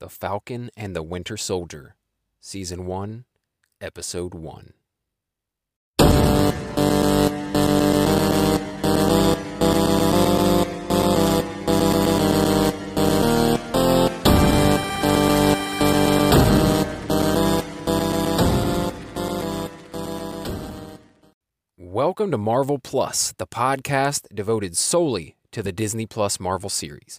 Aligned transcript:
The 0.00 0.08
Falcon 0.08 0.70
and 0.76 0.94
the 0.94 1.02
Winter 1.02 1.36
Soldier, 1.36 1.96
Season 2.40 2.86
1, 2.86 3.24
Episode 3.80 4.32
1. 4.32 4.72
Welcome 21.76 22.30
to 22.30 22.38
Marvel 22.38 22.78
Plus, 22.78 23.32
the 23.36 23.48
podcast 23.48 24.32
devoted 24.32 24.76
solely 24.76 25.34
to 25.50 25.60
the 25.60 25.72
Disney 25.72 26.06
Plus 26.06 26.38
Marvel 26.38 26.70
series. 26.70 27.18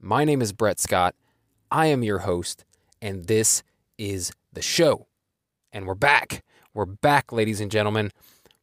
My 0.00 0.24
name 0.24 0.42
is 0.42 0.52
Brett 0.52 0.80
Scott. 0.80 1.14
I 1.70 1.86
am 1.86 2.02
your 2.02 2.20
host, 2.20 2.64
and 3.02 3.26
this 3.26 3.62
is 3.98 4.32
the 4.52 4.62
show. 4.62 5.08
And 5.72 5.86
we're 5.86 5.94
back. 5.94 6.44
We're 6.72 6.86
back, 6.86 7.32
ladies 7.32 7.60
and 7.60 7.70
gentlemen. 7.70 8.12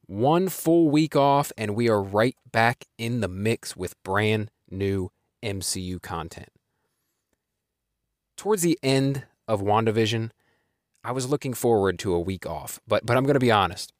One 0.05 0.47
full 0.47 0.89
week 0.89 1.15
off, 1.15 1.51
and 1.57 1.75
we 1.75 1.89
are 1.89 2.01
right 2.01 2.35
back 2.51 2.85
in 2.97 3.19
the 3.19 3.27
mix 3.27 3.75
with 3.75 4.01
brand 4.03 4.51
new 4.69 5.09
MCU 5.43 6.01
content. 6.01 6.49
Towards 8.37 8.61
the 8.61 8.79
end 8.81 9.25
of 9.47 9.61
WandaVision, 9.61 10.31
I 11.03 11.11
was 11.11 11.29
looking 11.29 11.53
forward 11.53 11.99
to 11.99 12.13
a 12.13 12.19
week 12.19 12.45
off, 12.45 12.79
but 12.87 13.05
but 13.05 13.17
I'm 13.17 13.25
going 13.25 13.33
to 13.33 13.39
be 13.39 13.51
honest. 13.51 13.91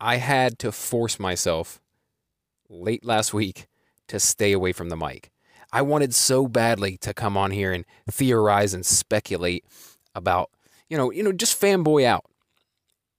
I 0.00 0.16
had 0.16 0.58
to 0.60 0.72
force 0.72 1.20
myself 1.20 1.80
late 2.68 3.04
last 3.04 3.32
week 3.32 3.68
to 4.08 4.18
stay 4.18 4.52
away 4.52 4.72
from 4.72 4.88
the 4.88 4.96
mic. 4.96 5.30
I 5.72 5.82
wanted 5.82 6.14
so 6.14 6.46
badly 6.46 6.96
to 6.98 7.14
come 7.14 7.36
on 7.36 7.50
here 7.50 7.72
and 7.72 7.84
theorize 8.10 8.74
and 8.74 8.84
speculate 8.84 9.64
about, 10.14 10.50
you 10.88 10.98
know, 10.98 11.10
you 11.10 11.22
know, 11.22 11.32
just 11.32 11.58
fanboy 11.58 12.04
out 12.04 12.26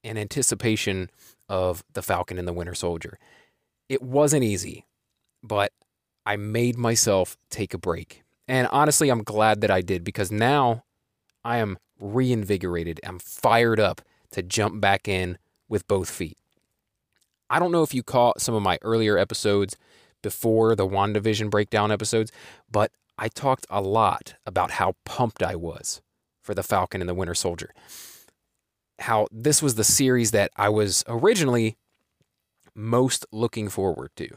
in 0.04 0.18
anticipation 0.18 1.10
of 1.50 1.84
the 1.94 2.02
Falcon 2.02 2.38
and 2.38 2.48
the 2.48 2.54
Winter 2.54 2.76
Soldier. 2.76 3.18
It 3.90 4.02
wasn't 4.02 4.44
easy, 4.44 4.86
but 5.42 5.72
I 6.26 6.36
made 6.36 6.78
myself 6.78 7.38
take 7.50 7.74
a 7.74 7.78
break. 7.78 8.24
And 8.48 8.68
honestly, 8.72 9.10
I'm 9.10 9.24
glad 9.24 9.62
that 9.62 9.72
I 9.72 9.82
did 9.82 10.04
because 10.04 10.32
now 10.32 10.84
I 11.44 11.58
am 11.58 11.78
reinvigorated. 12.00 13.00
I'm 13.04 13.20
fired 13.20 13.80
up 13.80 14.02
to 14.32 14.44
jump 14.44 14.80
back 14.80 15.08
in 15.08 15.38
with 15.68 15.88
both 15.88 16.10
feet. 16.10 16.38
I 17.50 17.60
don't 17.60 17.72
know 17.72 17.84
if 17.84 17.94
you 17.94 18.04
caught 18.04 18.42
some 18.42 18.56
of 18.56 18.64
my 18.64 18.80
earlier 18.82 19.18
episodes 19.18 19.78
before 20.24 20.76
the 20.76 20.88
WandaVision 20.88 21.52
breakdown 21.52 21.92
episodes, 21.92 22.32
but 22.72 22.92
I 23.18 23.28
talked 23.28 23.68
a 23.70 23.80
lot 23.80 24.36
about 24.46 24.72
how 24.72 24.96
pumped 25.06 25.44
I 25.44 25.56
was 25.56 26.02
for 26.42 26.56
the 26.56 26.64
Falcon 26.64 27.02
and 27.02 27.10
the 27.10 27.14
Winter 27.14 27.36
Soldier. 27.36 27.72
How 29.00 29.28
this 29.32 29.62
was 29.62 29.76
the 29.76 29.84
series 29.84 30.32
that 30.32 30.52
I 30.56 30.70
was 30.70 31.04
originally 31.08 31.78
most 32.76 33.26
looking 33.32 33.70
forward 33.70 34.12
to. 34.16 34.30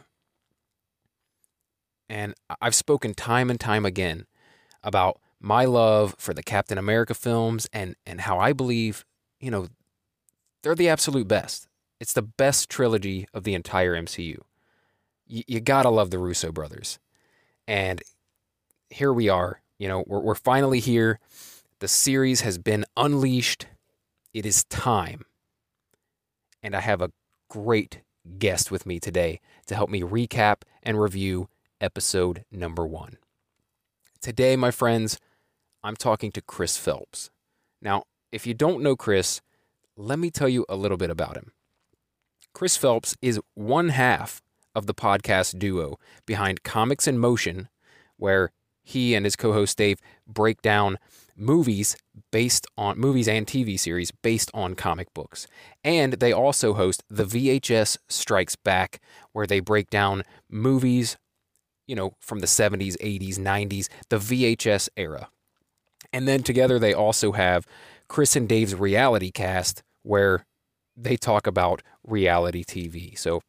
And 2.09 2.34
I've 2.61 2.75
spoken 2.75 3.15
time 3.15 3.50
and 3.50 3.59
time 3.59 3.84
again 3.84 4.27
about 4.83 5.21
my 5.41 5.65
love 5.65 6.15
for 6.19 6.33
the 6.33 6.43
Captain 6.43 6.78
America 6.78 7.15
films 7.15 7.69
and 7.73 7.97
and 8.06 8.23
how 8.23 8.39
I 8.39 8.53
believe, 8.53 9.05
you 9.41 9.50
know, 9.50 9.69
they're 10.62 10.75
the 10.75 10.89
absolute 10.89 11.28
best. 11.28 11.69
It's 12.00 12.12
the 12.12 12.23
best 12.23 12.69
trilogy 12.69 13.27
of 13.33 13.45
the 13.45 13.55
entire 13.55 13.95
MCU. 13.95 14.41
Y- 15.30 15.44
you 15.46 15.60
gotta 15.60 15.91
love 15.91 16.10
the 16.10 16.19
Russo 16.19 16.52
brothers. 16.52 16.98
And 17.66 18.02
here 18.91 19.12
we 19.12 19.28
are. 19.28 19.60
You 19.78 19.88
know, 19.88 20.05
we're, 20.06 20.20
we're 20.20 20.34
finally 20.34 20.80
here. 20.80 21.19
The 21.80 21.88
series 21.88 22.41
has 22.42 22.58
been 22.58 22.84
unleashed. 22.96 23.66
It 24.32 24.47
is 24.47 24.64
time. 24.64 25.24
And 26.62 26.74
I 26.74 26.80
have 26.80 27.02
a 27.02 27.12
great 27.48 28.00
guest 28.38 28.70
with 28.70 28.86
me 28.86 28.98
today 28.98 29.41
to 29.66 29.75
help 29.75 29.91
me 29.91 30.00
recap 30.00 30.62
and 30.82 31.00
review 31.00 31.48
episode 31.81 32.44
number 32.50 32.86
one. 32.86 33.19
Today, 34.20 34.56
my 34.56 34.70
friends, 34.70 35.19
I'm 35.84 35.97
talking 35.97 36.32
to 36.32 36.41
Chris 36.41 36.76
Phelps. 36.76 37.31
Now, 37.81 38.04
if 38.32 38.47
you 38.47 38.54
don't 38.54 38.82
know 38.82 38.97
Chris, 38.97 39.41
let 39.97 40.19
me 40.19 40.31
tell 40.31 40.48
you 40.48 40.65
a 40.69 40.76
little 40.76 40.97
bit 40.97 41.10
about 41.10 41.36
him. 41.36 41.53
Chris 42.53 42.76
Phelps 42.76 43.16
is 43.20 43.41
one 43.54 43.91
half 43.91 44.42
of 44.76 44.87
the 44.87 44.94
podcast 44.94 45.59
duo 45.59 45.98
behind 46.26 46.62
Comics 46.62 47.09
in 47.09 47.19
Motion, 47.19 47.69
where 48.19 48.53
he 48.84 49.14
and 49.14 49.26
his 49.26 49.34
co 49.34 49.53
host 49.53 49.76
Dave 49.78 49.98
break 50.28 50.62
down 50.62 50.98
movies 51.37 51.97
based 52.31 52.66
on 52.78 52.98
movies 52.98 53.26
and 53.26 53.47
TV 53.47 53.78
series 53.78 54.10
based 54.10 54.50
on 54.54 54.75
comic 54.75 55.12
books. 55.12 55.47
And 55.82 56.15
they 56.15 56.32
also 56.32 56.75
host 56.75 57.03
the 57.09 57.25
VHS 57.25 57.98
Strikes 58.09 58.54
Back, 58.54 59.00
where 59.32 59.47
they 59.47 59.60
break 59.60 59.91
down 59.91 60.22
movies, 60.48 61.16
you 61.86 61.97
know, 61.97 62.15
from 62.20 62.38
the 62.38 62.47
70s, 62.47 62.97
80s, 62.98 63.38
90s, 63.38 63.88
the 64.09 64.19
VHS 64.19 64.88
era. 64.97 65.28
And 66.12 66.28
then 66.28 66.42
together 66.42 66.78
they 66.78 66.94
also 66.94 67.32
have 67.32 67.66
Chris 68.09 68.36
and 68.36 68.48
Dave's 68.48 68.75
reality 68.75 69.31
cast, 69.32 69.82
where 70.03 70.47
they 70.97 71.16
talk 71.16 71.47
about 71.47 71.82
reality 72.06 72.65
TV. 72.65 73.19
So 73.19 73.42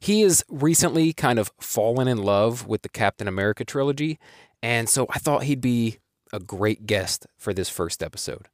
he 0.00 0.22
has 0.22 0.44
recently 0.48 1.12
kind 1.12 1.38
of 1.38 1.52
fallen 1.60 2.08
in 2.08 2.18
love 2.18 2.66
with 2.66 2.82
the 2.82 2.88
Captain 2.88 3.28
America 3.28 3.64
trilogy, 3.64 4.18
and 4.62 4.88
so 4.88 5.06
I 5.10 5.18
thought 5.18 5.44
he'd 5.44 5.60
be 5.60 5.98
a 6.32 6.40
great 6.40 6.86
guest 6.86 7.26
for 7.36 7.54
this 7.54 7.68
first 7.68 8.02
episode. 8.02 8.48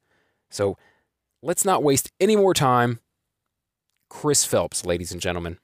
So 0.49 0.77
let's 1.41 1.65
not 1.65 1.83
waste 1.83 2.11
any 2.19 2.35
more 2.35 2.53
time. 2.53 2.99
Chris 4.09 4.45
Phelps, 4.45 4.85
ladies 4.85 5.11
and 5.11 5.19
gentlemen. 5.19 5.57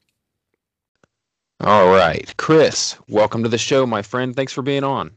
All 1.62 1.90
right, 1.90 2.34
Chris, 2.38 2.96
welcome 3.10 3.44
to 3.44 3.50
the 3.50 3.58
show, 3.58 3.86
my 3.86 4.02
friend. 4.02 4.34
Thanks 4.34 4.54
for 4.54 4.62
being 4.62 4.86
on. 4.86 5.12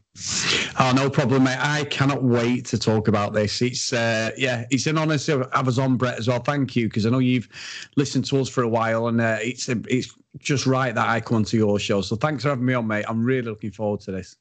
Oh, 0.77 0.91
no 0.93 1.09
problem, 1.09 1.45
mate. 1.45 1.57
I 1.57 1.85
cannot 1.85 2.21
wait 2.21 2.65
to 2.65 2.77
talk 2.77 3.07
about 3.07 3.33
this. 3.33 3.61
It's 3.61 3.93
uh, 3.93 4.31
yeah, 4.37 4.65
it's 4.69 4.85
an 4.85 4.97
honour 4.97 5.17
to 5.19 5.49
have 5.53 5.69
us 5.69 5.77
on, 5.77 5.95
Brett, 5.95 6.19
as 6.19 6.27
well. 6.27 6.39
Thank 6.39 6.75
you, 6.75 6.89
because 6.89 7.05
I 7.05 7.11
know 7.11 7.19
you've 7.19 7.47
listened 7.95 8.25
to 8.25 8.41
us 8.41 8.49
for 8.49 8.61
a 8.61 8.67
while, 8.67 9.07
and 9.07 9.21
uh, 9.21 9.37
it's 9.41 9.69
it's 9.69 10.13
just 10.39 10.65
right 10.65 10.93
that 10.93 11.07
I 11.07 11.19
come 11.21 11.37
onto 11.37 11.57
your 11.57 11.79
show. 11.79 12.01
So 12.01 12.15
thanks 12.15 12.43
for 12.43 12.49
having 12.49 12.65
me 12.65 12.73
on, 12.73 12.87
mate. 12.87 13.05
I'm 13.07 13.23
really 13.23 13.43
looking 13.43 13.71
forward 13.71 14.01
to 14.01 14.11
this. 14.11 14.35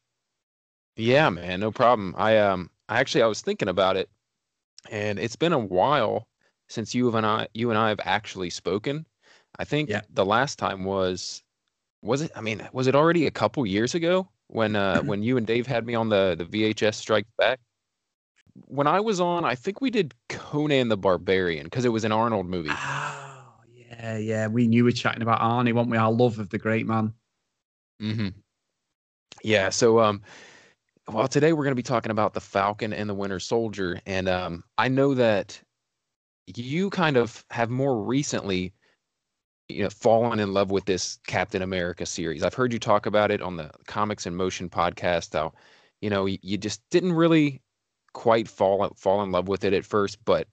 Yeah, 0.97 1.31
man, 1.31 1.61
no 1.61 1.71
problem. 1.71 2.15
I 2.19 2.39
um, 2.39 2.71
I 2.89 3.01
actually 3.01 3.23
I 3.23 3.27
was 3.27 3.41
thinking 3.41 3.69
about 3.69 3.97
it, 3.97 4.11
and 4.91 5.19
it's 5.19 5.37
been 5.37 5.53
a 5.53 5.59
while 5.59 6.29
since 6.69 6.95
you 6.95 7.15
and 7.17 7.27
I 7.27 7.49
you 7.55 7.71
and 7.71 7.79
I 7.79 7.89
have 7.89 8.01
actually 8.05 8.51
spoken. 8.51 9.07
I 9.59 9.65
think 9.65 9.89
yeah. 9.89 10.03
the 10.13 10.25
last 10.25 10.59
time 10.59 10.85
was 10.85 11.43
was 12.03 12.23
it? 12.23 12.31
I 12.37 12.41
mean, 12.41 12.69
was 12.73 12.87
it 12.87 12.95
already 12.95 13.27
a 13.27 13.31
couple 13.31 13.65
years 13.67 13.95
ago 13.95 14.29
when 14.49 14.77
uh 14.77 15.03
when 15.03 15.23
you 15.23 15.37
and 15.37 15.47
Dave 15.47 15.67
had 15.67 15.87
me 15.87 15.95
on 15.95 16.09
the 16.09 16.35
the 16.37 16.45
VHS 16.45 16.95
Strike 16.95 17.27
Back? 17.39 17.61
When 18.67 18.87
I 18.87 19.01
was 19.01 19.19
on, 19.19 19.47
I 19.47 19.55
think 19.55 19.81
we 19.81 19.89
did 19.89 20.15
Conan 20.29 20.89
the 20.89 20.97
Barbarian 20.99 21.65
because 21.65 21.87
it 21.87 21.89
was 21.89 22.05
an 22.05 22.13
Arnold 22.13 22.47
movie. 22.47 22.71
Yeah, 24.03 24.19
yeah. 24.19 24.47
We 24.49 24.67
knew 24.67 24.83
we 24.85 24.89
were 24.89 24.97
chatting 24.97 25.23
about 25.23 25.41
Arnie, 25.41 25.73
weren't 25.73 25.89
we? 25.89 25.97
Our 25.97 26.11
love 26.11 26.41
of 26.41 26.49
the 26.49 26.59
great 26.59 26.87
man. 26.87 27.15
Mm-hmm. 28.03 28.29
Yeah. 29.45 29.69
So 29.69 30.01
um, 30.01 30.23
well, 31.07 31.29
today 31.29 31.53
we're 31.53 31.63
going 31.63 31.73
to 31.73 31.77
be 31.77 31.85
talking 31.85 32.11
about 32.11 32.35
the 32.35 32.41
Falcon 32.41 32.93
and 32.93 33.09
the 33.09 33.15
Winter 33.15 33.39
Soldier, 33.39 34.01
and 34.05 34.29
um, 34.29 34.65
I 34.77 34.89
know 34.89 35.15
that 35.15 35.61
you 36.47 36.91
kind 36.91 37.17
of 37.17 37.45
have 37.51 37.71
more 37.71 38.03
recently 38.03 38.73
you 39.69 39.85
know 39.85 39.91
fallen 39.91 40.41
in 40.41 40.53
love 40.53 40.73
with 40.73 40.85
this 40.85 41.21
Captain 41.29 41.63
America 41.63 42.05
series. 42.05 42.43
I've 42.43 42.55
heard 42.55 42.73
you 42.73 42.81
talk 42.81 43.07
about 43.07 43.31
it 43.31 43.41
on 43.41 43.57
the 43.57 43.71
Comics 43.87 44.27
in 44.27 44.35
Motion 44.35 44.69
podcast. 44.69 45.33
How 45.35 45.53
you 46.01 46.11
know 46.11 46.27
you 46.27 46.59
just 46.59 46.83
didn't 46.91 47.13
really 47.13 47.63
quite 48.15 48.49
fall 48.49 48.93
fall 48.97 49.23
in 49.23 49.31
love 49.31 49.47
with 49.47 49.63
it 49.63 49.73
at 49.73 49.85
first, 49.85 50.25
but 50.25 50.49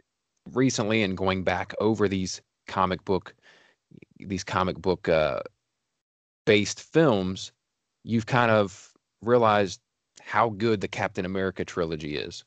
recently 0.53 1.01
and 1.01 1.17
going 1.17 1.43
back 1.43 1.73
over 1.79 2.07
these 2.07 2.41
comic 2.67 3.03
book 3.03 3.33
these 4.19 4.43
comic 4.43 4.77
book 4.77 5.09
uh, 5.09 5.41
based 6.45 6.81
films, 6.81 7.51
you've 8.03 8.25
kind 8.25 8.51
of 8.51 8.93
realized 9.21 9.79
how 10.21 10.49
good 10.49 10.81
the 10.81 10.87
Captain 10.87 11.25
America 11.25 11.65
trilogy 11.65 12.15
is. 12.15 12.43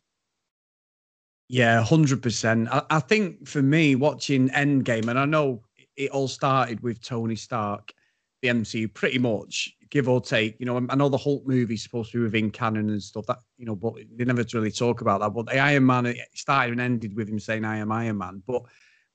Yeah, 1.48 1.82
hundred 1.82 2.22
percent. 2.22 2.68
I 2.70 3.00
think 3.00 3.46
for 3.46 3.60
me, 3.60 3.94
watching 3.94 4.48
Endgame, 4.50 5.08
and 5.08 5.18
I 5.18 5.26
know 5.26 5.62
it 5.96 6.10
all 6.10 6.28
started 6.28 6.80
with 6.80 7.02
Tony 7.02 7.36
Stark, 7.36 7.92
the 8.40 8.48
MCU, 8.48 8.92
pretty 8.92 9.18
much, 9.18 9.76
give 9.90 10.08
or 10.08 10.20
take. 10.20 10.56
You 10.58 10.66
know, 10.66 10.86
I 10.88 10.94
know 10.94 11.10
the 11.10 11.18
Hulk 11.18 11.46
movie's 11.46 11.82
supposed 11.82 12.12
to 12.12 12.18
be 12.18 12.24
within 12.24 12.50
canon 12.50 12.88
and 12.88 13.02
stuff, 13.02 13.26
that, 13.26 13.40
you 13.58 13.66
know, 13.66 13.76
but 13.76 13.94
they 14.16 14.24
never 14.24 14.44
really 14.54 14.70
talk 14.70 15.02
about 15.02 15.20
that. 15.20 15.30
But 15.30 15.46
the 15.46 15.58
Iron 15.58 15.84
Man, 15.84 16.06
it 16.06 16.18
started 16.34 16.72
and 16.72 16.80
ended 16.80 17.14
with 17.14 17.28
him 17.28 17.38
saying, 17.38 17.64
I 17.64 17.76
am 17.78 17.92
Iron 17.92 18.18
Man. 18.18 18.42
But 18.46 18.62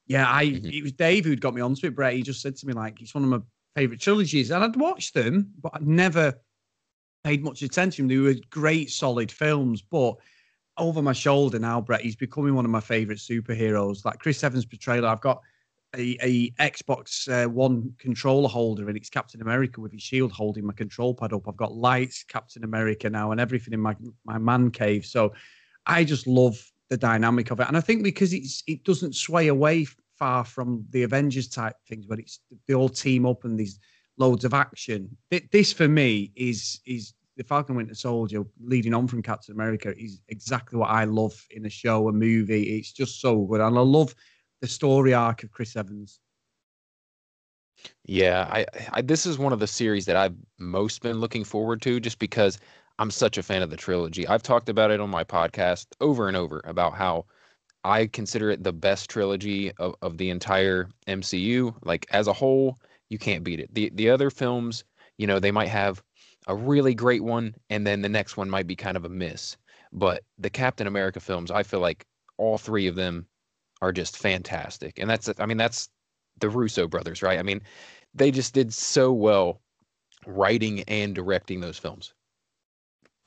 yeah, 0.07 0.25
I 0.27 0.45
mm-hmm. 0.45 0.67
it 0.67 0.83
was 0.83 0.93
Dave 0.93 1.25
who'd 1.25 1.41
got 1.41 1.53
me 1.53 1.61
onto 1.61 1.87
it, 1.87 1.95
Brett. 1.95 2.13
He 2.13 2.23
just 2.23 2.41
said 2.41 2.55
to 2.57 2.65
me, 2.65 2.73
like, 2.73 3.01
it's 3.01 3.13
one 3.13 3.23
of 3.23 3.29
my 3.29 3.39
favorite 3.75 3.99
trilogies. 3.99 4.51
And 4.51 4.63
I'd 4.63 4.75
watched 4.75 5.13
them, 5.13 5.51
but 5.61 5.73
I'd 5.75 5.87
never 5.87 6.33
paid 7.23 7.43
much 7.43 7.61
attention. 7.61 8.07
They 8.07 8.17
were 8.17 8.35
great, 8.49 8.89
solid 8.89 9.31
films. 9.31 9.81
But 9.81 10.15
over 10.77 11.01
my 11.01 11.13
shoulder 11.13 11.59
now, 11.59 11.81
Brett. 11.81 12.01
He's 12.01 12.15
becoming 12.15 12.55
one 12.55 12.65
of 12.65 12.71
my 12.71 12.79
favorite 12.79 13.19
superheroes. 13.19 14.05
Like 14.05 14.19
Chris 14.19 14.43
Evans' 14.43 14.65
portrayal, 14.65 15.05
I've 15.05 15.21
got 15.21 15.41
a, 15.95 16.17
a 16.21 16.51
Xbox 16.51 17.27
uh, 17.29 17.49
One 17.49 17.93
controller 17.97 18.49
holder, 18.49 18.87
and 18.87 18.97
it's 18.97 19.09
Captain 19.09 19.41
America 19.41 19.81
with 19.81 19.91
his 19.91 20.03
shield 20.03 20.31
holding 20.31 20.65
my 20.65 20.73
control 20.73 21.13
pad 21.13 21.33
up. 21.33 21.47
I've 21.47 21.57
got 21.57 21.73
lights, 21.73 22.23
Captain 22.23 22.63
America 22.63 23.09
now, 23.09 23.31
and 23.31 23.41
everything 23.41 23.73
in 23.73 23.79
my 23.79 23.95
my 24.25 24.37
man 24.37 24.71
cave. 24.71 25.05
So 25.05 25.33
I 25.85 26.03
just 26.03 26.27
love 26.27 26.63
the 26.89 26.97
dynamic 26.97 27.51
of 27.51 27.59
it, 27.59 27.67
and 27.67 27.77
I 27.77 27.81
think 27.81 28.03
because 28.03 28.33
it's 28.33 28.63
it 28.67 28.83
doesn't 28.83 29.15
sway 29.15 29.47
away 29.47 29.85
far 30.17 30.43
from 30.43 30.85
the 30.89 31.03
Avengers 31.03 31.47
type 31.47 31.75
things, 31.87 32.05
but 32.05 32.19
it's 32.19 32.39
they 32.67 32.73
all 32.73 32.89
team 32.89 33.25
up 33.25 33.43
and 33.43 33.59
these 33.59 33.79
loads 34.17 34.45
of 34.45 34.53
action. 34.53 35.15
This 35.51 35.73
for 35.73 35.87
me 35.87 36.31
is 36.35 36.79
is 36.85 37.13
the 37.35 37.43
Falcon 37.43 37.75
Winter 37.75 37.93
Soldier 37.93 38.43
leading 38.59 38.93
on 38.93 39.07
from 39.07 39.21
Captain 39.21 39.53
America 39.53 39.93
is 39.97 40.19
exactly 40.27 40.79
what 40.79 40.89
I 40.89 41.03
love 41.03 41.33
in 41.51 41.65
a 41.65 41.69
show, 41.69 42.07
a 42.07 42.11
movie. 42.11 42.77
It's 42.77 42.91
just 42.91 43.21
so 43.21 43.45
good, 43.45 43.61
and 43.61 43.77
I 43.77 43.81
love 43.81 44.15
the 44.61 44.67
story 44.67 45.13
arc 45.13 45.43
of 45.43 45.51
Chris 45.51 45.75
Evans. 45.75 46.19
Yeah, 48.05 48.47
I, 48.49 48.65
I 48.91 49.01
this 49.01 49.25
is 49.25 49.37
one 49.37 49.53
of 49.53 49.59
the 49.59 49.67
series 49.67 50.05
that 50.05 50.15
I've 50.15 50.35
most 50.57 51.01
been 51.01 51.19
looking 51.19 51.43
forward 51.43 51.81
to, 51.83 51.99
just 51.99 52.17
because 52.17 52.59
I'm 52.99 53.11
such 53.11 53.37
a 53.37 53.43
fan 53.43 53.61
of 53.61 53.69
the 53.69 53.77
trilogy. 53.77 54.27
I've 54.27 54.43
talked 54.43 54.69
about 54.69 54.91
it 54.91 54.99
on 54.99 55.09
my 55.09 55.23
podcast 55.23 55.87
over 56.01 56.27
and 56.27 56.37
over 56.37 56.61
about 56.65 56.95
how 56.95 57.25
I 57.83 58.07
consider 58.07 58.49
it 58.49 58.63
the 58.63 58.73
best 58.73 59.09
trilogy 59.09 59.71
of, 59.73 59.95
of 60.01 60.17
the 60.17 60.29
entire 60.29 60.89
MCU. 61.07 61.75
Like 61.83 62.05
as 62.11 62.27
a 62.27 62.33
whole, 62.33 62.79
you 63.09 63.17
can't 63.19 63.43
beat 63.43 63.59
it. 63.59 63.73
The 63.73 63.91
the 63.95 64.09
other 64.09 64.29
films, 64.29 64.83
you 65.17 65.27
know, 65.27 65.39
they 65.39 65.51
might 65.51 65.69
have 65.69 66.03
a 66.47 66.55
really 66.55 66.95
great 66.95 67.23
one, 67.23 67.55
and 67.69 67.85
then 67.85 68.01
the 68.01 68.09
next 68.09 68.37
one 68.37 68.49
might 68.49 68.67
be 68.67 68.75
kind 68.75 68.97
of 68.97 69.05
a 69.05 69.09
miss. 69.09 69.57
But 69.93 70.23
the 70.37 70.49
Captain 70.49 70.87
America 70.87 71.19
films, 71.19 71.51
I 71.51 71.63
feel 71.63 71.79
like 71.79 72.05
all 72.37 72.57
three 72.57 72.87
of 72.87 72.95
them 72.95 73.27
are 73.81 73.91
just 73.91 74.17
fantastic. 74.17 74.99
And 74.99 75.09
that's 75.09 75.29
I 75.39 75.45
mean 75.45 75.57
that's 75.57 75.89
the 76.39 76.49
Russo 76.49 76.87
brothers, 76.87 77.21
right? 77.21 77.39
I 77.39 77.43
mean, 77.43 77.61
they 78.13 78.31
just 78.31 78.53
did 78.53 78.73
so 78.73 79.11
well 79.13 79.61
writing 80.25 80.81
and 80.83 81.15
directing 81.15 81.61
those 81.61 81.77
films. 81.77 82.13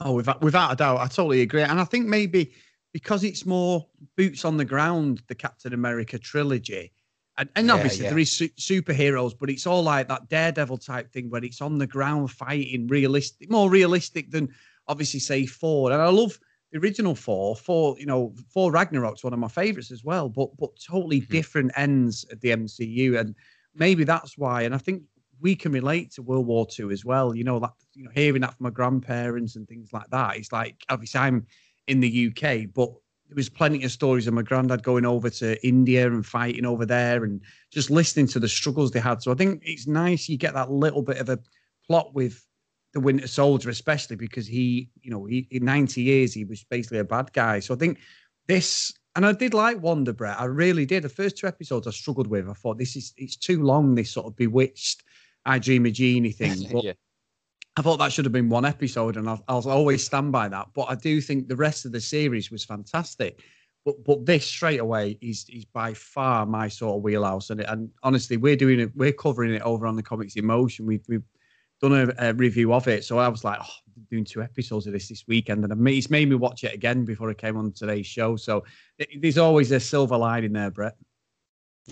Oh, 0.00 0.14
without 0.14 0.40
without 0.40 0.72
a 0.72 0.76
doubt, 0.76 1.00
I 1.00 1.06
totally 1.06 1.42
agree. 1.42 1.62
And 1.62 1.78
I 1.78 1.84
think 1.84 2.06
maybe 2.06 2.52
because 2.92 3.22
it's 3.22 3.44
more 3.44 3.86
boots 4.16 4.44
on 4.44 4.56
the 4.56 4.64
ground, 4.64 5.22
the 5.28 5.34
Captain 5.34 5.72
America 5.72 6.18
trilogy, 6.18 6.92
and, 7.38 7.48
and 7.56 7.66
yeah, 7.66 7.74
obviously 7.74 8.04
yeah. 8.04 8.10
there 8.10 8.18
is 8.18 8.32
su- 8.32 8.48
superheroes, 8.50 9.32
but 9.38 9.50
it's 9.50 9.66
all 9.66 9.82
like 9.82 10.08
that 10.08 10.28
Daredevil 10.28 10.78
type 10.78 11.12
thing 11.12 11.30
where 11.30 11.44
it's 11.44 11.60
on 11.60 11.78
the 11.78 11.86
ground 11.86 12.30
fighting, 12.30 12.86
realistic, 12.86 13.50
more 13.50 13.70
realistic 13.70 14.30
than 14.30 14.48
obviously 14.88 15.20
say 15.20 15.46
Thor. 15.46 15.92
And 15.92 16.02
I 16.02 16.08
love 16.08 16.38
the 16.72 16.78
original 16.78 17.14
Thor, 17.14 17.56
Thor, 17.56 17.96
you 17.98 18.06
know, 18.06 18.34
Thor 18.52 18.72
Ragnarok's 18.72 19.24
one 19.24 19.32
of 19.32 19.38
my 19.38 19.48
favorites 19.48 19.90
as 19.90 20.04
well, 20.04 20.28
but 20.28 20.56
but 20.56 20.70
totally 20.78 21.20
mm-hmm. 21.20 21.32
different 21.32 21.72
ends 21.76 22.24
of 22.30 22.40
the 22.40 22.50
MCU, 22.50 23.18
and 23.18 23.34
maybe 23.74 24.04
that's 24.04 24.36
why. 24.36 24.62
And 24.62 24.74
I 24.74 24.78
think 24.78 25.02
we 25.40 25.56
can 25.56 25.72
relate 25.72 26.12
to 26.12 26.22
World 26.22 26.46
War 26.46 26.66
II 26.78 26.92
as 26.92 27.04
well. 27.04 27.34
You 27.34 27.44
know 27.44 27.58
that 27.60 27.72
you 27.94 28.04
know 28.04 28.10
hearing 28.14 28.42
that 28.42 28.56
from 28.56 28.64
my 28.64 28.70
grandparents 28.70 29.56
and 29.56 29.66
things 29.66 29.92
like 29.92 30.08
that. 30.10 30.36
It's 30.36 30.52
like 30.52 30.76
obviously 30.88 31.20
I'm 31.20 31.46
in 31.86 32.00
the 32.00 32.28
UK, 32.28 32.72
but 32.72 32.90
there 33.28 33.36
was 33.36 33.48
plenty 33.48 33.84
of 33.84 33.92
stories 33.92 34.26
of 34.26 34.34
my 34.34 34.42
granddad 34.42 34.82
going 34.82 35.06
over 35.06 35.30
to 35.30 35.66
India 35.66 36.06
and 36.06 36.26
fighting 36.26 36.66
over 36.66 36.84
there, 36.84 37.24
and 37.24 37.40
just 37.70 37.90
listening 37.90 38.26
to 38.28 38.40
the 38.40 38.48
struggles 38.48 38.90
they 38.90 39.00
had. 39.00 39.22
So 39.22 39.32
I 39.32 39.34
think 39.34 39.62
it's 39.64 39.86
nice 39.86 40.28
you 40.28 40.36
get 40.36 40.54
that 40.54 40.70
little 40.70 41.02
bit 41.02 41.18
of 41.18 41.28
a 41.28 41.38
plot 41.86 42.14
with 42.14 42.44
the 42.92 43.00
Winter 43.00 43.28
Soldier, 43.28 43.70
especially 43.70 44.16
because 44.16 44.46
he, 44.46 44.88
you 45.02 45.10
know, 45.10 45.24
he, 45.24 45.46
in 45.50 45.64
90 45.64 46.02
years, 46.02 46.34
he 46.34 46.44
was 46.44 46.64
basically 46.64 46.98
a 46.98 47.04
bad 47.04 47.32
guy. 47.32 47.60
So 47.60 47.74
I 47.74 47.78
think 47.78 47.98
this, 48.48 48.92
and 49.14 49.24
I 49.24 49.32
did 49.32 49.54
like 49.54 49.80
Wanda 49.80 50.12
Brett. 50.12 50.40
I 50.40 50.46
really 50.46 50.86
did. 50.86 51.04
The 51.04 51.08
first 51.08 51.38
two 51.38 51.46
episodes 51.46 51.86
I 51.86 51.92
struggled 51.92 52.26
with. 52.26 52.48
I 52.48 52.52
thought 52.52 52.78
this 52.78 52.96
is, 52.96 53.12
it's 53.16 53.36
too 53.36 53.62
long, 53.62 53.94
this 53.94 54.10
sort 54.10 54.26
of 54.26 54.36
bewitched, 54.36 55.04
I 55.44 55.58
Dream 55.58 55.86
a 55.86 55.90
Jeannie 55.90 56.32
thing. 56.32 56.68
But 56.70 56.84
yeah. 56.84 56.92
I 57.76 57.82
thought 57.82 57.98
that 57.98 58.12
should 58.12 58.24
have 58.24 58.32
been 58.32 58.48
one 58.48 58.64
episode, 58.64 59.16
and 59.16 59.28
I'll, 59.28 59.42
I'll 59.48 59.70
always 59.70 60.04
stand 60.04 60.32
by 60.32 60.48
that. 60.48 60.68
But 60.74 60.90
I 60.90 60.96
do 60.96 61.20
think 61.20 61.48
the 61.48 61.56
rest 61.56 61.84
of 61.84 61.92
the 61.92 62.00
series 62.00 62.50
was 62.50 62.64
fantastic. 62.64 63.42
But 63.84 64.04
but 64.04 64.26
this 64.26 64.44
straight 64.44 64.80
away 64.80 65.16
is 65.22 65.46
is 65.48 65.64
by 65.64 65.94
far 65.94 66.44
my 66.44 66.68
sort 66.68 66.96
of 66.96 67.02
wheelhouse, 67.02 67.50
and 67.50 67.60
and 67.62 67.90
honestly, 68.02 68.36
we're 68.36 68.56
doing 68.56 68.80
it, 68.80 68.94
we're 68.94 69.12
covering 69.12 69.54
it 69.54 69.62
over 69.62 69.86
on 69.86 69.96
the 69.96 70.02
Comics 70.02 70.36
in 70.36 70.44
Motion. 70.44 70.84
We've 70.84 71.04
we've 71.08 71.24
done 71.80 71.92
a, 71.92 72.28
a, 72.28 72.34
review 72.34 72.74
of 72.74 72.86
it. 72.88 73.04
So 73.04 73.18
I 73.18 73.28
was 73.28 73.42
like, 73.42 73.58
oh, 73.62 73.74
doing 74.10 74.24
two 74.24 74.42
episodes 74.42 74.86
of 74.86 74.92
this 74.92 75.08
this 75.08 75.24
weekend, 75.26 75.64
and 75.64 75.88
it's 75.88 76.10
made 76.10 76.28
me 76.28 76.34
watch 76.34 76.64
it 76.64 76.74
again 76.74 77.04
before 77.04 77.30
I 77.30 77.34
came 77.34 77.56
on 77.56 77.72
today's 77.72 78.06
show. 78.06 78.36
So 78.36 78.64
there's 79.16 79.38
always 79.38 79.70
a 79.72 79.80
silver 79.80 80.16
lining 80.16 80.52
there, 80.52 80.70
Brett. 80.70 80.96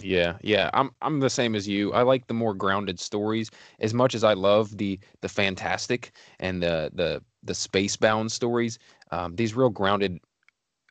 Yeah, 0.02 0.38
yeah, 0.42 0.70
I'm 0.74 0.90
I'm 1.02 1.20
the 1.20 1.30
same 1.30 1.54
as 1.54 1.66
you. 1.66 1.92
I 1.92 2.02
like 2.02 2.26
the 2.26 2.34
more 2.34 2.54
grounded 2.54 3.00
stories 3.00 3.50
as 3.80 3.94
much 3.94 4.14
as 4.14 4.24
I 4.24 4.34
love 4.34 4.76
the 4.76 4.98
the 5.20 5.28
fantastic 5.28 6.12
and 6.40 6.62
the 6.62 6.90
the 6.94 7.22
the 7.42 7.54
space 7.54 7.96
bound 7.96 8.32
stories. 8.32 8.78
Um, 9.10 9.36
these 9.36 9.54
real 9.54 9.70
grounded 9.70 10.20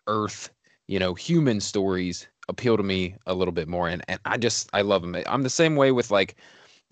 Earth, 0.08 0.50
you 0.88 1.00
know, 1.00 1.14
human 1.14 1.60
stories 1.60 2.28
appeal 2.50 2.78
to 2.78 2.84
me 2.84 3.16
a 3.26 3.34
little 3.34 3.52
bit 3.52 3.68
more, 3.68 3.88
and 3.88 4.04
and 4.08 4.20
I 4.26 4.38
just 4.38 4.70
I 4.74 4.82
love 4.82 5.02
them. 5.02 5.16
I'm 5.28 5.44
the 5.44 5.50
same 5.50 5.76
way 5.76 5.92
with 5.92 6.12
like 6.12 6.36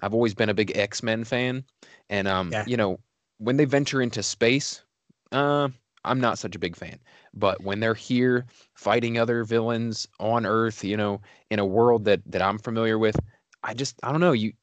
I've 0.01 0.13
always 0.13 0.33
been 0.33 0.50
a 0.50 0.53
big 0.53 0.75
X 0.77 1.01
Men 1.01 1.23
fan, 1.23 1.63
and 2.09 2.27
um, 2.27 2.51
yeah. 2.51 2.65
you 2.67 2.77
know, 2.77 3.00
when 3.38 3.57
they 3.57 3.65
venture 3.65 4.01
into 4.01 4.21
space, 4.21 4.83
uh, 5.31 5.69
I'm 6.06 6.19
not 6.19 6.38
such 6.38 6.56
a 6.56 6.60
big 6.60 6.75
fan. 6.75 7.00
But 7.34 7.63
when 7.63 7.80
they're 7.80 7.94
here 7.94 8.46
fighting 8.74 9.18
other 9.18 9.44
villains 9.44 10.07
on 10.19 10.46
Earth, 10.46 10.84
you 10.84 10.98
know, 10.98 11.22
in 11.50 11.60
a 11.60 11.66
world 11.66 12.06
that 12.06 12.22
that 12.28 12.42
I'm 12.42 12.57
familiar 12.57 12.98
with, 12.98 13.19
I 13.63 13.74
just 13.74 14.00
I 14.04 14.12
don't 14.12 14.22
know. 14.22 14.31
You 14.31 14.54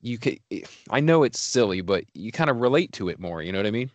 you 0.00 0.18
could 0.18 0.38
I 0.90 1.00
know 1.00 1.22
it's 1.22 1.40
silly, 1.40 1.80
but 1.80 2.04
you 2.14 2.32
kind 2.32 2.50
of 2.50 2.58
relate 2.58 2.92
to 2.92 3.08
it 3.08 3.18
more. 3.18 3.42
You 3.42 3.52
know 3.52 3.58
what 3.58 3.66
I 3.66 3.72
mean? 3.72 3.90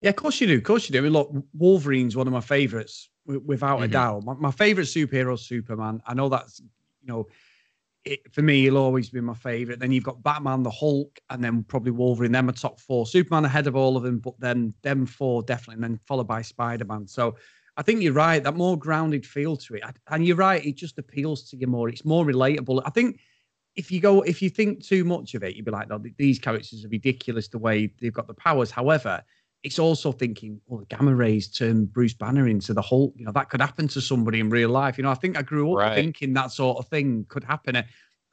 Yeah, 0.00 0.10
of 0.10 0.16
course 0.16 0.40
you 0.40 0.46
do. 0.46 0.56
Of 0.56 0.64
course 0.64 0.88
you 0.88 0.92
do. 0.92 0.98
I 0.98 1.02
mean, 1.02 1.12
look, 1.12 1.30
Wolverine's 1.52 2.16
one 2.16 2.26
of 2.26 2.32
my 2.32 2.40
favorites, 2.40 3.10
without 3.26 3.76
mm-hmm. 3.76 3.84
a 3.84 3.88
doubt. 3.88 4.24
My, 4.24 4.34
my 4.34 4.50
favorite 4.50 4.84
superhero, 4.84 5.38
Superman. 5.38 6.02
I 6.06 6.14
know 6.14 6.28
that's 6.28 6.60
you 6.60 7.08
know 7.08 7.26
it, 8.04 8.32
for 8.32 8.42
me, 8.42 8.62
he'll 8.62 8.78
always 8.78 9.10
be 9.10 9.20
my 9.20 9.34
favorite. 9.34 9.78
Then 9.78 9.92
you've 9.92 10.04
got 10.04 10.22
Batman, 10.22 10.62
the 10.62 10.70
Hulk, 10.70 11.18
and 11.28 11.42
then 11.44 11.64
probably 11.64 11.92
Wolverine. 11.92 12.32
Them 12.32 12.48
are 12.48 12.52
top 12.52 12.80
four. 12.80 13.06
Superman 13.06 13.44
ahead 13.44 13.66
of 13.66 13.76
all 13.76 13.96
of 13.96 14.02
them, 14.02 14.18
but 14.18 14.38
then 14.38 14.74
them 14.82 15.06
four 15.06 15.42
definitely, 15.42 15.74
and 15.74 15.84
then 15.84 16.00
followed 16.06 16.26
by 16.26 16.42
Spider 16.42 16.84
Man. 16.84 17.06
So 17.06 17.36
I 17.76 17.82
think 17.82 18.02
you're 18.02 18.12
right. 18.12 18.42
That 18.42 18.56
more 18.56 18.78
grounded 18.78 19.26
feel 19.26 19.56
to 19.56 19.74
it, 19.74 19.82
and 20.08 20.26
you're 20.26 20.36
right. 20.36 20.64
It 20.64 20.76
just 20.76 20.98
appeals 20.98 21.48
to 21.50 21.56
you 21.56 21.66
more. 21.66 21.88
It's 21.88 22.04
more 22.04 22.24
relatable. 22.24 22.82
I 22.84 22.90
think 22.90 23.20
if 23.76 23.90
you 23.90 24.00
go, 24.00 24.22
if 24.22 24.42
you 24.42 24.50
think 24.50 24.84
too 24.84 25.04
much 25.04 25.34
of 25.34 25.42
it, 25.42 25.54
you'd 25.54 25.64
be 25.64 25.70
like, 25.70 25.88
no, 25.88 26.02
these 26.16 26.38
characters 26.38 26.84
are 26.84 26.88
ridiculous 26.88 27.48
the 27.48 27.58
way 27.58 27.92
they've 28.00 28.12
got 28.12 28.26
the 28.26 28.34
powers. 28.34 28.70
However, 28.70 29.22
it's 29.62 29.78
also 29.78 30.10
thinking, 30.10 30.60
well, 30.66 30.80
the 30.80 30.86
gamma 30.86 31.14
rays 31.14 31.48
turn 31.48 31.84
Bruce 31.84 32.14
Banner 32.14 32.48
into 32.48 32.72
the 32.72 32.80
Hulk. 32.80 33.12
You 33.16 33.26
know, 33.26 33.32
that 33.32 33.50
could 33.50 33.60
happen 33.60 33.88
to 33.88 34.00
somebody 34.00 34.40
in 34.40 34.48
real 34.48 34.70
life. 34.70 34.96
You 34.96 35.04
know, 35.04 35.10
I 35.10 35.14
think 35.14 35.36
I 35.36 35.42
grew 35.42 35.72
up 35.72 35.78
right. 35.78 35.94
thinking 35.94 36.32
that 36.34 36.50
sort 36.50 36.78
of 36.78 36.88
thing 36.88 37.26
could 37.28 37.44
happen. 37.44 37.76
Uh, 37.76 37.82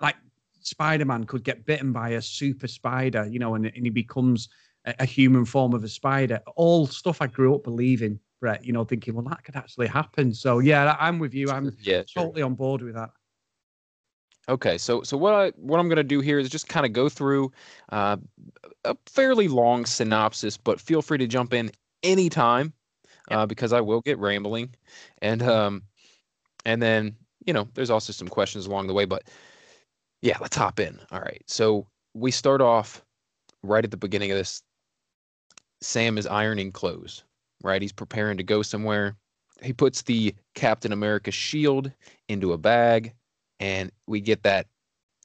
like 0.01 0.15
Spider 0.61 1.05
Man 1.05 1.25
could 1.25 1.43
get 1.43 1.65
bitten 1.65 1.91
by 1.91 2.09
a 2.09 2.21
super 2.21 2.67
spider, 2.67 3.27
you 3.29 3.39
know, 3.39 3.55
and, 3.55 3.65
and 3.65 3.85
he 3.85 3.89
becomes 3.89 4.47
a, 4.85 4.95
a, 4.99 5.05
human 5.05 5.43
form 5.43 5.73
of 5.73 5.83
a 5.83 5.89
spider. 5.89 6.39
All 6.55 6.87
stuff 6.87 7.21
I 7.21 7.27
grew 7.27 7.55
up 7.55 7.63
believing, 7.63 8.19
Brett, 8.39 8.63
you 8.63 8.71
know, 8.71 8.85
thinking, 8.85 9.13
well, 9.13 9.25
that 9.25 9.43
could 9.43 9.57
actually 9.57 9.87
happen. 9.87 10.33
So, 10.33 10.59
yeah, 10.59 10.95
I'm 10.97 11.19
with 11.19 11.33
you. 11.33 11.49
I'm 11.49 11.75
yeah, 11.81 12.03
totally 12.03 12.41
on 12.41 12.55
board 12.55 12.81
with 12.81 12.95
that. 12.95 13.09
Okay, 14.49 14.77
so 14.77 15.03
so 15.03 15.17
what 15.17 15.33
I 15.33 15.51
what 15.57 15.79
I'm 15.79 15.87
going 15.87 15.97
to 15.97 16.03
do 16.03 16.21
here 16.21 16.39
is 16.39 16.49
just 16.49 16.69
kind 16.69 16.85
of 16.85 16.93
go 16.93 17.09
through 17.09 17.51
uh, 17.91 18.17
a 18.85 18.95
fairly 19.05 19.49
long 19.49 19.85
synopsis, 19.85 20.55
but 20.55 20.79
feel 20.79 21.01
free 21.01 21.17
to 21.17 21.27
jump 21.27 21.53
in 21.53 21.69
anytime 22.01 22.71
uh, 23.29 23.45
because 23.45 23.73
I 23.73 23.81
will 23.81 24.01
get 24.01 24.17
rambling, 24.19 24.73
and 25.21 25.43
um, 25.43 25.83
and 26.65 26.81
then 26.81 27.15
you 27.45 27.53
know 27.53 27.67
there's 27.73 27.89
also 27.89 28.13
some 28.13 28.29
questions 28.29 28.67
along 28.67 28.87
the 28.87 28.93
way, 28.93 29.03
but 29.03 29.23
yeah, 30.21 30.37
let's 30.39 30.55
hop 30.55 30.79
in. 30.79 30.97
All 31.11 31.19
right, 31.19 31.43
so 31.47 31.85
we 32.13 32.31
start 32.31 32.61
off 32.61 33.03
right 33.63 33.83
at 33.83 33.91
the 33.91 33.97
beginning 33.97 34.31
of 34.31 34.37
this. 34.37 34.63
Sam 35.81 36.17
is 36.17 36.25
ironing 36.25 36.71
clothes, 36.71 37.23
right? 37.63 37.81
He's 37.81 37.91
preparing 37.91 38.37
to 38.37 38.43
go 38.43 38.61
somewhere. 38.61 39.17
He 39.61 39.73
puts 39.73 40.03
the 40.03 40.33
Captain 40.55 40.93
America 40.93 41.31
shield 41.31 41.91
into 42.29 42.53
a 42.53 42.57
bag 42.57 43.13
and 43.59 43.91
we 44.07 44.21
get 44.21 44.43
that 44.43 44.67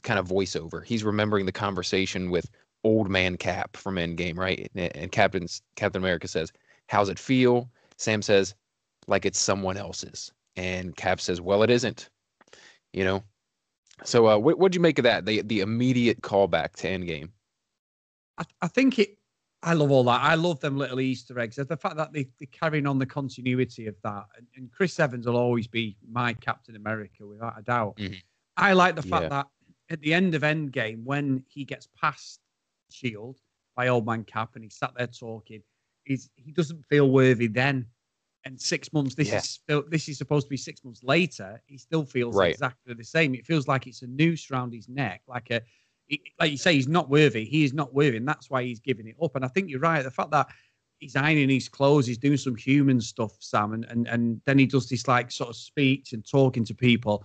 kind 0.02 0.18
of 0.18 0.28
voiceover. 0.28 0.84
He's 0.84 1.04
remembering 1.04 1.46
the 1.46 1.52
conversation 1.52 2.30
with 2.30 2.50
old 2.84 3.08
man 3.08 3.36
Cap 3.36 3.76
from 3.76 3.96
Endgame, 3.96 4.36
right? 4.36 4.70
And 4.74 5.12
Captain's 5.12 5.62
Captain 5.76 6.02
America 6.02 6.28
says, 6.28 6.52
"How's 6.88 7.08
it 7.08 7.18
feel?" 7.18 7.70
Sam 7.96 8.22
says, 8.22 8.54
"Like 9.06 9.24
it's 9.24 9.40
someone 9.40 9.76
else's." 9.76 10.32
And 10.56 10.96
Cap 10.96 11.20
says, 11.20 11.40
"Well, 11.40 11.62
it 11.62 11.70
isn't." 11.70 12.10
You 12.92 13.04
know. 13.04 13.24
So, 14.04 14.28
uh, 14.28 14.38
what 14.38 14.58
what'd 14.58 14.74
you 14.74 14.80
make 14.80 14.98
of 14.98 15.04
that? 15.04 15.26
The 15.26 15.42
the 15.42 15.60
immediate 15.60 16.22
callback 16.22 16.72
to 16.76 16.88
Endgame. 16.88 17.30
I, 18.38 18.44
I 18.62 18.68
think 18.68 18.98
it 18.98 19.18
I 19.64 19.74
love 19.74 19.90
all 19.90 20.04
that. 20.04 20.20
I 20.20 20.34
love 20.34 20.58
them 20.60 20.76
little 20.76 21.00
Easter 21.00 21.38
eggs. 21.38 21.56
The 21.56 21.76
fact 21.76 21.96
that 21.96 22.12
they, 22.12 22.26
they're 22.38 22.48
carrying 22.50 22.86
on 22.86 22.98
the 22.98 23.06
continuity 23.06 23.86
of 23.86 23.94
that. 24.02 24.24
And, 24.36 24.46
and, 24.56 24.72
Chris 24.72 24.98
Evans 24.98 25.26
will 25.26 25.36
always 25.36 25.68
be 25.68 25.96
my 26.10 26.32
Captain 26.34 26.74
America, 26.74 27.24
without 27.26 27.58
a 27.58 27.62
doubt. 27.62 27.96
Mm-hmm. 27.96 28.14
I 28.56 28.72
like 28.72 28.96
the 28.96 29.02
fact 29.02 29.24
yeah. 29.24 29.28
that 29.28 29.46
at 29.90 30.00
the 30.00 30.12
end 30.12 30.34
of 30.34 30.42
Endgame, 30.42 31.04
when 31.04 31.44
he 31.48 31.64
gets 31.64 31.88
past 32.00 32.40
Shield 32.90 33.38
by 33.76 33.88
Old 33.88 34.04
Man 34.04 34.24
Cap 34.24 34.50
and 34.54 34.64
he's 34.64 34.74
sat 34.74 34.92
there 34.96 35.06
talking, 35.06 35.62
he's, 36.04 36.28
he 36.34 36.50
doesn't 36.50 36.84
feel 36.86 37.10
worthy 37.10 37.46
then. 37.46 37.86
And 38.44 38.60
six 38.60 38.92
months, 38.92 39.14
this 39.14 39.28
yeah. 39.28 39.36
is 39.36 39.60
this 39.88 40.08
is 40.08 40.18
supposed 40.18 40.46
to 40.46 40.50
be 40.50 40.56
six 40.56 40.82
months 40.82 41.04
later. 41.04 41.62
He 41.66 41.78
still 41.78 42.04
feels 42.04 42.34
right. 42.34 42.50
exactly 42.50 42.92
the 42.92 43.04
same. 43.04 43.36
It 43.36 43.46
feels 43.46 43.68
like 43.68 43.86
it's 43.86 44.02
a 44.02 44.08
noose 44.08 44.50
around 44.50 44.74
his 44.74 44.88
neck, 44.88 45.22
like 45.28 45.52
a 45.52 45.62
like 46.38 46.50
you 46.50 46.56
say, 46.56 46.74
he's 46.74 46.88
not 46.88 47.08
worthy. 47.08 47.44
He 47.44 47.64
is 47.64 47.72
not 47.72 47.94
worthy, 47.94 48.16
and 48.16 48.28
that's 48.28 48.50
why 48.50 48.62
he's 48.64 48.80
giving 48.80 49.06
it 49.06 49.16
up. 49.22 49.36
And 49.36 49.44
I 49.44 49.48
think 49.48 49.70
you're 49.70 49.80
right. 49.80 50.02
The 50.02 50.10
fact 50.10 50.30
that 50.32 50.48
he's 50.98 51.16
ironing 51.16 51.48
his 51.48 51.68
clothes, 51.68 52.06
he's 52.06 52.18
doing 52.18 52.36
some 52.36 52.56
human 52.56 53.00
stuff, 53.00 53.32
Sam, 53.40 53.72
and 53.72 53.84
and, 53.86 54.06
and 54.08 54.40
then 54.46 54.58
he 54.58 54.66
does 54.66 54.88
this 54.88 55.08
like 55.08 55.30
sort 55.30 55.50
of 55.50 55.56
speech 55.56 56.12
and 56.12 56.26
talking 56.28 56.64
to 56.64 56.74
people. 56.74 57.24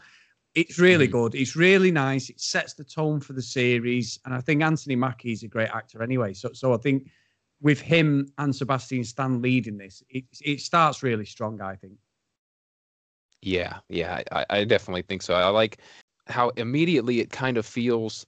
It's 0.56 0.80
really 0.80 1.08
mm. 1.08 1.12
good. 1.12 1.36
It's 1.36 1.56
really 1.56 1.92
nice. 1.92 2.30
It 2.30 2.40
sets 2.40 2.74
the 2.74 2.84
tone 2.84 3.20
for 3.20 3.34
the 3.34 3.42
series, 3.42 4.20
and 4.26 4.34
I 4.34 4.42
think 4.42 4.64
Anthony 4.64 4.96
Mackie 4.96 5.34
is 5.34 5.44
a 5.44 5.48
great 5.48 5.70
actor 5.70 6.02
anyway. 6.02 6.34
So 6.34 6.52
so 6.54 6.74
I 6.74 6.78
think 6.78 7.10
with 7.62 7.82
him 7.82 8.32
and 8.38 8.56
Sebastian 8.56 9.04
Stan 9.04 9.42
leading 9.42 9.78
this, 9.78 10.04
it 10.10 10.26
it 10.44 10.62
starts 10.62 11.04
really 11.04 11.26
strong. 11.26 11.62
I 11.62 11.76
think. 11.76 11.94
Yeah, 13.44 13.78
yeah, 13.88 14.24
I, 14.32 14.46
I 14.50 14.64
definitely 14.64 15.04
think 15.04 15.22
so. 15.22 15.36
I 15.36 15.50
like 15.50 15.78
how 16.26 16.50
immediately 16.58 17.20
it 17.20 17.30
kind 17.30 17.58
of 17.58 17.66
feels 17.66 18.26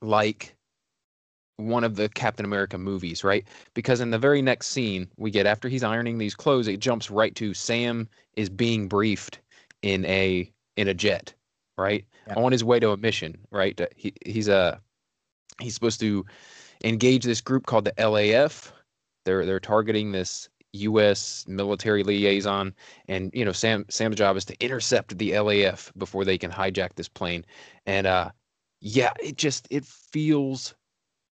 like 0.00 0.54
one 1.58 1.84
of 1.84 1.96
the 1.96 2.08
Captain 2.08 2.44
America 2.44 2.78
movies, 2.78 3.24
right? 3.24 3.46
Because 3.74 4.00
in 4.00 4.10
the 4.10 4.18
very 4.18 4.40
next 4.40 4.68
scene 4.68 5.08
we 5.16 5.30
get 5.30 5.46
after 5.46 5.68
he's 5.68 5.82
ironing 5.82 6.18
these 6.18 6.34
clothes, 6.34 6.68
it 6.68 6.80
jumps 6.80 7.10
right 7.10 7.34
to 7.34 7.52
Sam 7.52 8.08
is 8.36 8.48
being 8.48 8.88
briefed 8.88 9.40
in 9.82 10.04
a 10.06 10.50
in 10.76 10.88
a 10.88 10.94
jet, 10.94 11.34
right? 11.76 12.04
Yeah. 12.26 12.34
On 12.34 12.52
his 12.52 12.64
way 12.64 12.78
to 12.80 12.90
a 12.90 12.96
mission, 12.96 13.36
right? 13.50 13.78
He 13.96 14.12
he's 14.24 14.48
a 14.48 14.56
uh, 14.56 14.76
he's 15.60 15.74
supposed 15.74 16.00
to 16.00 16.24
engage 16.84 17.24
this 17.24 17.40
group 17.40 17.66
called 17.66 17.84
the 17.84 17.92
LAF. 17.98 18.72
They're 19.24 19.44
they're 19.44 19.60
targeting 19.60 20.12
this 20.12 20.48
U.S. 20.74 21.44
military 21.48 22.04
liaison, 22.04 22.74
and 23.08 23.30
you 23.34 23.44
know 23.44 23.52
Sam 23.52 23.84
Sam's 23.88 24.16
job 24.16 24.36
is 24.36 24.44
to 24.46 24.64
intercept 24.64 25.18
the 25.18 25.32
LAF 25.32 25.90
before 25.98 26.24
they 26.24 26.38
can 26.38 26.52
hijack 26.52 26.94
this 26.94 27.08
plane. 27.08 27.44
And 27.86 28.06
uh, 28.06 28.30
yeah, 28.80 29.12
it 29.22 29.36
just 29.36 29.66
it 29.70 29.84
feels 29.84 30.74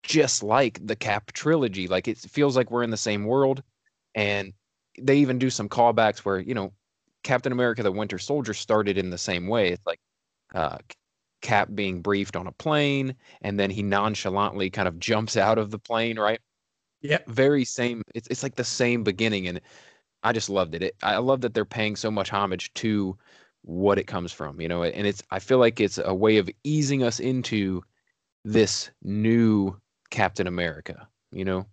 just 0.02 0.42
like 0.42 0.84
the 0.86 0.96
Cap 0.96 1.32
trilogy. 1.32 1.88
Like 1.88 2.08
it 2.08 2.18
feels 2.18 2.56
like 2.56 2.70
we're 2.70 2.82
in 2.84 2.90
the 2.90 2.96
same 2.96 3.24
world, 3.24 3.62
and 4.14 4.52
they 5.00 5.18
even 5.18 5.38
do 5.38 5.50
some 5.50 5.68
callbacks 5.68 6.20
where 6.20 6.40
you 6.40 6.54
know 6.54 6.72
Captain 7.24 7.52
America: 7.52 7.82
The 7.82 7.92
Winter 7.92 8.18
Soldier 8.18 8.54
started 8.54 8.98
in 8.98 9.10
the 9.10 9.18
same 9.18 9.48
way. 9.48 9.70
It's 9.70 9.86
like 9.86 10.00
uh, 10.54 10.78
Cap 11.42 11.70
being 11.74 12.02
briefed 12.02 12.36
on 12.36 12.46
a 12.48 12.52
plane, 12.52 13.16
and 13.42 13.58
then 13.60 13.70
he 13.70 13.82
nonchalantly 13.82 14.70
kind 14.70 14.88
of 14.88 14.98
jumps 15.00 15.36
out 15.36 15.58
of 15.58 15.70
the 15.70 15.78
plane, 15.78 16.18
right? 16.18 16.40
Yeah, 17.00 17.18
very 17.28 17.64
same. 17.64 18.02
It's 18.14 18.28
it's 18.28 18.42
like 18.42 18.56
the 18.56 18.64
same 18.64 19.04
beginning, 19.04 19.46
and 19.48 19.60
I 20.22 20.32
just 20.32 20.50
loved 20.50 20.74
it. 20.74 20.82
it. 20.82 20.96
I 21.02 21.18
love 21.18 21.42
that 21.42 21.54
they're 21.54 21.64
paying 21.64 21.96
so 21.96 22.10
much 22.10 22.30
homage 22.30 22.72
to 22.74 23.18
what 23.68 23.98
it 23.98 24.04
comes 24.04 24.32
from, 24.32 24.62
you 24.62 24.66
know, 24.66 24.82
and 24.82 25.06
it's 25.06 25.22
I 25.30 25.40
feel 25.40 25.58
like 25.58 25.78
it's 25.78 25.98
a 26.02 26.14
way 26.14 26.38
of 26.38 26.48
easing 26.64 27.02
us 27.02 27.20
into 27.20 27.82
this 28.42 28.90
new 29.02 29.78
Captain 30.08 30.46
America, 30.46 31.06
you 31.32 31.44
know. 31.44 31.66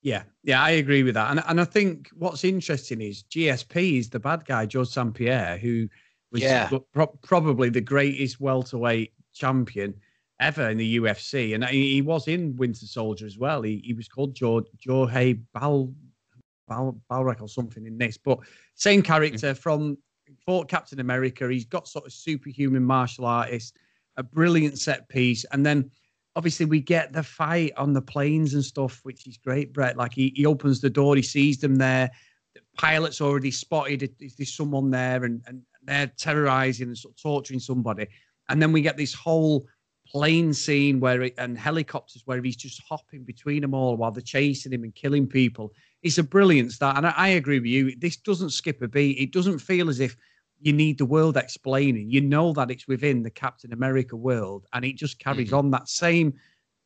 Yeah, 0.00 0.22
yeah, 0.42 0.62
I 0.62 0.70
agree 0.70 1.02
with 1.02 1.14
that, 1.14 1.30
and 1.30 1.42
and 1.46 1.60
I 1.60 1.64
think 1.64 2.08
what's 2.14 2.44
interesting 2.44 3.02
is 3.02 3.24
GSP 3.24 3.98
is 3.98 4.08
the 4.08 4.20
bad 4.20 4.46
guy, 4.46 4.64
George 4.64 4.88
St 4.88 5.12
Pierre, 5.12 5.58
who 5.58 5.86
was 6.32 6.40
yeah. 6.40 6.70
pro- 6.94 7.18
probably 7.22 7.68
the 7.68 7.82
greatest 7.82 8.40
welterweight 8.40 9.12
champion 9.34 9.94
ever 10.40 10.70
in 10.70 10.78
the 10.78 10.96
UFC, 10.96 11.54
and 11.54 11.62
he, 11.66 11.92
he 11.92 12.02
was 12.02 12.26
in 12.26 12.56
Winter 12.56 12.86
Soldier 12.86 13.26
as 13.26 13.36
well. 13.36 13.60
He, 13.60 13.82
he 13.84 13.92
was 13.92 14.08
called 14.08 14.34
George 14.34 14.64
Jorge 14.86 15.34
Bal, 15.52 15.92
Bal 16.68 16.98
Balrek 17.10 17.42
or 17.42 17.48
something 17.48 17.84
in 17.84 17.98
this, 17.98 18.16
but 18.16 18.38
same 18.76 19.02
character 19.02 19.50
mm-hmm. 19.50 19.60
from 19.60 19.98
fought 20.44 20.68
Captain 20.68 21.00
America. 21.00 21.48
He's 21.48 21.64
got 21.64 21.88
sort 21.88 22.06
of 22.06 22.12
superhuman 22.12 22.84
martial 22.84 23.26
artist, 23.26 23.76
a 24.16 24.22
brilliant 24.22 24.78
set 24.78 25.08
piece, 25.08 25.44
and 25.52 25.64
then 25.64 25.90
obviously 26.36 26.66
we 26.66 26.80
get 26.80 27.12
the 27.12 27.22
fight 27.22 27.72
on 27.76 27.92
the 27.92 28.02
planes 28.02 28.54
and 28.54 28.64
stuff, 28.64 29.00
which 29.02 29.26
is 29.26 29.36
great. 29.36 29.72
Brett, 29.72 29.96
like 29.96 30.12
he, 30.12 30.32
he 30.34 30.46
opens 30.46 30.80
the 30.80 30.90
door, 30.90 31.16
he 31.16 31.22
sees 31.22 31.58
them 31.58 31.76
there. 31.76 32.10
The 32.54 32.60
pilot's 32.76 33.20
already 33.20 33.50
spotted. 33.50 34.14
Is 34.20 34.36
there 34.36 34.46
someone 34.46 34.90
there, 34.90 35.24
and 35.24 35.42
and 35.46 35.62
they're 35.82 36.10
terrorizing 36.18 36.88
and 36.88 36.98
sort 36.98 37.14
of 37.14 37.22
torturing 37.22 37.60
somebody, 37.60 38.06
and 38.48 38.60
then 38.60 38.72
we 38.72 38.82
get 38.82 38.96
this 38.96 39.14
whole 39.14 39.66
plane 40.06 40.52
scene 40.52 41.00
where 41.00 41.22
it, 41.22 41.34
and 41.38 41.58
helicopters 41.58 42.22
where 42.26 42.42
he's 42.42 42.56
just 42.56 42.80
hopping 42.86 43.24
between 43.24 43.62
them 43.62 43.74
all 43.74 43.96
while 43.96 44.12
they're 44.12 44.22
chasing 44.22 44.72
him 44.72 44.84
and 44.84 44.94
killing 44.94 45.26
people 45.26 45.72
it's 46.04 46.18
a 46.18 46.22
brilliant 46.22 46.70
start. 46.70 46.98
And 46.98 47.06
I, 47.06 47.14
I, 47.16 47.28
agree 47.28 47.58
with 47.58 47.66
you. 47.66 47.96
This 47.96 48.16
doesn't 48.16 48.50
skip 48.50 48.82
a 48.82 48.88
beat. 48.88 49.18
It 49.18 49.32
doesn't 49.32 49.58
feel 49.58 49.88
as 49.88 50.00
if 50.00 50.16
you 50.60 50.72
need 50.72 50.98
the 50.98 51.06
world 51.06 51.36
explaining. 51.36 52.10
You 52.10 52.20
know 52.20 52.52
that 52.52 52.70
it's 52.70 52.86
within 52.86 53.22
the 53.22 53.30
Captain 53.30 53.72
America 53.72 54.14
world, 54.14 54.66
and 54.74 54.84
it 54.84 54.96
just 54.96 55.18
carries 55.18 55.48
mm-hmm. 55.48 55.56
on 55.56 55.70
that 55.72 55.88
same 55.88 56.34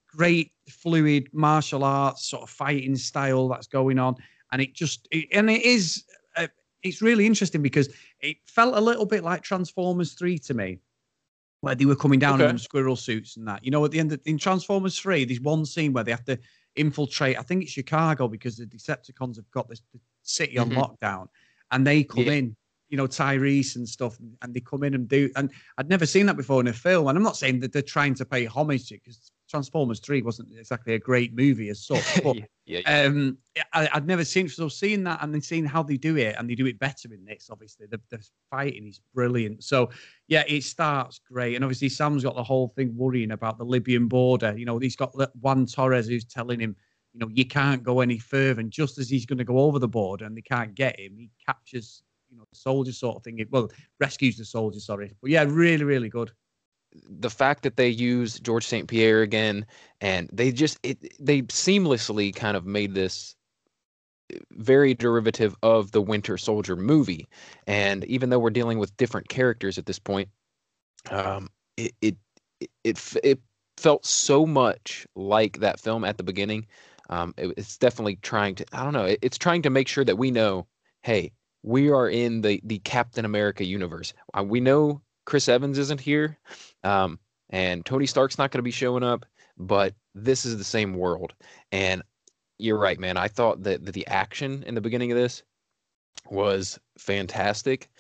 great 0.07 0.53
fluid 0.71 1.29
martial 1.33 1.85
arts 1.85 2.31
sort 2.31 2.45
of 2.45 2.49
fighting 2.49 2.97
style 2.97 3.49
that's 3.49 3.67
going 3.67 3.99
on. 3.99 4.15
And 4.53 4.63
it 4.63 4.73
just 4.73 5.07
it, 5.11 5.29
and 5.33 5.51
it 5.51 5.63
is 5.63 6.05
uh, 6.37 6.47
it's 6.85 7.03
really 7.03 7.27
interesting 7.27 7.61
because 7.61 7.89
it 8.21 8.37
felt 8.47 8.77
a 8.77 8.81
little 8.81 9.05
bit 9.05 9.25
like 9.25 9.43
Transformers 9.43 10.15
Three 10.15 10.39
to 10.39 10.55
me. 10.55 10.79
Where 11.61 11.75
they 11.75 11.87
were 11.87 11.97
coming 11.97 12.21
down 12.21 12.41
okay. 12.41 12.51
in 12.51 12.57
squirrel 12.57 12.95
suits 12.95 13.37
and 13.37 13.49
that, 13.49 13.65
you 13.65 13.73
know, 13.73 13.85
at 13.85 13.91
the 13.91 13.99
end 13.99 14.13
of, 14.13 14.21
in 14.27 14.39
Transformers 14.39 14.97
Three, 14.97 15.25
there's 15.25 15.41
one 15.41 15.67
scene 15.67 15.93
where 15.93 16.05
they 16.05 16.13
have 16.13 16.25
to 16.27 16.39
infiltrate. 16.79 17.39
I 17.39 17.43
think 17.43 17.63
it's 17.63 17.73
Chicago 17.73 18.29
because 18.29 18.57
the 18.57 18.67
Decepticons 18.67 19.37
have 19.37 19.51
got 19.51 19.69
this 19.69 19.83
the 19.93 20.01
city 20.23 20.59
on 20.59 20.71
mm-hmm. 20.71 20.81
lockdown, 20.81 21.29
and 21.71 21.87
they 21.87 22.05
come 22.05 22.25
yeah. 22.25 22.33
in. 22.33 22.57
You 22.91 22.97
know 22.97 23.07
Tyrese 23.07 23.77
and 23.77 23.87
stuff, 23.87 24.17
and 24.41 24.55
they 24.55 24.61
come 24.61 24.83
in 24.83 24.95
and 24.95 25.07
do. 25.07 25.29
And 25.37 25.51
I'd 25.77 25.91
never 25.91 26.07
seen 26.07 26.25
that 26.25 26.39
before 26.39 26.63
in 26.63 26.69
a 26.69 26.73
film. 26.73 27.07
And 27.09 27.19
I'm 27.19 27.23
not 27.23 27.37
saying 27.37 27.61
that 27.61 27.71
they're 27.71 27.83
trying 27.83 28.15
to 28.15 28.25
pay 28.25 28.47
homage 28.47 28.89
to 28.89 28.95
it 28.95 29.03
because 29.05 29.31
Transformers 29.49 30.01
Three 30.01 30.23
wasn't 30.23 30.49
exactly 30.57 30.95
a 30.95 30.99
great 30.99 31.35
movie 31.35 31.69
as 31.69 31.85
such. 31.85 32.21
But 32.23 32.37
yeah, 32.37 32.81
yeah. 32.85 33.03
Um, 33.05 33.39
I, 33.73 33.89
would 33.95 34.07
never 34.07 34.25
seen 34.25 34.49
so 34.49 34.69
seeing 34.69 35.05
that 35.05 35.23
and 35.23 35.33
then 35.33 35.41
seeing 35.41 35.65
how 35.65 35.83
they 35.83 35.97
do 35.97 36.17
it, 36.17 36.37
and 36.39 36.49
they 36.49 36.55
do 36.55 36.67
it 36.67 36.79
better 36.79 37.13
in 37.13 37.25
this. 37.25 37.49
Obviously, 37.51 37.87
the, 37.87 38.01
the 38.11 38.25
fighting 38.51 38.87
is 38.87 39.01
brilliant. 39.15 39.65
So 39.65 39.91
yeah, 40.27 40.45
it 40.47 40.65
starts 40.65 41.21
great, 41.31 41.55
and 41.55 41.65
obviously 41.65 41.89
Sam's 41.89 42.25
got 42.25 42.35
the 42.35 42.43
whole 42.43 42.69
thing 42.69 42.97
worrying 42.97 43.33
about 43.33 43.59
the 43.59 43.65
Libyan 43.65 44.09
border. 44.09 44.55
You 44.57 44.67
know, 44.67 44.79
he's 44.79 44.97
got 44.97 45.15
Juan 45.41 45.67
Torres 45.67 46.09
who's 46.09 46.25
telling 46.25 46.61
him, 46.61 46.77
you 47.13 47.21
know, 47.21 47.29
you 47.33 47.47
can't 47.47 47.83
go 47.83 48.01
any 48.01 48.19
further. 48.19 48.61
And 48.61 48.71
just 48.71 48.99
as 48.99 49.09
he's 49.09 49.27
going 49.27 49.39
to 49.39 49.45
go 49.45 49.59
over 49.59 49.79
the 49.79 49.89
border 49.89 50.25
and 50.25 50.37
they 50.37 50.43
can't 50.43 50.75
get 50.75 50.99
him, 50.99 51.17
he 51.17 51.31
captures, 51.45 52.03
you 52.31 52.37
know, 52.37 52.45
the 52.51 52.59
soldier 52.59 52.93
sort 52.93 53.17
of 53.17 53.23
thing. 53.23 53.39
It, 53.39 53.51
Well, 53.51 53.71
rescues 53.99 54.37
the 54.37 54.45
soldier. 54.45 54.81
Sorry, 54.81 55.15
but 55.21 55.31
yeah, 55.31 55.45
really, 55.49 55.85
really 55.85 56.09
good 56.09 56.33
the 57.09 57.31
fact 57.31 57.63
that 57.63 57.77
they 57.77 57.89
use 57.89 58.39
George 58.41 58.67
St. 58.67 58.89
Pierre 58.89 59.23
again, 59.23 59.67
and 60.01 60.29
they 60.33 60.53
just 60.53 60.79
it 60.83 61.15
they 61.19 61.43
seamlessly 61.43 62.35
kind 62.35 62.57
of 62.57 62.67
made 62.67 62.95
this 62.95 63.37
eh, 64.33 64.39
very 64.53 64.95
derivative 64.95 65.55
of 65.63 65.93
the 65.93 66.03
Winter 66.03 66.37
Soldier 66.39 66.77
movie. 66.77 67.29
And 67.67 68.05
even 68.05 68.31
though 68.31 68.39
we're 68.39 68.51
dealing 68.51 68.79
with 68.79 68.97
different 68.97 69.29
characters 69.29 69.79
at 69.79 69.87
this 69.87 69.99
point, 69.99 70.29
um, 71.11 71.49
it 71.77 71.95
it 72.01 72.17
it 72.85 73.17
it, 73.23 73.41
felt 73.77 74.05
so 74.05 74.45
much 74.45 75.07
like 75.15 75.61
that 75.61 75.79
film 75.79 76.05
at 76.05 76.17
the 76.17 76.25
beginning. 76.25 76.67
Um, 77.11 77.33
it, 77.37 77.55
it's 77.57 77.79
definitely 77.79 78.17
trying 78.17 78.57
to 78.57 78.67
I 78.73 78.83
don't 78.83 78.93
know. 78.93 79.05
It, 79.05 79.21
it's 79.23 79.39
trying 79.39 79.63
to 79.63 79.71
make 79.71 79.87
sure 79.87 80.05
that 80.05 80.19
we 80.19 80.31
know, 80.31 80.67
hey, 81.03 81.33
we 81.63 81.91
are 81.91 82.09
in 82.09 82.41
the 82.41 82.61
the 82.65 82.79
Captain 82.81 83.25
America 83.25 83.65
universe. 83.65 84.13
Uh, 84.37 84.43
we 84.43 84.61
know 84.61 85.01
Chris 85.29 85.47
Evans 85.47 85.77
isn't 85.77 86.01
here. 86.01 86.39
Um, 86.85 87.19
and 87.51 87.85
Tony 87.85 88.07
Stark's 88.07 88.39
not 88.39 88.51
going 88.51 88.61
to 88.61 88.63
be 88.63 88.71
showing 88.71 89.03
up, 89.03 89.27
but 89.59 89.95
this 90.15 90.47
is 90.47 90.57
the 90.57 90.65
same 90.65 90.95
world. 90.95 91.35
And 91.71 92.03
you're 92.57 92.79
right, 92.79 92.99
man. 92.99 93.19
I 93.19 93.29
thought 93.29 93.63
that, 93.65 93.85
that 93.85 93.93
the 93.93 94.07
action 94.07 94.65
in 94.67 94.75
the 94.75 94.81
beginning 94.81 95.13
of 95.13 95.19
this 95.19 95.43
was 96.31 96.79
fantastic. 96.99 97.91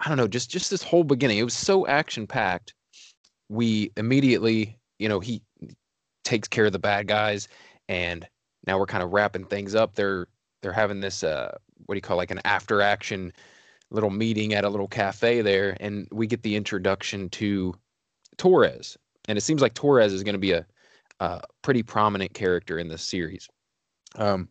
I 0.00 0.08
don't 0.08 0.18
know, 0.18 0.28
just 0.28 0.50
just 0.50 0.70
this 0.70 0.82
whole 0.82 1.04
beginning. 1.04 1.38
It 1.38 1.42
was 1.42 1.54
so 1.54 1.86
action 1.86 2.26
packed. 2.26 2.74
We 3.48 3.90
immediately, 3.96 4.78
you 4.98 5.08
know, 5.08 5.20
he 5.20 5.40
takes 6.22 6.48
care 6.48 6.66
of 6.66 6.72
the 6.72 6.78
bad 6.78 7.08
guys, 7.08 7.48
and 7.88 8.28
now 8.66 8.78
we're 8.78 8.84
kind 8.84 9.02
of 9.02 9.14
wrapping 9.14 9.46
things 9.46 9.74
up. 9.74 9.94
They're 9.94 10.28
they're 10.60 10.72
having 10.72 11.00
this 11.00 11.24
uh, 11.24 11.56
what 11.86 11.94
do 11.94 11.96
you 11.96 12.02
call 12.02 12.18
like 12.18 12.30
an 12.30 12.42
after 12.44 12.82
action 12.82 13.32
little 13.90 14.10
meeting 14.10 14.54
at 14.54 14.64
a 14.64 14.68
little 14.68 14.88
cafe 14.88 15.40
there, 15.40 15.76
and 15.80 16.08
we 16.12 16.26
get 16.26 16.42
the 16.42 16.56
introduction 16.56 17.28
to 17.30 17.74
Torres, 18.36 18.96
and 19.28 19.38
it 19.38 19.42
seems 19.42 19.62
like 19.62 19.74
Torres 19.74 20.12
is 20.12 20.22
going 20.22 20.34
to 20.34 20.38
be 20.38 20.52
a, 20.52 20.66
a 21.20 21.40
pretty 21.62 21.82
prominent 21.82 22.34
character 22.34 22.78
in 22.78 22.88
this 22.88 23.02
series. 23.02 23.48
Um, 24.16 24.48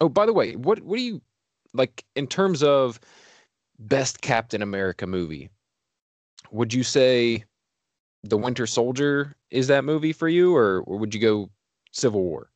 oh, 0.00 0.08
by 0.08 0.26
the 0.26 0.32
way, 0.32 0.56
what 0.56 0.80
what 0.80 0.96
do 0.96 1.02
you 1.02 1.20
like 1.72 2.04
in 2.14 2.26
terms 2.26 2.62
of 2.62 3.00
best 3.78 4.20
Captain 4.20 4.62
America 4.62 5.06
movie? 5.06 5.50
Would 6.50 6.72
you 6.72 6.82
say 6.82 7.44
The 8.22 8.38
Winter 8.38 8.66
Soldier 8.66 9.34
is 9.50 9.66
that 9.68 9.84
movie 9.84 10.12
for 10.12 10.28
you, 10.28 10.54
or, 10.54 10.82
or 10.82 10.98
would 10.98 11.14
you 11.14 11.20
go 11.20 11.50
Civil 11.92 12.22
War? 12.22 12.50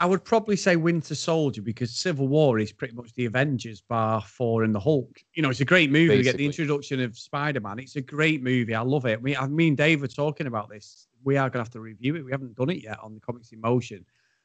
I 0.00 0.06
would 0.06 0.24
probably 0.24 0.54
say 0.54 0.76
Winter 0.76 1.16
Soldier 1.16 1.60
because 1.60 1.90
Civil 1.90 2.28
War 2.28 2.60
is 2.60 2.72
pretty 2.72 2.94
much 2.94 3.12
the 3.14 3.26
Avengers 3.26 3.80
bar 3.80 4.22
Thor 4.22 4.62
and 4.62 4.72
the 4.72 4.78
Hulk. 4.78 5.18
You 5.34 5.42
know, 5.42 5.50
it's 5.50 5.60
a 5.60 5.64
great 5.64 5.90
movie. 5.90 6.08
Basically. 6.08 6.18
We 6.18 6.24
get 6.24 6.36
the 6.36 6.46
introduction 6.46 7.00
of 7.00 7.18
Spider 7.18 7.60
Man. 7.60 7.80
It's 7.80 7.96
a 7.96 8.00
great 8.00 8.42
movie. 8.42 8.74
I 8.74 8.82
love 8.82 9.06
it. 9.06 9.20
Me, 9.22 9.36
me 9.48 9.68
and 9.68 9.76
Dave 9.76 10.00
were 10.00 10.06
talking 10.06 10.46
about 10.46 10.68
this. 10.68 11.08
We 11.24 11.36
are 11.36 11.50
going 11.50 11.64
to 11.64 11.64
have 11.64 11.70
to 11.70 11.80
review 11.80 12.14
it. 12.14 12.24
We 12.24 12.30
haven't 12.30 12.54
done 12.54 12.70
it 12.70 12.84
yet 12.84 13.00
on 13.02 13.14
the 13.14 13.20
Comics 13.20 13.50
in 13.50 13.60
Motion. 13.60 14.04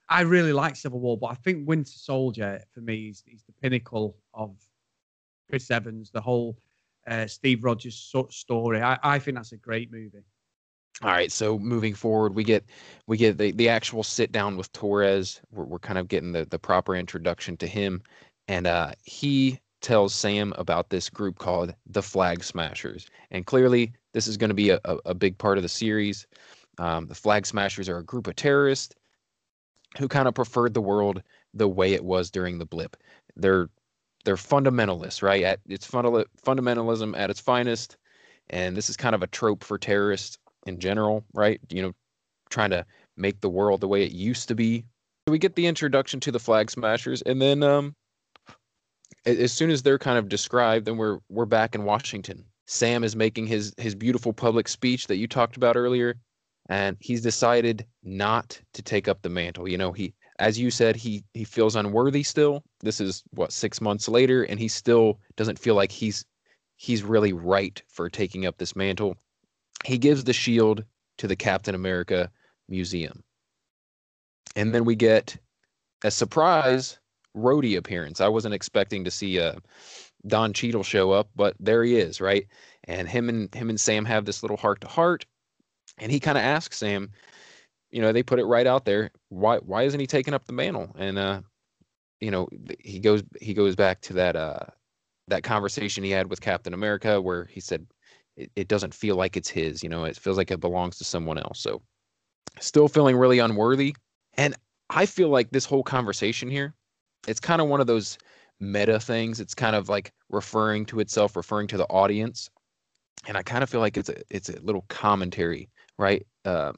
I 0.10 0.22
really 0.22 0.54
like 0.54 0.76
Civil 0.76 1.00
War, 1.00 1.18
but 1.18 1.28
I 1.28 1.36
think 1.36 1.68
Winter 1.68 1.92
Soldier 1.92 2.60
for 2.74 2.82
me 2.82 3.10
is, 3.10 3.24
is 3.28 3.44
the 3.44 3.54
pinnacle 3.62 4.18
of 4.34 4.56
Chris 5.50 5.70
Evans, 5.70 6.10
the 6.10 6.22
whole 6.22 6.58
uh, 7.08 7.28
Steve 7.28 7.64
Rogers 7.64 8.12
story. 8.30 8.82
I, 8.82 8.98
I 9.04 9.20
think 9.20 9.38
that's 9.38 9.52
a 9.52 9.58
great 9.58 9.92
movie. 9.92 10.24
All 11.02 11.10
right, 11.10 11.32
so 11.32 11.58
moving 11.58 11.96
forward, 11.96 12.36
we 12.36 12.44
get 12.44 12.66
we 13.08 13.18
get 13.18 13.38
the, 13.38 13.52
the 13.52 13.68
actual 13.68 14.04
sit 14.04 14.32
down 14.32 14.58
with 14.58 14.72
Torres. 14.74 15.42
We're, 15.52 15.66
we're 15.66 15.80
kind 15.80 15.98
of 15.98 16.08
getting 16.08 16.32
the, 16.32 16.46
the 16.46 16.60
proper 16.60 16.96
introduction 16.96 17.58
to 17.58 17.68
him, 17.68 18.02
and 18.48 18.68
uh, 18.68 18.92
he 19.04 19.60
tells 19.82 20.14
Sam 20.14 20.54
about 20.58 20.90
this 20.90 21.10
group 21.10 21.40
called 21.40 21.74
the 21.88 22.04
Flag 22.04 22.44
Smashers, 22.44 23.08
and 23.32 23.46
clearly 23.46 23.92
this 24.14 24.28
is 24.28 24.38
going 24.38 24.52
to 24.52 24.56
be 24.56 24.70
a, 24.70 24.80
a, 24.86 24.98
a, 25.08 25.14
big 25.14 25.38
part 25.38 25.58
of 25.58 25.64
the 25.64 25.70
series. 25.70 26.28
Um, 26.78 27.08
the 27.08 27.16
Flag 27.16 27.48
Smashers 27.48 27.90
are 27.90 27.98
a 27.98 28.04
group 28.04 28.28
of 28.28 28.36
terrorists 28.36 28.96
who 29.98 30.08
kind 30.08 30.28
of 30.28 30.36
preferred 30.36 30.74
the 30.74 30.82
world 30.82 31.24
the 31.54 31.68
way 31.68 31.94
it 31.94 32.06
was 32.06 32.30
during 32.30 32.60
the 32.60 32.66
blip. 32.66 32.96
They're 33.36 33.70
they're 34.26 34.36
fundamentalists, 34.36 35.24
right? 35.24 35.44
At 35.44 35.60
it's 35.68 35.90
fundal, 35.90 36.24
fundamentalism 36.46 37.18
at 37.18 37.32
its 37.32 37.40
finest, 37.40 37.98
and 38.52 38.78
this 38.78 38.90
is 38.90 38.96
kind 38.96 39.16
of 39.16 39.24
a 39.24 39.28
trope 39.28 39.64
for 39.64 39.80
terrorists 39.80 40.38
in 40.66 40.80
general, 40.80 41.24
right? 41.34 41.60
You 41.70 41.82
know, 41.82 41.94
trying 42.50 42.72
to 42.72 42.86
make 43.18 43.42
the 43.42 43.50
world 43.50 43.82
the 43.82 43.88
way 43.88 44.04
it 44.04 44.12
used 44.12 44.48
to 44.48 44.56
be. 44.56 44.86
We 45.28 45.40
get 45.40 45.56
the 45.56 45.68
introduction 45.68 46.20
to 46.22 46.32
the 46.32 46.40
flag 46.40 46.70
smashers, 46.70 47.22
and 47.22 47.42
then 47.42 47.64
um, 47.64 47.96
as 49.26 49.54
soon 49.54 49.70
as 49.70 49.82
they're 49.82 50.00
kind 50.00 50.18
of 50.18 50.30
described, 50.30 50.86
then 50.86 50.98
we're 50.98 51.20
we're 51.30 51.46
back 51.46 51.76
in 51.76 51.84
Washington. 51.84 52.46
Sam 52.66 53.04
is 53.04 53.16
making 53.16 53.48
his 53.48 53.74
his 53.78 53.96
beautiful 53.96 54.34
public 54.34 54.68
speech 54.68 55.08
that 55.08 55.18
you 55.18 55.28
talked 55.28 55.58
about 55.58 55.78
earlier, 55.78 56.16
and 56.70 56.98
he's 57.00 57.22
decided 57.22 57.86
not 58.04 58.60
to 58.74 58.82
take 58.82 59.08
up 59.08 59.22
the 59.22 59.30
mantle. 59.30 59.68
You 59.68 59.78
know, 59.78 59.92
he 59.92 60.14
as 60.40 60.60
you 60.60 60.72
said, 60.72 60.96
he 60.96 61.24
he 61.34 61.44
feels 61.44 61.76
unworthy 61.76 62.24
still. 62.24 62.64
This 62.82 63.00
is 63.00 63.24
what 63.32 63.52
six 63.52 63.80
months 63.80 64.08
later, 64.08 64.44
and 64.44 64.60
he 64.60 64.68
still 64.68 65.20
doesn't 65.36 65.60
feel 65.60 65.76
like 65.76 65.92
he's 65.92 66.26
he's 66.76 67.04
really 67.04 67.34
right 67.34 67.82
for 67.88 68.10
taking 68.10 68.46
up 68.46 68.58
this 68.58 68.76
mantle. 68.76 69.16
He 69.86 69.98
gives 69.98 70.24
the 70.24 70.34
shield 70.34 70.84
to 71.18 71.28
the 71.28 71.36
Captain 71.36 71.76
America 71.76 72.32
Museum, 72.70 73.24
and 74.56 74.74
then 74.74 74.86
we 74.86 74.96
get 74.96 75.38
a 76.04 76.12
surprise 76.12 77.00
Rhodey 77.36 77.78
appearance. 77.78 78.22
I 78.22 78.28
wasn't 78.28 78.54
expecting 78.54 79.04
to 79.04 79.12
see 79.12 79.40
uh, 79.40 79.56
Don 80.28 80.54
Cheadle 80.54 80.84
show 80.84 81.12
up, 81.12 81.30
but 81.36 81.56
there 81.60 81.84
he 81.84 81.98
is, 81.98 82.22
right? 82.22 82.48
And 82.86 83.08
him 83.08 83.30
and 83.30 83.54
him 83.54 83.70
and 83.70 83.80
Sam 83.80 84.06
have 84.06 84.26
this 84.26 84.44
little 84.44 84.58
heart 84.58 84.82
to 84.82 84.88
heart, 84.88 85.26
and 85.98 86.12
he 86.12 86.20
kind 86.20 86.38
of 86.38 86.44
asks 86.44 86.78
Sam, 86.78 87.12
you 87.92 88.02
know, 88.02 88.12
they 88.12 88.24
put 88.24 88.40
it 88.40 88.46
right 88.46 88.68
out 88.68 88.86
there. 88.86 89.12
Why 89.30 89.58
why 89.58 89.84
isn't 89.84 90.00
he 90.00 90.08
taking 90.08 90.34
up 90.34 90.46
the 90.46 90.54
mantle? 90.54 90.96
And 90.98 91.18
uh, 91.18 91.42
you 92.20 92.32
know, 92.32 92.50
he 92.80 93.00
goes 93.00 93.24
he 93.42 93.54
goes 93.54 93.76
back 93.76 94.02
to 94.02 94.14
that 94.14 94.36
uh 94.36 94.60
that 95.28 95.44
conversation 95.44 96.04
he 96.04 96.12
had 96.12 96.30
with 96.30 96.42
Captain 96.42 96.74
America 96.74 97.22
where 97.22 97.46
he 97.46 97.60
said 97.60 97.86
it, 98.36 98.52
it 98.56 98.68
doesn't 98.68 98.94
feel 98.94 99.16
like 99.16 99.38
it's 99.38 99.50
his, 99.50 99.84
you 99.84 99.90
know, 99.90 100.06
it 100.06 100.18
feels 100.18 100.38
like 100.38 100.52
it 100.52 100.60
belongs 100.60 100.98
to 100.98 101.04
someone 101.04 101.38
else. 101.38 101.60
So 101.60 101.82
still 102.60 102.88
feeling 102.88 103.16
really 103.16 103.40
unworthy. 103.40 103.96
And 104.36 104.56
I 104.90 105.06
feel 105.06 105.30
like 105.30 105.52
this 105.52 105.66
whole 105.66 105.84
conversation 105.84 106.50
here, 106.50 106.74
it's 107.28 107.40
kind 107.40 107.62
of 107.62 107.68
one 107.68 107.82
of 107.82 107.88
those 107.88 108.18
meta 108.60 109.00
things. 109.00 109.40
It's 109.40 109.56
kind 109.56 109.76
of 109.76 109.90
like 109.90 110.12
referring 110.30 110.86
to 110.88 111.00
itself, 111.00 111.36
referring 111.36 111.68
to 111.68 111.78
the 111.78 111.86
audience. 111.86 112.50
And 113.28 113.38
I 113.38 113.44
kind 113.44 113.64
of 113.64 113.70
feel 113.70 113.80
like 113.80 113.98
it's 113.98 114.10
a 114.10 114.22
it's 114.30 114.50
a 114.50 114.60
little 114.62 114.86
commentary, 114.90 115.70
right? 115.98 116.26
Uh, 116.44 116.74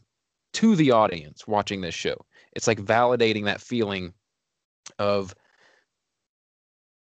to 0.54 0.76
the 0.76 0.92
audience 0.92 1.48
watching 1.48 1.82
this 1.82 1.96
show. 1.96 2.16
It's 2.54 2.68
like 2.68 2.80
validating 2.80 3.46
that 3.46 3.62
feeling 3.62 4.14
of 5.00 5.34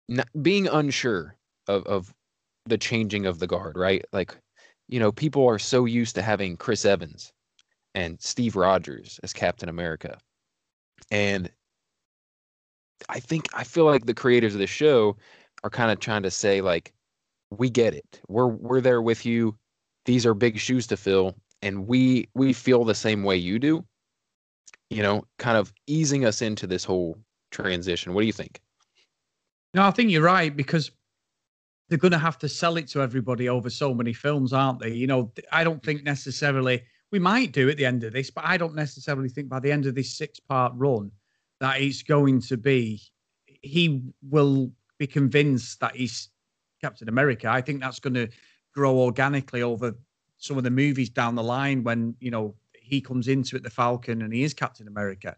not, 0.07 0.27
being 0.41 0.67
unsure 0.67 1.35
of, 1.67 1.83
of 1.85 2.13
the 2.69 2.77
changing 2.77 3.25
of 3.25 3.39
the 3.39 3.47
guard, 3.47 3.77
right? 3.77 4.05
Like, 4.13 4.35
you 4.87 4.99
know, 4.99 5.11
people 5.11 5.47
are 5.47 5.59
so 5.59 5.85
used 5.85 6.15
to 6.15 6.21
having 6.21 6.57
Chris 6.57 6.85
Evans 6.85 7.31
and 7.95 8.19
Steve 8.21 8.55
Rogers 8.55 9.19
as 9.23 9.33
Captain 9.33 9.69
America. 9.69 10.17
And 11.11 11.51
I 13.07 13.19
think 13.19 13.47
I 13.53 13.63
feel 13.63 13.85
like 13.85 14.05
the 14.05 14.13
creators 14.13 14.53
of 14.53 14.59
the 14.59 14.67
show 14.67 15.17
are 15.63 15.69
kind 15.69 15.91
of 15.91 15.99
trying 15.99 16.23
to 16.23 16.31
say 16.31 16.61
like 16.61 16.93
we 17.49 17.69
get 17.69 17.93
it. 17.93 18.21
We're 18.27 18.47
we're 18.47 18.81
there 18.81 19.01
with 19.01 19.25
you. 19.25 19.57
These 20.05 20.25
are 20.25 20.33
big 20.33 20.57
shoes 20.59 20.87
to 20.87 20.97
fill 20.97 21.35
and 21.61 21.87
we 21.87 22.27
we 22.35 22.53
feel 22.53 22.83
the 22.83 22.95
same 22.95 23.23
way 23.23 23.35
you 23.35 23.59
do 23.59 23.83
you 24.89 25.03
know 25.03 25.23
kind 25.37 25.57
of 25.57 25.73
easing 25.87 26.25
us 26.25 26.41
into 26.41 26.67
this 26.67 26.83
whole 26.83 27.17
transition 27.51 28.13
what 28.13 28.21
do 28.21 28.27
you 28.27 28.33
think 28.33 28.59
no 29.73 29.83
i 29.83 29.91
think 29.91 30.09
you're 30.09 30.21
right 30.21 30.55
because 30.55 30.91
they're 31.89 31.97
going 31.97 32.11
to 32.11 32.17
have 32.17 32.37
to 32.37 32.47
sell 32.47 32.77
it 32.77 32.87
to 32.87 33.01
everybody 33.01 33.49
over 33.49 33.69
so 33.69 33.93
many 33.93 34.13
films 34.13 34.53
aren't 34.53 34.79
they 34.79 34.91
you 34.91 35.07
know 35.07 35.31
i 35.51 35.63
don't 35.63 35.83
think 35.83 36.03
necessarily 36.03 36.81
we 37.11 37.19
might 37.19 37.51
do 37.51 37.69
at 37.69 37.77
the 37.77 37.85
end 37.85 38.03
of 38.03 38.13
this 38.13 38.29
but 38.29 38.45
i 38.45 38.57
don't 38.57 38.75
necessarily 38.75 39.29
think 39.29 39.49
by 39.49 39.59
the 39.59 39.71
end 39.71 39.85
of 39.85 39.95
this 39.95 40.17
six 40.17 40.39
part 40.39 40.71
run 40.75 41.11
that 41.59 41.81
it's 41.81 42.03
going 42.03 42.39
to 42.39 42.57
be 42.57 43.01
he 43.61 44.01
will 44.29 44.71
be 44.97 45.07
convinced 45.07 45.79
that 45.79 45.95
he's 45.95 46.29
captain 46.81 47.09
america 47.09 47.47
i 47.49 47.61
think 47.61 47.81
that's 47.81 47.99
going 47.99 48.13
to 48.13 48.27
grow 48.73 48.97
organically 48.97 49.61
over 49.61 49.93
some 50.37 50.57
of 50.57 50.63
the 50.63 50.71
movies 50.71 51.09
down 51.09 51.35
the 51.35 51.43
line 51.43 51.83
when 51.83 52.15
you 52.19 52.31
know 52.31 52.55
he 52.89 52.99
comes 52.99 53.27
into 53.27 53.55
it, 53.55 53.63
the 53.63 53.69
Falcon, 53.69 54.23
and 54.23 54.33
he 54.33 54.43
is 54.43 54.53
Captain 54.53 54.87
America. 54.87 55.35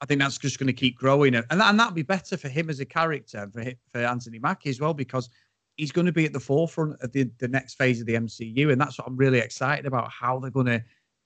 I 0.00 0.06
think 0.06 0.20
that's 0.20 0.38
just 0.38 0.58
going 0.58 0.68
to 0.68 0.72
keep 0.72 0.96
growing, 0.96 1.34
and 1.34 1.44
and 1.50 1.78
that'd 1.78 1.94
be 1.94 2.02
better 2.02 2.36
for 2.36 2.48
him 2.48 2.70
as 2.70 2.80
a 2.80 2.84
character 2.84 3.48
for 3.52 3.64
for 3.90 3.98
Anthony 3.98 4.38
Mackie 4.38 4.70
as 4.70 4.80
well 4.80 4.94
because 4.94 5.28
he's 5.76 5.92
going 5.92 6.06
to 6.06 6.12
be 6.12 6.26
at 6.26 6.32
the 6.32 6.40
forefront 6.40 7.00
of 7.00 7.12
the, 7.12 7.30
the 7.38 7.48
next 7.48 7.74
phase 7.74 8.00
of 8.00 8.06
the 8.06 8.14
MCU, 8.14 8.72
and 8.72 8.80
that's 8.80 8.98
what 8.98 9.06
I'm 9.06 9.16
really 9.16 9.38
excited 9.38 9.86
about 9.86 10.10
how 10.10 10.38
they're 10.38 10.50
going 10.50 10.66
to 10.66 10.82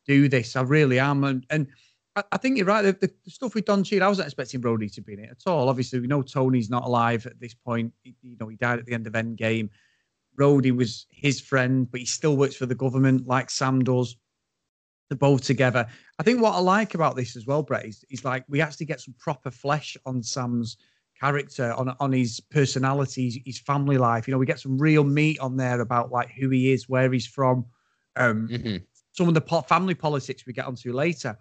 do 0.07 0.29
this. 0.29 0.57
I 0.57 0.63
really 0.63 0.99
am, 0.99 1.25
and 1.25 1.47
and 1.51 1.67
I, 2.15 2.23
I 2.33 2.37
think 2.39 2.57
you're 2.57 2.67
right. 2.67 2.83
The, 2.83 2.93
the, 3.25 3.31
stuff 3.31 3.55
with 3.55 3.67
Don 3.67 3.85
Cheadle, 3.85 4.07
I 4.07 4.09
wasn't 4.09 4.27
expecting 4.27 4.63
Rhodey 4.63 4.93
to 4.95 5.03
be 5.03 5.15
in 5.15 5.21
it 5.21 5.31
at 5.31 5.51
all. 5.51 5.69
Obviously, 5.69 6.01
we 6.01 6.07
know 6.07 6.23
Tony's 6.23 6.71
not 6.71 6.85
alive 6.85 7.27
at 7.27 7.39
this 7.41 7.55
point. 7.55 7.93
He, 8.03 8.15
you 8.23 8.37
know, 8.41 8.49
he 8.49 8.57
died 8.57 8.79
at 8.79 8.87
the 8.87 8.95
end 8.95 9.07
of 9.07 9.13
Endgame. 9.13 9.69
Rhodey 10.39 10.75
was 10.75 11.07
his 11.11 11.41
friend, 11.41 11.91
but 11.91 12.01
he 12.01 12.07
still 12.07 12.37
works 12.37 12.57
for 12.57 12.67
the 12.67 12.75
government 12.75 13.27
like 13.27 13.51
Sam 13.51 13.83
does. 13.83 14.17
They're 15.09 15.17
both 15.17 15.45
together. 15.45 15.87
I 16.19 16.23
think 16.23 16.43
what 16.43 16.55
I 16.55 16.59
like 16.59 16.95
about 16.95 17.17
this 17.17 17.37
as 17.37 17.47
well, 17.47 17.63
Brett, 17.63 17.87
is, 17.87 18.05
is 18.11 18.25
like 18.25 18.45
we 18.49 18.61
actually 18.61 18.87
get 18.87 19.01
some 19.01 19.15
proper 19.19 19.51
flesh 19.51 19.97
on 20.05 20.23
Sam's 20.23 20.77
character, 21.21 21.73
on 21.73 21.95
on 22.01 22.13
his 22.13 22.41
personality, 22.41 23.43
his 23.45 23.59
family 23.59 23.99
life. 23.99 24.27
You 24.27 24.33
know, 24.33 24.39
we 24.39 24.47
get 24.47 24.61
some 24.61 24.79
real 24.79 25.05
meat 25.05 25.39
on 25.41 25.57
there 25.57 25.81
about 25.81 26.11
like 26.11 26.31
who 26.31 26.51
he 26.51 26.73
is, 26.73 26.89
where 26.89 27.13
he's 27.13 27.27
from, 27.27 27.65
um, 28.17 28.49
mm-hmm. 28.49 28.77
some 29.13 29.29
of 29.29 29.35
the 29.35 29.41
po- 29.41 29.63
family 29.63 29.95
politics 29.95 30.47
we 30.47 30.53
get 30.53 30.67
onto 30.67 30.93
later. 30.93 31.37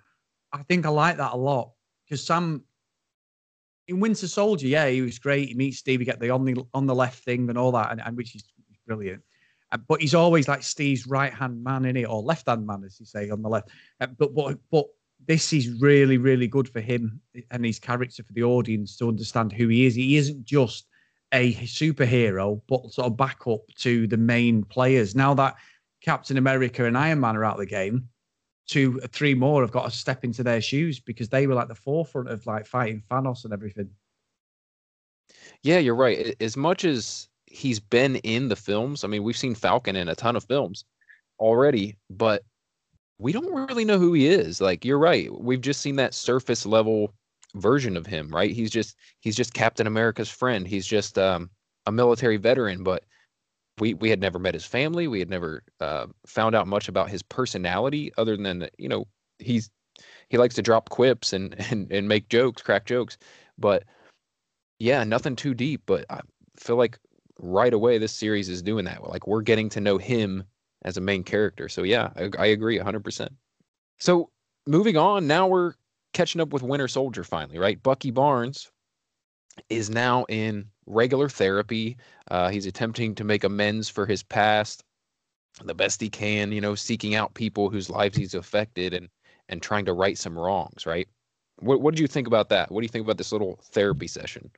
I 0.53 0.63
think 0.63 0.85
I 0.85 0.89
like 0.89 1.17
that 1.17 1.33
a 1.33 1.37
lot 1.37 1.71
because 2.05 2.25
Sam 2.25 2.63
in 3.87 3.99
Winter 3.99 4.27
Soldier, 4.27 4.67
yeah, 4.67 4.87
he 4.87 5.01
was 5.01 5.19
great. 5.19 5.49
He 5.49 5.53
meets 5.53 5.77
Steve, 5.77 5.99
you 5.99 6.05
get 6.05 6.19
the 6.19 6.29
on 6.29 6.45
the 6.45 6.57
on 6.73 6.85
the 6.85 6.95
left 6.95 7.23
thing 7.23 7.49
and 7.49 7.57
all 7.57 7.71
that, 7.73 7.91
and, 7.91 8.01
and 8.01 8.17
which 8.17 8.35
is 8.35 8.43
brilliant. 8.87 9.21
Uh, 9.71 9.77
but 9.77 10.01
he's 10.01 10.15
always 10.15 10.47
like 10.47 10.63
Steve's 10.63 11.07
right 11.07 11.33
hand 11.33 11.63
man 11.63 11.85
in 11.85 11.97
it, 11.97 12.05
or 12.05 12.21
left 12.21 12.47
hand 12.47 12.65
man, 12.65 12.83
as 12.83 12.99
you 12.99 13.05
say, 13.05 13.29
on 13.29 13.41
the 13.41 13.49
left. 13.49 13.69
Uh, 13.99 14.07
but 14.07 14.33
but 14.33 14.57
but 14.71 14.85
this 15.27 15.53
is 15.53 15.69
really 15.81 16.17
really 16.17 16.47
good 16.47 16.69
for 16.69 16.81
him 16.81 17.19
and 17.51 17.65
his 17.65 17.79
character 17.79 18.23
for 18.23 18.33
the 18.33 18.43
audience 18.43 18.97
to 18.97 19.07
understand 19.07 19.51
who 19.51 19.67
he 19.67 19.85
is. 19.85 19.95
He 19.95 20.17
isn't 20.17 20.45
just 20.45 20.87
a 21.33 21.53
superhero, 21.55 22.61
but 22.67 22.91
sort 22.91 23.07
of 23.07 23.17
backup 23.17 23.61
to 23.79 24.07
the 24.07 24.17
main 24.17 24.63
players. 24.63 25.15
Now 25.15 25.33
that 25.33 25.55
Captain 26.01 26.37
America 26.37 26.85
and 26.85 26.97
Iron 26.97 27.19
Man 27.19 27.35
are 27.35 27.43
out 27.43 27.55
of 27.55 27.59
the 27.59 27.65
game, 27.65 28.07
two, 28.67 28.99
three 29.11 29.33
more 29.33 29.61
have 29.61 29.71
got 29.71 29.85
to 29.85 29.91
step 29.91 30.23
into 30.23 30.43
their 30.43 30.61
shoes 30.61 30.99
because 30.99 31.29
they 31.29 31.47
were 31.47 31.55
like 31.55 31.67
the 31.67 31.75
forefront 31.75 32.29
of 32.29 32.45
like 32.45 32.65
fighting 32.65 33.03
Thanos 33.09 33.43
and 33.43 33.53
everything. 33.53 33.89
Yeah, 35.63 35.79
you're 35.79 35.95
right. 35.95 36.35
As 36.39 36.55
much 36.55 36.85
as 36.85 37.27
he's 37.55 37.79
been 37.79 38.17
in 38.17 38.49
the 38.49 38.55
films. 38.55 39.03
I 39.03 39.07
mean, 39.07 39.23
we've 39.23 39.37
seen 39.37 39.55
Falcon 39.55 39.95
in 39.95 40.09
a 40.09 40.15
ton 40.15 40.35
of 40.35 40.43
films 40.43 40.85
already, 41.39 41.97
but 42.09 42.43
we 43.17 43.31
don't 43.31 43.69
really 43.69 43.85
know 43.85 43.99
who 43.99 44.13
he 44.13 44.27
is. 44.27 44.61
Like 44.61 44.83
you're 44.83 44.99
right. 44.99 45.29
We've 45.39 45.61
just 45.61 45.81
seen 45.81 45.95
that 45.97 46.13
surface 46.13 46.65
level 46.65 47.13
version 47.55 47.95
of 47.95 48.05
him, 48.05 48.29
right? 48.29 48.51
He's 48.51 48.71
just 48.71 48.97
he's 49.21 49.35
just 49.35 49.53
Captain 49.53 49.87
America's 49.87 50.29
friend. 50.29 50.67
He's 50.67 50.85
just 50.85 51.17
um, 51.17 51.49
a 51.85 51.91
military 51.91 52.37
veteran, 52.37 52.83
but 52.83 53.03
we 53.79 53.93
we 53.95 54.09
had 54.09 54.19
never 54.21 54.39
met 54.39 54.53
his 54.53 54.65
family. 54.65 55.07
We 55.07 55.19
had 55.19 55.29
never 55.29 55.63
uh, 55.79 56.07
found 56.25 56.55
out 56.55 56.67
much 56.67 56.87
about 56.87 57.09
his 57.09 57.23
personality, 57.23 58.11
other 58.17 58.37
than 58.37 58.67
you 58.77 58.89
know 58.89 59.05
he's 59.39 59.69
he 60.29 60.37
likes 60.37 60.55
to 60.55 60.61
drop 60.61 60.89
quips 60.89 61.33
and 61.33 61.55
and 61.71 61.91
and 61.91 62.07
make 62.07 62.29
jokes, 62.29 62.61
crack 62.61 62.85
jokes. 62.85 63.17
But 63.57 63.83
yeah, 64.79 65.03
nothing 65.03 65.35
too 65.35 65.53
deep. 65.53 65.83
But 65.85 66.05
I 66.09 66.21
feel 66.57 66.75
like 66.75 66.99
right 67.39 67.73
away 67.73 67.97
this 67.97 68.13
series 68.13 68.49
is 68.49 68.61
doing 68.61 68.85
that. 68.85 69.07
Like 69.07 69.27
we're 69.27 69.41
getting 69.41 69.69
to 69.69 69.81
know 69.81 69.97
him 69.97 70.43
as 70.85 70.95
a 70.95 71.01
main 71.01 71.23
character. 71.23 71.67
So 71.67 71.83
yeah, 71.83 72.11
I, 72.15 72.29
I 72.39 72.45
agree 72.47 72.79
100%. 72.79 73.27
So 73.97 74.29
moving 74.65 74.95
on, 74.95 75.27
now 75.27 75.47
we're 75.47 75.73
catching 76.13 76.39
up 76.39 76.53
with 76.53 76.63
Winter 76.63 76.87
Soldier 76.87 77.25
finally, 77.25 77.59
right? 77.59 77.81
Bucky 77.83 78.11
Barnes 78.11 78.71
is 79.69 79.89
now 79.89 80.25
in 80.29 80.65
regular 80.85 81.27
therapy. 81.27 81.97
Uh, 82.29 82.49
he's 82.49 82.65
attempting 82.65 83.15
to 83.15 83.23
make 83.23 83.43
amends 83.43 83.89
for 83.89 84.05
his 84.05 84.23
past 84.23 84.83
the 85.63 85.73
best 85.73 86.01
he 86.01 86.09
can, 86.09 86.51
you 86.51 86.59
know, 86.61 86.75
seeking 86.75 87.15
out 87.15 87.33
people 87.33 87.69
whose 87.69 87.89
lives 87.89 88.17
he's 88.17 88.33
affected 88.33 88.93
and 88.93 89.09
and 89.47 89.61
trying 89.61 89.85
to 89.85 89.93
right 89.93 90.17
some 90.17 90.37
wrongs, 90.37 90.85
right? 90.85 91.07
What 91.59 91.81
what 91.81 91.93
did 91.93 92.01
you 92.01 92.07
think 92.07 92.27
about 92.27 92.49
that? 92.49 92.71
What 92.71 92.81
do 92.81 92.85
you 92.85 92.89
think 92.89 93.05
about 93.05 93.17
this 93.17 93.31
little 93.31 93.59
therapy 93.71 94.07
session? 94.07 94.51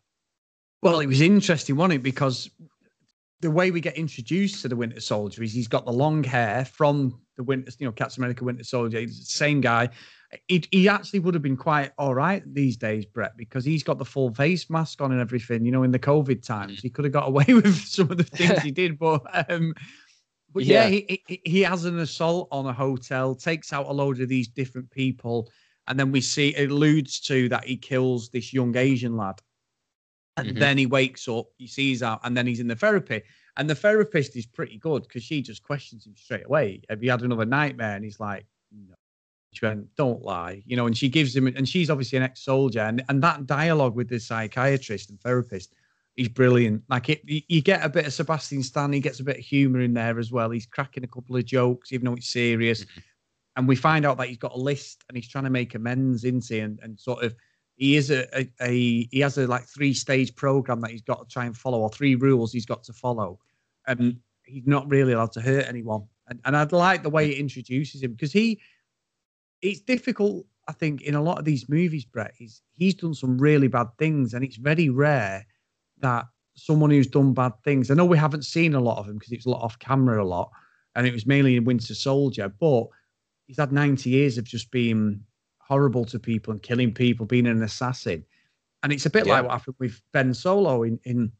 Well, 0.81 0.99
it 0.99 1.07
was 1.07 1.21
interesting, 1.21 1.75
wasn't 1.75 1.95
it? 1.95 2.03
Because 2.03 2.49
the 3.41 3.51
way 3.51 3.71
we 3.71 3.81
get 3.81 3.97
introduced 3.97 4.61
to 4.61 4.67
the 4.67 4.75
Winter 4.75 4.99
Soldier 4.99 5.43
is 5.43 5.53
he's 5.53 5.67
got 5.67 5.85
the 5.85 5.91
long 5.91 6.23
hair 6.23 6.65
from 6.65 7.19
the 7.35 7.43
Winter, 7.43 7.71
you 7.77 7.85
know, 7.85 7.91
Captain 7.91 8.21
America 8.21 8.43
Winter 8.43 8.63
Soldier. 8.63 8.99
He's 8.99 9.19
the 9.19 9.25
same 9.25 9.61
guy. 9.61 9.89
He, 10.47 10.63
he 10.71 10.89
actually 10.89 11.19
would 11.19 11.35
have 11.35 11.43
been 11.43 11.55
quite 11.55 11.91
all 11.97 12.13
right 12.13 12.43
these 12.53 12.77
days, 12.77 13.05
Brett, 13.05 13.37
because 13.37 13.63
he's 13.63 13.83
got 13.83 13.97
the 13.97 14.05
full 14.05 14.33
face 14.33 14.69
mask 14.69 15.01
on 15.01 15.11
and 15.11 15.21
everything. 15.21 15.63
You 15.63 15.71
know, 15.71 15.83
in 15.83 15.91
the 15.91 15.99
COVID 15.99 16.43
times, 16.43 16.79
he 16.79 16.89
could 16.89 17.05
have 17.05 17.13
got 17.13 17.27
away 17.27 17.45
with 17.47 17.75
some 17.75 18.11
of 18.11 18.17
the 18.17 18.23
things 18.23 18.61
he 18.61 18.71
did, 18.71 18.97
but 18.97 19.21
um, 19.49 19.73
but 20.53 20.63
yeah, 20.63 20.87
yeah 20.87 20.89
he, 20.89 21.23
he, 21.27 21.41
he 21.45 21.61
has 21.61 21.85
an 21.85 21.99
assault 21.99 22.47
on 22.51 22.65
a 22.65 22.73
hotel, 22.73 23.35
takes 23.35 23.71
out 23.71 23.87
a 23.87 23.91
load 23.91 24.19
of 24.19 24.27
these 24.27 24.47
different 24.47 24.89
people, 24.89 25.47
and 25.87 25.99
then 25.99 26.11
we 26.11 26.21
see 26.21 26.49
it 26.49 26.71
alludes 26.71 27.19
to 27.21 27.47
that 27.49 27.65
he 27.65 27.77
kills 27.77 28.29
this 28.29 28.51
young 28.51 28.75
Asian 28.75 29.15
lad. 29.15 29.39
And 30.37 30.49
mm-hmm. 30.49 30.59
then 30.59 30.77
he 30.77 30.85
wakes 30.85 31.27
up, 31.27 31.47
he 31.57 31.67
sees 31.67 32.03
out, 32.03 32.21
and 32.23 32.37
then 32.37 32.47
he's 32.47 32.59
in 32.59 32.67
the 32.67 32.75
therapy. 32.75 33.21
And 33.57 33.69
the 33.69 33.75
therapist 33.75 34.35
is 34.35 34.45
pretty 34.45 34.77
good 34.77 35.03
because 35.03 35.23
she 35.23 35.41
just 35.41 35.63
questions 35.63 36.05
him 36.05 36.15
straight 36.15 36.45
away. 36.45 36.81
Have 36.89 37.03
you 37.03 37.09
had 37.11 37.23
another 37.23 37.45
nightmare? 37.45 37.95
And 37.95 38.05
he's 38.05 38.19
like, 38.19 38.45
No. 38.71 38.95
She 39.53 39.65
went, 39.65 39.93
Don't 39.95 40.21
lie. 40.21 40.63
You 40.65 40.77
know, 40.77 40.85
and 40.85 40.95
she 40.95 41.09
gives 41.09 41.35
him, 41.35 41.47
and 41.47 41.67
she's 41.67 41.89
obviously 41.89 42.17
an 42.17 42.23
ex 42.23 42.43
soldier. 42.43 42.81
And, 42.81 43.03
and 43.09 43.21
that 43.23 43.47
dialogue 43.47 43.95
with 43.95 44.09
the 44.09 44.19
psychiatrist 44.19 45.09
and 45.09 45.19
therapist 45.19 45.73
he's 46.17 46.27
brilliant. 46.27 46.83
Like 46.89 47.09
it, 47.09 47.21
you 47.25 47.61
get 47.61 47.85
a 47.85 47.89
bit 47.89 48.07
of 48.07 48.13
Sebastian 48.13 48.63
Stan, 48.63 48.91
he 48.91 48.99
gets 48.99 49.21
a 49.21 49.23
bit 49.23 49.37
of 49.37 49.45
humour 49.45 49.81
in 49.81 49.93
there 49.93 50.19
as 50.19 50.31
well. 50.31 50.49
He's 50.49 50.65
cracking 50.65 51.03
a 51.03 51.07
couple 51.07 51.37
of 51.37 51.45
jokes, 51.45 51.93
even 51.93 52.05
though 52.05 52.15
it's 52.15 52.27
serious. 52.27 52.83
Mm-hmm. 52.83 52.99
And 53.55 53.67
we 53.67 53.75
find 53.75 54.05
out 54.05 54.17
that 54.17 54.27
he's 54.27 54.37
got 54.37 54.53
a 54.53 54.57
list 54.57 55.03
and 55.07 55.15
he's 55.15 55.29
trying 55.29 55.45
to 55.45 55.49
make 55.49 55.75
amends 55.75 56.25
into 56.25 56.61
and, 56.61 56.79
and 56.83 56.99
sort 56.99 57.23
of 57.23 57.33
he 57.77 57.95
is 57.95 58.09
a, 58.09 58.27
a, 58.37 58.49
a 58.59 59.07
he 59.11 59.19
has 59.19 59.37
a 59.37 59.47
like 59.47 59.65
three 59.65 59.93
stage 59.93 60.35
program 60.35 60.81
that 60.81 60.91
he's 60.91 61.03
got 61.03 61.19
to 61.19 61.33
try 61.33 61.45
and 61.45 61.55
follow 61.55 61.79
or 61.79 61.89
three 61.89 62.15
rules 62.15 62.51
he's 62.51 62.65
got 62.65 62.83
to 62.83 62.93
follow. 62.93 63.39
And 63.85 64.17
he's 64.43 64.65
not 64.65 64.89
really 64.89 65.13
allowed 65.13 65.31
to 65.33 65.41
hurt 65.41 65.67
anyone. 65.67 66.03
And 66.27 66.39
and 66.43 66.57
I'd 66.57 66.71
like 66.71 67.03
the 67.03 67.09
way 67.09 67.29
it 67.29 67.37
introduces 67.37 68.01
him 68.01 68.11
because 68.11 68.33
he 68.33 68.59
it's 69.61 69.79
difficult, 69.79 70.45
I 70.67 70.73
think, 70.73 71.03
in 71.03 71.15
a 71.15 71.21
lot 71.21 71.39
of 71.39 71.45
these 71.45 71.69
movies, 71.69 72.03
Brett. 72.03 72.33
He's 72.35 72.61
he's 72.73 72.95
done 72.95 73.13
some 73.13 73.37
really 73.37 73.67
bad 73.67 73.87
things, 73.99 74.33
and 74.33 74.43
it's 74.43 74.57
very 74.57 74.89
rare 74.89 75.45
that 75.99 76.25
someone 76.55 76.89
who's 76.89 77.07
done 77.07 77.33
bad 77.33 77.53
things. 77.63 77.91
I 77.91 77.93
know 77.93 78.05
we 78.05 78.17
haven't 78.17 78.45
seen 78.45 78.73
a 78.73 78.81
lot 78.81 78.97
of 78.97 79.07
him 79.07 79.17
because 79.17 79.31
it's 79.31 79.45
a 79.45 79.49
lot 79.49 79.61
off 79.61 79.77
camera 79.77 80.21
a 80.21 80.25
lot, 80.25 80.49
and 80.95 81.05
it 81.05 81.13
was 81.13 81.27
mainly 81.27 81.55
in 81.55 81.63
Winter 81.63 81.93
Soldier. 81.93 82.49
But 82.49 82.87
he's 83.45 83.57
had 83.57 83.71
90 83.71 84.09
years 84.09 84.39
of 84.39 84.45
just 84.45 84.71
being 84.71 85.21
horrible 85.67 86.05
to 86.05 86.19
people 86.19 86.51
and 86.51 86.61
killing 86.61 86.93
people, 86.93 87.25
being 87.25 87.47
an 87.47 87.61
assassin. 87.63 88.23
And 88.83 88.93
it's 88.93 89.05
a 89.05 89.09
bit 89.09 89.25
yeah. 89.25 89.33
like 89.33 89.43
what 89.43 89.51
happened 89.51 89.75
with 89.79 90.01
Ben 90.13 90.33
Solo 90.33 90.83
in 90.83 90.99
in 91.03 91.31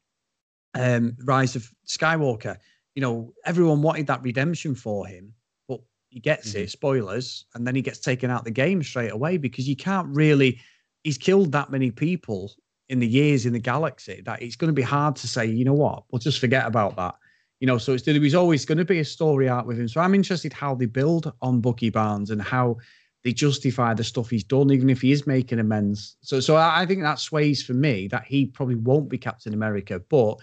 um, 0.74 1.16
Rise 1.24 1.56
of 1.56 1.72
Skywalker. 1.88 2.58
You 2.96 3.02
know, 3.02 3.34
everyone 3.46 3.82
wanted 3.82 4.08
that 4.08 4.24
redemption 4.24 4.76
for 4.76 5.06
him, 5.06 5.34
but 5.68 5.80
he 6.10 6.20
gets 6.20 6.50
mm-hmm. 6.50 6.64
it. 6.64 6.72
Spoilers, 6.72 7.46
and 7.54 7.66
then 7.66 7.76
he 7.76 7.82
gets 7.82 8.00
taken 8.00 8.32
out 8.32 8.44
the 8.44 8.52
game 8.52 8.84
straight 8.84 9.12
away 9.12 9.38
because 9.38 9.68
you 9.68 9.76
can't 9.76 10.08
really. 10.10 10.60
He's 11.04 11.18
killed 11.18 11.52
that 11.54 11.70
many 11.70 11.92
people 11.92 12.52
in 12.90 13.00
the 13.00 13.08
years 13.08 13.46
in 13.46 13.54
the 13.54 13.60
galaxy 13.60 14.22
that 14.26 14.42
it's 14.42 14.56
going 14.56 14.70
to 14.70 14.74
be 14.74 14.82
hard 14.82 15.16
to 15.18 15.28
say, 15.28 15.46
you 15.46 15.66
know 15.66 15.74
what, 15.74 16.04
we'll 16.12 16.20
just 16.20 16.40
forget 16.40 16.66
about 16.66 16.96
that. 16.96 17.16
You 17.60 17.68
know, 17.68 17.78
so 17.78 17.94
it's 17.94 18.04
there's 18.04 18.36
always 18.36 18.66
going 18.66 18.78
to 18.78 18.86
be 18.86 19.00
a 19.00 19.06
story 19.06 19.50
arc 19.50 19.66
with 19.66 19.80
him. 19.80 19.88
So 19.88 20.00
I'm 20.00 20.14
interested 20.14 20.54
how 20.54 20.76
they 20.76 20.86
build 20.86 21.34
on 21.42 21.60
Bucky 21.60 21.90
Barnes 21.90 22.30
and 22.30 22.42
how 22.42 22.78
they 23.24 23.34
justify 23.34 23.94
the 23.94 24.04
stuff 24.04 24.30
he's 24.30 24.44
done, 24.44 24.72
even 24.72 24.90
if 24.90 25.02
he 25.02 25.12
is 25.12 25.28
making 25.28 25.60
amends. 25.60 26.18
So, 26.22 26.40
so 26.40 26.56
I 26.56 26.86
think 26.86 27.02
that 27.02 27.20
sways 27.20 27.64
for 27.64 27.74
me 27.74 28.08
that 28.10 28.26
he 28.26 28.46
probably 28.46 28.76
won't 28.76 29.10
be 29.10 29.18
Captain 29.18 29.54
America, 29.54 30.00
but 30.10 30.38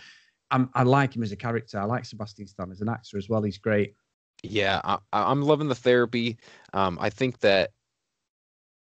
I'm, 0.51 0.71
i 0.75 0.83
like 0.83 1.17
him 1.17 1.23
as 1.23 1.33
a 1.33 1.37
character. 1.37 1.79
I 1.79 1.85
like 1.85 2.05
Sebastian 2.05 2.47
Stan 2.47 2.71
as 2.71 2.81
an 2.81 2.89
actor 2.89 3.19
as 3.19 3.29
well. 3.29 3.43
He's 3.43 3.59
great. 3.59 3.95
Yeah, 4.43 4.81
I, 4.85 4.99
am 5.13 5.43
loving 5.43 5.69
the 5.69 5.75
therapy. 5.75 6.37
Um, 6.73 6.99
I 7.01 7.11
think 7.11 7.41
that 7.41 7.71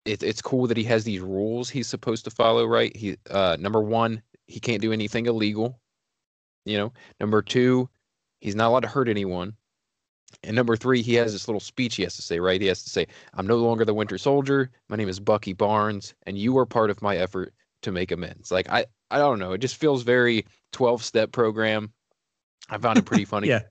it, 0.04 0.22
it's 0.22 0.42
cool 0.42 0.66
that 0.66 0.76
he 0.76 0.84
has 0.84 1.04
these 1.04 1.20
rules 1.20 1.70
he's 1.70 1.86
supposed 1.86 2.24
to 2.24 2.30
follow, 2.30 2.66
right? 2.66 2.94
He 2.94 3.16
uh, 3.30 3.56
number 3.58 3.80
one, 3.80 4.22
he 4.46 4.60
can't 4.60 4.82
do 4.82 4.92
anything 4.92 5.26
illegal. 5.26 5.80
You 6.64 6.78
know, 6.78 6.92
number 7.20 7.42
two, 7.42 7.88
he's 8.40 8.54
not 8.54 8.68
allowed 8.68 8.80
to 8.80 8.88
hurt 8.88 9.08
anyone. 9.08 9.54
And 10.42 10.54
number 10.54 10.76
three, 10.76 11.02
he 11.02 11.14
has 11.14 11.32
this 11.32 11.48
little 11.48 11.60
speech 11.60 11.96
he 11.96 12.02
has 12.02 12.16
to 12.16 12.22
say, 12.22 12.40
right? 12.40 12.60
He 12.60 12.66
has 12.68 12.82
to 12.84 12.90
say, 12.90 13.06
I'm 13.34 13.46
no 13.46 13.56
longer 13.56 13.84
the 13.84 13.94
Winter 13.94 14.18
Soldier. 14.18 14.70
My 14.88 14.96
name 14.96 15.08
is 15.08 15.18
Bucky 15.20 15.52
Barnes, 15.52 16.14
and 16.26 16.38
you 16.38 16.56
are 16.58 16.66
part 16.66 16.90
of 16.90 17.02
my 17.02 17.16
effort 17.16 17.54
to 17.82 17.92
make 17.92 18.12
amends. 18.12 18.50
Like 18.50 18.68
I, 18.68 18.86
I 19.10 19.18
don't 19.18 19.38
know. 19.38 19.52
It 19.52 19.58
just 19.58 19.76
feels 19.76 20.02
very 20.02 20.46
12 20.72 21.02
step 21.02 21.32
program. 21.32 21.92
I 22.68 22.78
found 22.78 22.98
it 22.98 23.04
pretty 23.04 23.24
funny. 23.26 23.48
yeah. 23.48 23.62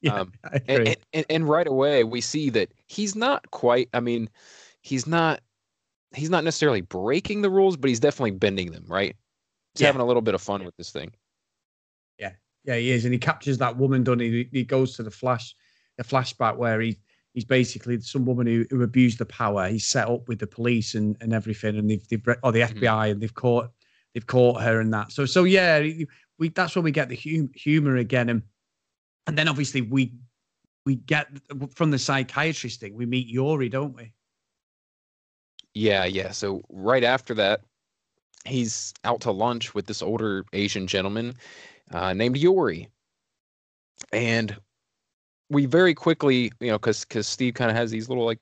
Yeah, 0.00 0.14
um, 0.14 0.32
and, 0.68 0.96
and, 1.12 1.26
and 1.28 1.48
right 1.48 1.66
away 1.66 2.04
we 2.04 2.20
see 2.20 2.50
that 2.50 2.70
he's 2.86 3.16
not 3.16 3.50
quite. 3.50 3.88
I 3.92 3.98
mean, 3.98 4.28
he's 4.80 5.08
not 5.08 5.40
he's 6.14 6.30
not 6.30 6.44
necessarily 6.44 6.80
breaking 6.80 7.42
the 7.42 7.50
rules, 7.50 7.76
but 7.76 7.88
he's 7.88 8.00
definitely 8.00 8.32
bending 8.32 8.70
them, 8.70 8.84
right? 8.86 9.16
He's 9.74 9.82
yeah. 9.82 9.88
having 9.88 10.00
a 10.00 10.06
little 10.06 10.22
bit 10.22 10.34
of 10.34 10.40
fun 10.40 10.64
with 10.64 10.76
this 10.76 10.90
thing. 10.90 11.12
Yeah, 12.18 12.32
yeah, 12.64 12.76
he 12.76 12.90
is, 12.90 13.04
and 13.04 13.12
he 13.12 13.18
captures 13.18 13.58
that 13.58 13.76
woman. 13.76 14.04
Done 14.04 14.20
he? 14.20 14.48
He 14.52 14.64
goes 14.64 14.94
to 14.96 15.02
the 15.02 15.10
flash, 15.10 15.54
a 15.98 16.04
flashback 16.04 16.56
where 16.56 16.80
he 16.80 16.98
he's 17.34 17.44
basically 17.44 18.00
some 18.00 18.24
woman 18.24 18.46
who, 18.46 18.66
who 18.70 18.82
abused 18.82 19.18
the 19.18 19.26
power. 19.26 19.68
He's 19.68 19.86
set 19.86 20.08
up 20.08 20.26
with 20.28 20.40
the 20.40 20.46
police 20.46 20.94
and, 20.94 21.16
and 21.20 21.32
everything, 21.32 21.76
and 21.76 21.88
they've, 21.88 22.08
they've 22.08 22.22
or 22.42 22.52
the 22.52 22.60
FBI, 22.60 22.80
mm-hmm. 22.80 23.10
and 23.12 23.20
they've 23.20 23.34
caught 23.34 23.70
they've 24.14 24.26
caught 24.26 24.60
her 24.62 24.80
and 24.80 24.92
that. 24.92 25.12
So 25.12 25.24
so 25.24 25.44
yeah, 25.44 25.86
we 26.38 26.48
that's 26.48 26.74
where 26.74 26.82
we 26.82 26.90
get 26.90 27.08
the 27.08 27.16
hum, 27.16 27.50
humor 27.54 27.96
again, 27.96 28.28
and 28.28 28.42
and 29.26 29.36
then 29.36 29.48
obviously 29.48 29.82
we 29.82 30.14
we 30.84 30.96
get 30.96 31.28
from 31.74 31.90
the 31.90 31.98
psychiatrist 31.98 32.80
thing. 32.80 32.94
We 32.94 33.06
meet 33.06 33.28
Yori, 33.28 33.68
don't 33.68 33.94
we? 33.94 34.12
Yeah, 35.74 36.04
yeah. 36.06 36.30
So 36.30 36.62
right 36.70 37.04
after 37.04 37.34
that, 37.34 37.60
he's 38.46 38.94
out 39.04 39.20
to 39.20 39.30
lunch 39.30 39.74
with 39.74 39.86
this 39.86 40.02
older 40.02 40.44
Asian 40.52 40.86
gentleman 40.86 41.34
uh, 41.92 42.14
named 42.14 42.36
Yori, 42.36 42.88
and 44.12 44.56
we 45.50 45.66
very 45.66 45.94
quickly, 45.94 46.52
you 46.60 46.68
know, 46.68 46.78
because 46.78 47.04
because 47.04 47.26
Steve 47.26 47.54
kind 47.54 47.70
of 47.70 47.76
has 47.76 47.90
these 47.90 48.08
little 48.08 48.24
like, 48.24 48.40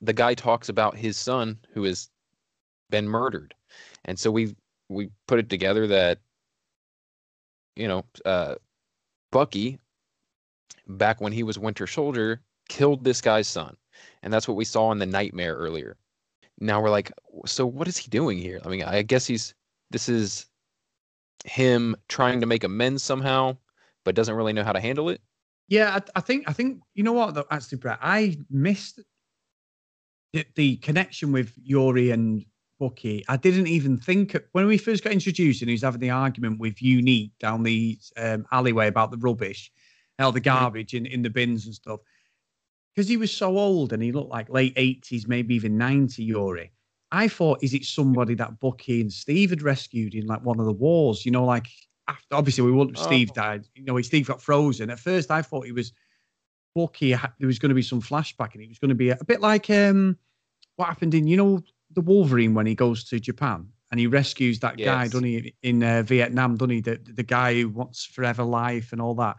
the 0.00 0.12
guy 0.12 0.34
talks 0.34 0.68
about 0.68 0.96
his 0.96 1.16
son 1.16 1.58
who 1.72 1.84
has 1.84 2.10
been 2.90 3.08
murdered, 3.08 3.54
and 4.04 4.18
so 4.18 4.30
we 4.30 4.54
we 4.88 5.10
put 5.26 5.38
it 5.38 5.48
together 5.48 5.86
that, 5.86 6.18
you 7.76 7.88
know, 7.88 8.04
uh, 8.24 8.56
Bucky, 9.32 9.78
back 10.88 11.20
when 11.20 11.32
he 11.32 11.42
was 11.42 11.58
Winter 11.58 11.86
Soldier, 11.86 12.42
killed 12.68 13.04
this 13.04 13.20
guy's 13.20 13.48
son, 13.48 13.76
and 14.22 14.32
that's 14.32 14.48
what 14.48 14.56
we 14.56 14.64
saw 14.64 14.92
in 14.92 14.98
the 14.98 15.06
nightmare 15.06 15.54
earlier 15.54 15.96
now 16.60 16.80
we're 16.80 16.90
like, 16.90 17.12
so 17.46 17.66
what 17.66 17.88
is 17.88 17.96
he 17.96 18.08
doing 18.08 18.38
here? 18.38 18.60
I 18.64 18.68
mean, 18.68 18.82
I 18.82 19.02
guess 19.02 19.26
he's 19.26 19.54
this 19.90 20.08
is 20.08 20.46
him 21.44 21.96
trying 22.08 22.40
to 22.40 22.46
make 22.46 22.64
amends 22.64 23.02
somehow, 23.02 23.56
but 24.04 24.14
doesn't 24.14 24.34
really 24.34 24.52
know 24.52 24.64
how 24.64 24.72
to 24.72 24.80
handle 24.80 25.08
it. 25.08 25.20
Yeah, 25.68 25.98
I, 25.98 26.18
I 26.18 26.20
think 26.20 26.48
I 26.48 26.52
think 26.52 26.80
you 26.94 27.02
know 27.02 27.12
what 27.12 27.34
though, 27.34 27.46
actually, 27.50 27.78
Brett, 27.78 27.98
I 28.02 28.38
missed 28.50 29.00
the, 30.32 30.44
the 30.54 30.76
connection 30.76 31.32
with 31.32 31.52
Yori 31.62 32.10
and 32.10 32.44
Bucky. 32.78 33.24
I 33.28 33.36
didn't 33.36 33.68
even 33.68 33.96
think 33.98 34.36
when 34.52 34.66
we 34.66 34.76
first 34.76 35.04
got 35.04 35.12
introduced 35.12 35.62
and 35.62 35.68
he 35.68 35.74
was 35.74 35.82
having 35.82 36.00
the 36.00 36.10
argument 36.10 36.58
with 36.58 36.82
Unique 36.82 37.32
down 37.38 37.62
the 37.62 37.98
um, 38.16 38.46
alleyway 38.52 38.88
about 38.88 39.10
the 39.10 39.16
rubbish, 39.18 39.72
all 40.18 40.32
the 40.32 40.40
garbage 40.40 40.92
in, 40.92 41.06
in 41.06 41.22
the 41.22 41.30
bins 41.30 41.66
and 41.66 41.74
stuff 41.74 42.00
because 42.94 43.08
he 43.08 43.16
was 43.16 43.32
so 43.32 43.58
old 43.58 43.92
and 43.92 44.02
he 44.02 44.12
looked 44.12 44.30
like 44.30 44.48
late 44.48 44.74
80s, 44.76 45.26
maybe 45.26 45.54
even 45.54 45.76
90 45.76 46.22
Yori. 46.22 46.70
I 47.10 47.28
thought, 47.28 47.62
is 47.62 47.74
it 47.74 47.84
somebody 47.84 48.34
that 48.34 48.60
Bucky 48.60 49.00
and 49.00 49.12
Steve 49.12 49.50
had 49.50 49.62
rescued 49.62 50.14
in 50.14 50.26
like 50.26 50.44
one 50.44 50.60
of 50.60 50.66
the 50.66 50.72
wars? 50.72 51.24
You 51.24 51.32
know, 51.32 51.44
like 51.44 51.68
after 52.08 52.34
obviously 52.34 52.64
we 52.64 52.72
wouldn't. 52.72 52.98
Oh. 52.98 53.02
Steve 53.02 53.32
died. 53.32 53.66
You 53.74 53.84
know, 53.84 54.00
Steve 54.00 54.26
got 54.26 54.42
frozen. 54.42 54.90
At 54.90 55.00
first, 55.00 55.30
I 55.30 55.42
thought 55.42 55.66
he 55.66 55.72
was 55.72 55.92
Bucky. 56.74 57.12
There 57.12 57.46
was 57.46 57.58
going 57.58 57.70
to 57.70 57.74
be 57.74 57.82
some 57.82 58.02
flashback, 58.02 58.54
and 58.54 58.62
it 58.62 58.68
was 58.68 58.78
going 58.78 58.90
to 58.90 58.94
be 58.94 59.10
a, 59.10 59.18
a 59.20 59.24
bit 59.24 59.40
like 59.40 59.70
um 59.70 60.18
what 60.76 60.86
happened 60.86 61.14
in 61.14 61.26
you 61.26 61.36
know 61.36 61.62
the 61.92 62.00
Wolverine 62.00 62.54
when 62.54 62.66
he 62.66 62.74
goes 62.74 63.04
to 63.04 63.20
Japan 63.20 63.68
and 63.90 64.00
he 64.00 64.08
rescues 64.08 64.58
that 64.58 64.76
yes. 64.76 64.86
guy, 64.86 65.04
doesn't 65.04 65.24
he, 65.24 65.54
in 65.62 65.82
uh, 65.82 66.02
Vietnam, 66.02 66.56
doesn't 66.56 66.70
he? 66.70 66.80
The, 66.80 66.98
the 67.14 67.22
guy 67.22 67.54
who 67.54 67.68
wants 67.68 68.04
forever 68.04 68.42
life 68.42 68.90
and 68.90 69.00
all 69.00 69.14
that. 69.14 69.36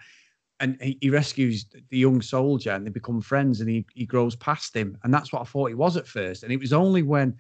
And 0.62 0.78
he, 0.82 0.98
he, 1.02 1.10
rescues 1.10 1.66
the 1.90 1.98
young 1.98 2.22
soldier 2.22 2.72
and 2.72 2.86
they 2.86 2.90
become 2.90 3.20
friends 3.20 3.60
and 3.60 3.70
he, 3.70 3.86
he 3.94 4.06
grows 4.06 4.38
past 4.38 4.74
him. 4.74 4.98
And 5.04 5.14
that's 5.14 5.34
what 5.34 5.42
I 5.42 5.44
thought 5.44 5.68
he 5.68 5.76
was 5.76 5.98
at 5.98 6.08
first. 6.08 6.44
And 6.44 6.54
it 6.54 6.60
was 6.62 6.72
only 6.72 7.04
when 7.04 7.36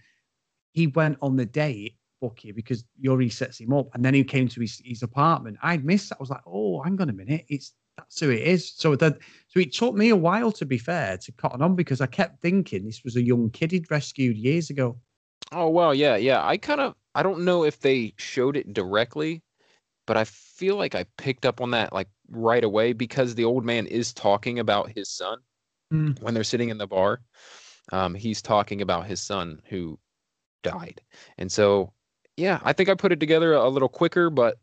he 0.73 0.88
went 0.88 1.17
on 1.21 1.38
the 1.38 1.45
date, 1.45 1.95
Because 2.29 2.83
Yuri 2.99 3.29
sets 3.29 3.59
him 3.59 3.73
up 3.73 3.88
and 3.93 4.03
then 4.03 4.13
he 4.13 4.23
came 4.23 4.47
to 4.49 4.61
his, 4.61 4.81
his 4.83 5.03
apartment. 5.03 5.57
I'd 5.61 5.85
missed 5.85 6.09
that. 6.09 6.17
I 6.19 6.23
was 6.23 6.29
like, 6.29 6.41
oh, 6.45 6.81
hang 6.81 6.99
on 7.01 7.09
a 7.09 7.13
minute. 7.13 7.45
It's 7.47 7.73
that's 7.97 8.19
who 8.19 8.29
it 8.29 8.41
is. 8.41 8.73
So 8.75 8.95
that 8.97 9.17
so 9.47 9.59
it 9.59 9.73
took 9.73 9.95
me 9.95 10.09
a 10.09 10.15
while 10.15 10.51
to 10.53 10.65
be 10.65 10.77
fair 10.77 11.17
to 11.17 11.31
cotton 11.33 11.61
on 11.61 11.75
because 11.75 12.01
I 12.01 12.07
kept 12.07 12.41
thinking 12.41 12.85
this 12.85 13.03
was 13.03 13.15
a 13.15 13.23
young 13.23 13.49
kid 13.49 13.71
he'd 13.71 13.89
rescued 13.89 14.38
years 14.38 14.69
ago. 14.69 14.97
Oh 15.51 15.69
well, 15.69 15.93
yeah, 15.93 16.15
yeah. 16.15 16.45
I 16.45 16.57
kind 16.57 16.81
of 16.81 16.95
I 17.13 17.23
don't 17.23 17.45
know 17.45 17.63
if 17.63 17.79
they 17.79 18.13
showed 18.17 18.57
it 18.57 18.73
directly, 18.73 19.43
but 20.07 20.17
I 20.17 20.25
feel 20.25 20.75
like 20.75 20.95
I 20.95 21.05
picked 21.17 21.45
up 21.45 21.61
on 21.61 21.71
that 21.71 21.93
like 21.93 22.09
right 22.29 22.63
away 22.63 22.93
because 22.93 23.35
the 23.35 23.45
old 23.45 23.63
man 23.63 23.85
is 23.88 24.13
talking 24.13 24.59
about 24.59 24.91
his 24.91 25.09
son 25.09 25.38
mm. 25.93 26.19
when 26.21 26.33
they're 26.33 26.43
sitting 26.43 26.69
in 26.69 26.77
the 26.77 26.88
bar. 26.88 27.21
Um, 27.91 28.15
he's 28.15 28.41
talking 28.41 28.81
about 28.81 29.05
his 29.05 29.21
son 29.21 29.61
who 29.69 29.99
died, 30.63 31.01
and 31.38 31.51
so 31.51 31.93
yeah, 32.38 32.60
I 32.63 32.74
think 32.74 32.89
I 32.89 32.95
put 32.95 33.12
it 33.12 33.19
together 33.19 33.54
a 33.54 33.69
little 33.69 33.89
quicker, 33.89 34.30
but 34.30 34.58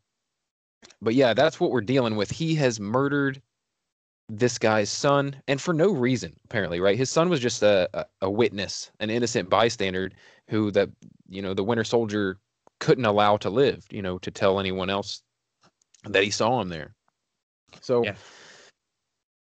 but 1.00 1.14
yeah, 1.14 1.34
that's 1.34 1.60
what 1.60 1.70
we're 1.70 1.80
dealing 1.80 2.16
with. 2.16 2.30
He 2.30 2.54
has 2.56 2.80
murdered 2.80 3.40
this 4.28 4.58
guy's 4.58 4.90
son, 4.90 5.36
and 5.48 5.60
for 5.60 5.72
no 5.74 5.92
reason, 5.92 6.34
apparently, 6.44 6.80
right? 6.80 6.96
His 6.96 7.10
son 7.10 7.28
was 7.28 7.40
just 7.40 7.62
a, 7.62 7.88
a, 7.94 8.06
a 8.22 8.30
witness, 8.30 8.90
an 9.00 9.10
innocent 9.10 9.48
bystander 9.48 10.10
who 10.48 10.70
that 10.72 10.90
you 11.28 11.42
know 11.42 11.54
the 11.54 11.64
Winter 11.64 11.84
Soldier 11.84 12.38
couldn't 12.80 13.04
allow 13.04 13.36
to 13.38 13.50
live, 13.50 13.86
you 13.90 14.02
know, 14.02 14.18
to 14.18 14.30
tell 14.30 14.58
anyone 14.58 14.90
else 14.90 15.22
that 16.04 16.24
he 16.24 16.30
saw 16.30 16.60
him 16.60 16.68
there. 16.68 16.94
So 17.80 18.04
yeah. 18.04 18.14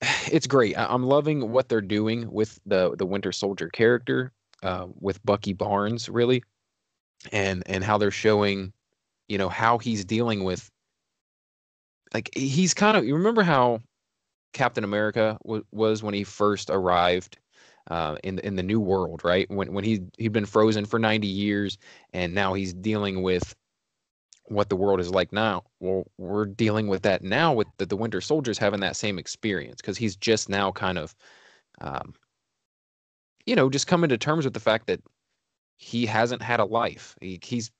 it's 0.31 0.47
great. 0.47 0.77
I, 0.77 0.93
am 0.93 1.03
loving 1.03 1.51
what 1.51 1.69
they're 1.69 1.81
doing 1.81 2.31
with 2.31 2.59
the 2.65 2.95
the 2.97 3.05
Winter 3.05 3.31
Soldier 3.31 3.69
character, 3.69 4.31
uh, 4.61 4.87
with 4.99 5.23
Bucky 5.25 5.53
Barnes, 5.53 6.09
really, 6.09 6.43
and 7.31 7.63
and 7.67 7.83
how 7.83 7.97
they're 7.97 8.11
showing, 8.11 8.73
you 9.27 9.37
know, 9.37 9.49
how 9.49 9.77
he's 9.77 10.05
dealing 10.05 10.43
with. 10.43 10.69
Like 12.13 12.29
he's 12.35 12.73
kind 12.73 12.95
of 12.97 13.05
you 13.05 13.15
remember 13.15 13.41
how 13.43 13.81
Captain 14.53 14.83
America 14.83 15.37
w- 15.45 15.65
was 15.71 16.03
when 16.03 16.13
he 16.13 16.23
first 16.23 16.69
arrived 16.69 17.37
uh, 17.89 18.17
in 18.23 18.39
in 18.39 18.55
the 18.55 18.63
new 18.63 18.79
world, 18.79 19.23
right? 19.23 19.49
When 19.49 19.73
when 19.73 19.83
he 19.83 20.01
he'd 20.17 20.31
been 20.33 20.45
frozen 20.45 20.85
for 20.85 20.99
90 20.99 21.27
years, 21.27 21.77
and 22.13 22.33
now 22.33 22.53
he's 22.53 22.73
dealing 22.73 23.23
with 23.23 23.55
what 24.45 24.69
the 24.69 24.75
world 24.75 24.99
is 24.99 25.11
like 25.11 25.31
now. 25.31 25.63
Well, 25.79 26.05
we're 26.17 26.45
dealing 26.45 26.87
with 26.87 27.03
that 27.03 27.23
now 27.23 27.53
with 27.53 27.67
the, 27.77 27.85
the 27.85 27.97
Winter 27.97 28.21
Soldiers 28.21 28.57
having 28.57 28.81
that 28.81 28.95
same 28.95 29.17
experience 29.19 29.81
because 29.81 29.97
he's 29.97 30.15
just 30.15 30.49
now 30.49 30.71
kind 30.71 30.97
of, 30.97 31.15
um, 31.81 32.13
you 33.45 33.55
know, 33.55 33.69
just 33.69 33.87
coming 33.87 34.09
to 34.09 34.17
terms 34.17 34.45
with 34.45 34.53
the 34.53 34.59
fact 34.59 34.87
that 34.87 35.01
he 35.77 36.05
hasn't 36.05 36.41
had 36.41 36.59
a 36.59 36.65
life. 36.65 37.15
He, 37.21 37.39
he's 37.43 37.71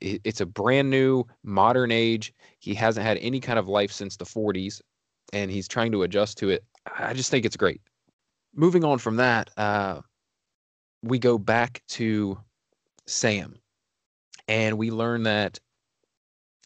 it's 0.00 0.40
a 0.40 0.46
brand 0.46 0.90
new 0.90 1.24
modern 1.42 1.90
age. 1.90 2.34
He 2.58 2.74
hasn't 2.74 3.04
had 3.04 3.16
any 3.18 3.40
kind 3.40 3.58
of 3.58 3.66
life 3.66 3.90
since 3.90 4.16
the 4.16 4.26
40s, 4.26 4.80
and 5.32 5.50
he's 5.50 5.66
trying 5.66 5.92
to 5.92 6.02
adjust 6.02 6.38
to 6.38 6.50
it. 6.50 6.64
I 6.98 7.14
just 7.14 7.30
think 7.30 7.44
it's 7.44 7.56
great 7.56 7.80
moving 8.54 8.84
on 8.84 8.98
from 8.98 9.16
that, 9.16 9.50
uh, 9.56 10.00
we 11.02 11.18
go 11.18 11.38
back 11.38 11.82
to 11.88 12.38
Sam, 13.06 13.56
and 14.48 14.78
we 14.78 14.90
learn 14.90 15.22
that 15.24 15.58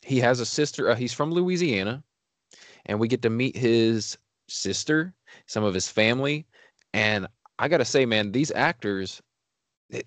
he 0.02 0.18
has 0.20 0.40
a 0.40 0.46
sister. 0.46 0.90
Uh, 0.90 0.94
he's 0.94 1.12
from 1.12 1.32
Louisiana, 1.32 2.02
and 2.86 2.98
we 2.98 3.08
get 3.08 3.22
to 3.22 3.30
meet 3.30 3.56
his 3.56 4.18
sister, 4.48 5.14
some 5.46 5.64
of 5.64 5.74
his 5.74 5.88
family, 5.88 6.46
and 6.92 7.26
I 7.58 7.68
gotta 7.68 7.84
say, 7.84 8.04
man, 8.06 8.32
these 8.32 8.50
actors, 8.50 9.22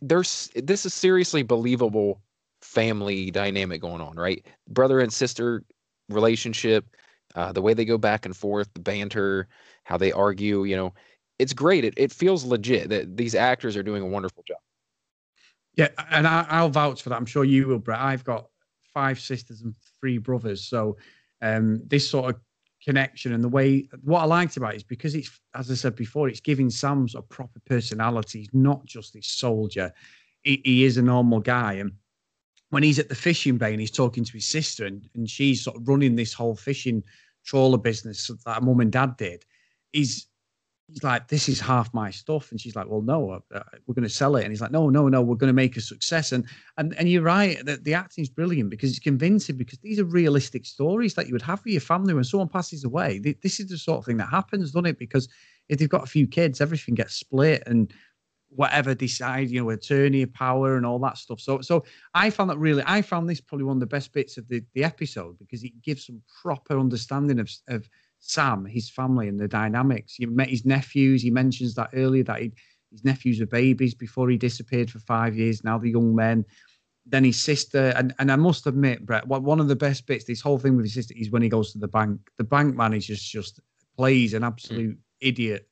there's 0.01 0.49
this 0.55 0.85
is 0.85 0.93
seriously 0.93 1.43
believable 1.43 2.21
family 2.61 3.31
dynamic 3.31 3.81
going 3.81 4.01
on, 4.01 4.15
right? 4.15 4.45
Brother 4.67 4.99
and 4.99 5.11
sister 5.11 5.63
relationship, 6.09 6.85
uh, 7.35 7.51
the 7.51 7.61
way 7.61 7.73
they 7.73 7.85
go 7.85 7.97
back 7.97 8.25
and 8.25 8.35
forth, 8.35 8.69
the 8.73 8.79
banter, 8.79 9.47
how 9.83 9.97
they 9.97 10.11
argue, 10.11 10.63
you 10.63 10.75
know, 10.75 10.93
it's 11.39 11.53
great. 11.53 11.85
It 11.85 11.93
it 11.97 12.11
feels 12.11 12.43
legit 12.43 12.89
that 12.89 13.17
these 13.17 13.35
actors 13.35 13.77
are 13.77 13.83
doing 13.83 14.01
a 14.01 14.07
wonderful 14.07 14.43
job. 14.47 14.57
Yeah, 15.75 15.89
and 16.09 16.27
I, 16.27 16.63
will 16.63 16.69
vouch 16.69 17.03
for 17.03 17.09
that. 17.09 17.15
I'm 17.15 17.27
sure 17.27 17.43
you 17.43 17.67
will, 17.67 17.77
Brett. 17.77 17.99
I've 17.99 18.23
got 18.23 18.47
five 18.93 19.19
sisters 19.19 19.61
and 19.61 19.75
three 19.99 20.17
brothers, 20.17 20.63
so 20.67 20.97
um, 21.43 21.81
this 21.85 22.09
sort 22.09 22.33
of 22.33 22.41
connection 22.87 23.33
and 23.33 23.43
the 23.43 23.49
way 23.49 23.85
what 24.03 24.21
I 24.21 24.25
liked 24.25 24.55
about 24.55 24.73
it 24.73 24.77
is 24.77 24.83
because 24.83 25.13
it's 25.13 25.29
as 25.53 25.69
I 25.69 25.73
said 25.73 25.97
before, 25.97 26.29
it's 26.29 26.39
giving 26.39 26.69
Sam's 26.69 27.15
a 27.15 27.21
proper 27.21 27.59
personality. 27.65 28.39
He's 28.39 28.53
not 28.53 28.85
just 28.85 29.13
this 29.13 29.27
soldier. 29.27 29.91
He, 30.43 30.61
he 30.63 30.85
is 30.85 30.95
a 30.95 31.01
normal 31.01 31.41
guy, 31.41 31.73
and 31.73 31.91
when 32.69 32.83
he's 32.83 32.97
at 32.97 33.09
the 33.09 33.15
fishing 33.15 33.57
bay 33.57 33.71
and 33.71 33.81
he's 33.81 33.91
talking 33.91 34.23
to 34.23 34.31
his 34.31 34.45
sister 34.45 34.85
and, 34.85 35.05
and 35.15 35.29
she's 35.29 35.65
sort 35.65 35.75
of 35.75 35.85
running 35.85 36.15
this 36.15 36.31
whole 36.31 36.55
fishing 36.55 37.03
trawler 37.43 37.77
business 37.77 38.31
that 38.45 38.63
mum 38.63 38.79
and 38.79 38.93
dad 38.93 39.17
did, 39.17 39.43
he's 39.91 40.27
he's 40.87 41.03
like, 41.03 41.27
this 41.27 41.49
is 41.49 41.59
half 41.59 41.93
my 41.93 42.09
stuff. 42.09 42.51
And 42.51 42.59
she's 42.59 42.75
like, 42.75 42.87
well, 42.87 43.01
no, 43.01 43.31
uh, 43.31 43.39
uh 43.53 43.63
we're 43.85 43.93
going 43.93 44.03
to 44.07 44.09
sell 44.09 44.35
it. 44.37 44.43
And 44.43 44.51
he's 44.51 44.61
like, 44.61 44.71
no, 44.71 44.89
no, 44.89 45.09
no, 45.09 45.21
we're 45.21 45.35
going 45.35 45.49
to 45.49 45.53
make 45.53 45.75
a 45.77 45.81
success. 45.81 46.31
And 46.31 46.45
and 46.77 46.97
and 46.97 47.09
you're 47.09 47.23
right, 47.23 47.63
the, 47.65 47.77
the 47.77 47.93
acting 47.93 48.21
is 48.21 48.29
brilliant 48.29 48.69
because 48.69 48.89
it's 48.89 48.99
convincing 48.99 49.57
because 49.57 49.79
these 49.79 49.99
are 49.99 50.05
realistic 50.05 50.65
stories 50.65 51.13
that 51.15 51.27
you 51.27 51.33
would 51.33 51.41
have 51.41 51.61
for 51.61 51.69
your 51.69 51.81
family 51.81 52.13
when 52.13 52.23
someone 52.23 52.49
passes 52.49 52.83
away. 52.83 53.19
This 53.19 53.59
is 53.59 53.67
the 53.67 53.77
sort 53.77 53.99
of 53.99 54.05
thing 54.05 54.17
that 54.17 54.29
happens, 54.29 54.71
doesn't 54.71 54.85
it? 54.85 54.99
Because 54.99 55.27
if 55.69 55.79
they've 55.79 55.89
got 55.89 56.03
a 56.03 56.07
few 56.07 56.27
kids, 56.27 56.61
everything 56.61 56.95
gets 56.95 57.15
split 57.15 57.63
and 57.65 57.93
whatever 58.49 58.95
decide, 58.95 59.49
you 59.49 59.61
know, 59.61 59.69
attorney 59.71 60.25
power 60.25 60.77
and 60.77 60.85
all 60.85 60.99
that 60.99 61.17
stuff. 61.17 61.41
So 61.41 61.59
so 61.59 61.83
I 62.13 62.29
found 62.29 62.49
that 62.49 62.57
really, 62.57 62.83
I 62.85 63.01
found 63.01 63.29
this 63.29 63.41
probably 63.41 63.65
one 63.65 63.75
of 63.75 63.81
the 63.81 63.87
best 63.87 64.13
bits 64.13 64.37
of 64.37 64.47
the, 64.47 64.63
the 64.73 64.85
episode 64.85 65.37
because 65.37 65.65
it 65.65 65.81
gives 65.81 66.05
some 66.05 66.21
proper 66.41 66.79
understanding 66.79 67.39
of 67.39 67.51
of 67.67 67.89
Sam, 68.19 68.65
his 68.65 68.89
family, 68.89 69.27
and 69.27 69.39
the 69.39 69.47
dynamics. 69.47 70.19
You 70.19 70.27
met 70.29 70.49
his 70.49 70.65
nephews. 70.65 71.21
He 71.21 71.31
mentions 71.31 71.75
that 71.75 71.89
earlier 71.93 72.23
that 72.23 72.41
he, 72.41 72.51
his 72.91 73.03
nephews 73.03 73.39
were 73.39 73.45
babies 73.45 73.93
before 73.93 74.29
he 74.29 74.37
disappeared 74.37 74.89
for 74.89 74.99
five 74.99 75.35
years. 75.35 75.63
Now 75.63 75.77
the 75.77 75.91
young 75.91 76.15
men. 76.15 76.45
Then 77.09 77.23
his 77.23 77.41
sister, 77.41 77.93
and, 77.95 78.13
and 78.19 78.29
I 78.29 78.35
must 78.35 78.67
admit, 78.67 79.05
Brett, 79.05 79.25
one 79.25 79.61
of 79.61 79.69
the 79.69 79.77
best 79.77 80.05
bits, 80.07 80.25
this 80.25 80.41
whole 80.41 80.57
thing 80.57 80.75
with 80.75 80.85
his 80.85 80.93
sister 80.93 81.13
is 81.17 81.31
when 81.31 81.41
he 81.41 81.47
goes 81.47 81.71
to 81.71 81.77
the 81.77 81.87
bank. 81.87 82.19
The 82.37 82.43
bank 82.43 82.75
manager 82.75 83.15
just 83.15 83.61
plays 83.95 84.33
an 84.33 84.43
absolute 84.43 84.97
mm. 84.97 85.01
idiot 85.21 85.69